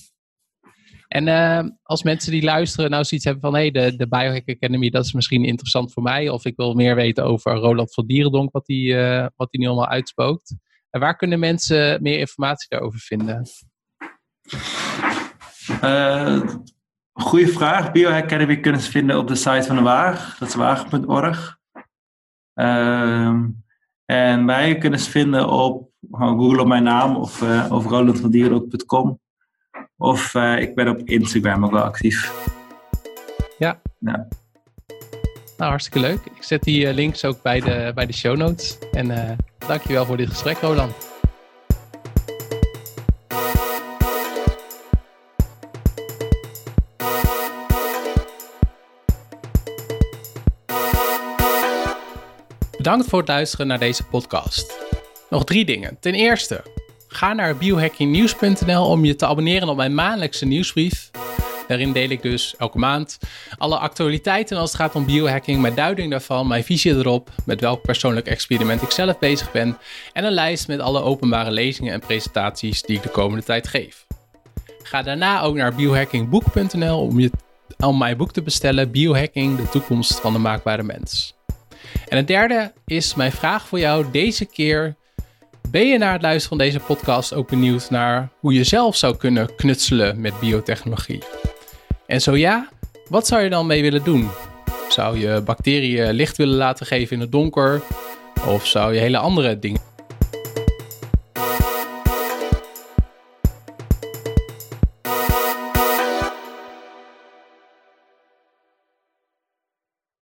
En 1.15 1.27
uh, 1.27 1.71
als 1.83 2.03
mensen 2.03 2.33
die 2.33 2.43
luisteren 2.43 2.91
nou 2.91 3.05
zoiets 3.05 3.27
hebben 3.27 3.43
van... 3.43 3.55
hé, 3.55 3.61
hey, 3.61 3.71
de, 3.71 3.97
de 3.97 4.09
Biohack 4.09 4.49
Academy, 4.49 4.91
dat 4.91 5.05
is 5.05 5.13
misschien 5.13 5.45
interessant 5.45 5.93
voor 5.93 6.03
mij... 6.03 6.29
of 6.29 6.45
ik 6.45 6.57
wil 6.57 6.75
meer 6.75 6.95
weten 6.95 7.25
over 7.25 7.55
Roland 7.55 7.95
van 7.95 8.07
Dierendonk... 8.07 8.53
wat 8.53 8.67
hij 8.67 8.77
uh, 8.77 9.27
wat 9.37 9.53
nu 9.53 9.67
allemaal 9.67 9.89
uitspookt. 9.89 10.57
En 10.91 11.01
waar 11.01 11.17
kunnen 11.17 11.39
mensen 11.39 12.03
meer 12.03 12.19
informatie 12.19 12.67
daarover 12.69 13.01
vinden? 13.01 13.47
Uh, 15.83 16.41
goeie 17.13 17.49
vraag. 17.49 17.93
Biohack 17.93 18.25
Academy 18.25 18.61
kunnen 18.61 18.81
ze 18.81 18.91
vinden 18.91 19.19
op 19.19 19.29
de 19.29 19.35
site 19.35 19.63
van 19.63 19.77
de 19.77 19.83
Waag. 19.83 20.39
Dat 20.39 20.49
is 20.49 20.55
waag.org. 20.55 21.59
Ehm, 22.55 23.49
en 24.05 24.45
mij 24.45 24.79
kunnen 24.79 24.99
ze 24.99 25.11
vinden 25.11 25.49
op... 25.49 25.93
Google 26.11 26.61
op 26.61 26.67
mijn 26.67 26.83
naam 26.83 27.17
of, 27.17 27.43
uh, 27.43 27.67
of 27.71 27.87
rolandvandierendonk.com. 27.87 29.23
Of 30.05 30.35
uh, 30.35 30.59
ik 30.59 30.75
ben 30.75 30.89
op 30.89 31.01
Instagram 31.05 31.65
ook 31.65 31.71
wel 31.71 31.83
actief. 31.83 32.33
Ja. 33.59 33.81
ja. 33.99 34.29
Nou, 35.57 35.71
hartstikke 35.71 36.01
leuk. 36.01 36.19
Ik 36.25 36.43
zet 36.43 36.63
die 36.63 36.87
uh, 36.87 36.95
links 36.95 37.25
ook 37.25 37.43
bij 37.43 37.61
de, 37.61 37.93
bij 37.95 38.07
de 38.07 38.13
show 38.13 38.37
notes. 38.37 38.79
En 38.93 39.11
uh, 39.11 39.31
dankjewel 39.67 40.05
voor 40.05 40.17
dit 40.17 40.29
gesprek, 40.29 40.59
Roland. 40.59 41.13
Bedankt 52.77 53.09
voor 53.09 53.19
het 53.19 53.29
luisteren 53.29 53.67
naar 53.67 53.79
deze 53.79 54.05
podcast. 54.05 54.79
Nog 55.31 55.45
drie 55.45 55.65
dingen. 55.65 55.97
Ten 56.01 56.15
eerste, 56.15 56.63
Ga 57.15 57.33
naar 57.33 57.57
biohackingnieuws.nl 57.57 58.87
om 58.87 59.05
je 59.05 59.17
te 59.17 59.27
abonneren 59.27 59.69
op 59.69 59.77
mijn 59.77 59.95
maandelijkse 59.95 60.47
nieuwsbrief. 60.47 61.11
Daarin 61.69 61.93
deel 61.93 62.09
ik 62.09 62.23
dus 62.23 62.55
elke 62.59 62.79
maand 62.79 63.19
alle 63.59 63.79
actualiteiten 63.79 64.57
als 64.57 64.73
het 64.73 64.81
gaat 64.81 64.95
om 64.95 65.07
biohacking, 65.07 65.61
met 65.61 65.77
duiding 65.77 66.11
daarvan, 66.11 66.47
mijn 66.47 66.65
visie 66.65 66.93
erop, 66.95 67.31
met 67.47 67.61
welk 67.61 67.83
persoonlijk 67.83 68.27
experiment 68.27 68.83
ik 68.83 68.91
zelf 68.91 69.19
bezig 69.19 69.53
ben 69.53 69.79
en 70.13 70.25
een 70.25 70.33
lijst 70.33 70.69
met 70.69 70.81
alle 70.81 71.03
openbare 71.03 71.51
lezingen 71.51 71.93
en 71.93 72.01
presentaties 72.01 72.83
die 72.83 72.97
ik 72.97 73.03
de 73.03 73.09
komende 73.09 73.45
tijd 73.45 73.69
geef. 73.69 74.07
Ga 74.83 75.03
daarna 75.03 75.43
ook 75.43 75.55
naar 75.55 75.75
biohackingboek.nl 75.75 77.01
om, 77.01 77.21
je, 77.21 77.31
om 77.79 77.99
mijn 77.99 78.17
boek 78.17 78.33
te 78.33 78.43
bestellen, 78.43 78.91
Biohacking, 78.91 79.57
de 79.57 79.69
toekomst 79.69 80.21
van 80.21 80.33
de 80.33 80.39
maakbare 80.39 80.83
mens. 80.83 81.35
En 82.09 82.17
het 82.17 82.27
derde 82.27 82.73
is 82.87 83.15
mijn 83.15 83.33
vraag 83.33 83.67
voor 83.67 83.79
jou 83.79 84.11
deze 84.11 84.45
keer 84.45 84.97
ben 85.75 85.87
je 85.87 85.99
na 85.99 86.13
het 86.13 86.23
luisteren 86.23 86.59
van 86.59 86.67
deze 86.67 86.81
podcast 86.81 87.33
ook 87.35 87.49
benieuwd 87.49 87.91
naar 87.91 88.29
hoe 88.41 88.53
je 88.53 88.65
zelf 88.65 88.97
zou 88.97 89.17
kunnen 89.17 89.55
knutselen 89.55 90.21
met 90.21 90.41
biotechnologie? 90.41 91.23
En 92.07 92.21
zo 92.21 92.37
ja, 92.37 92.69
wat 93.09 93.27
zou 93.27 93.43
je 93.43 93.51
dan 93.51 93.67
mee 93.67 93.83
willen 93.83 94.05
doen? 94.05 94.29
Zou 94.89 95.19
je 95.19 95.43
bacteriën 95.45 96.13
licht 96.13 96.37
willen 96.37 96.57
laten 96.57 96.87
geven 96.87 97.17
in 97.17 97.21
het 97.21 97.33
donker? 97.33 97.83
Of 98.47 98.67
zou 98.67 98.95
je 98.95 99.01
hele 99.01 99.19
andere 99.19 99.59
dingen 99.59 99.81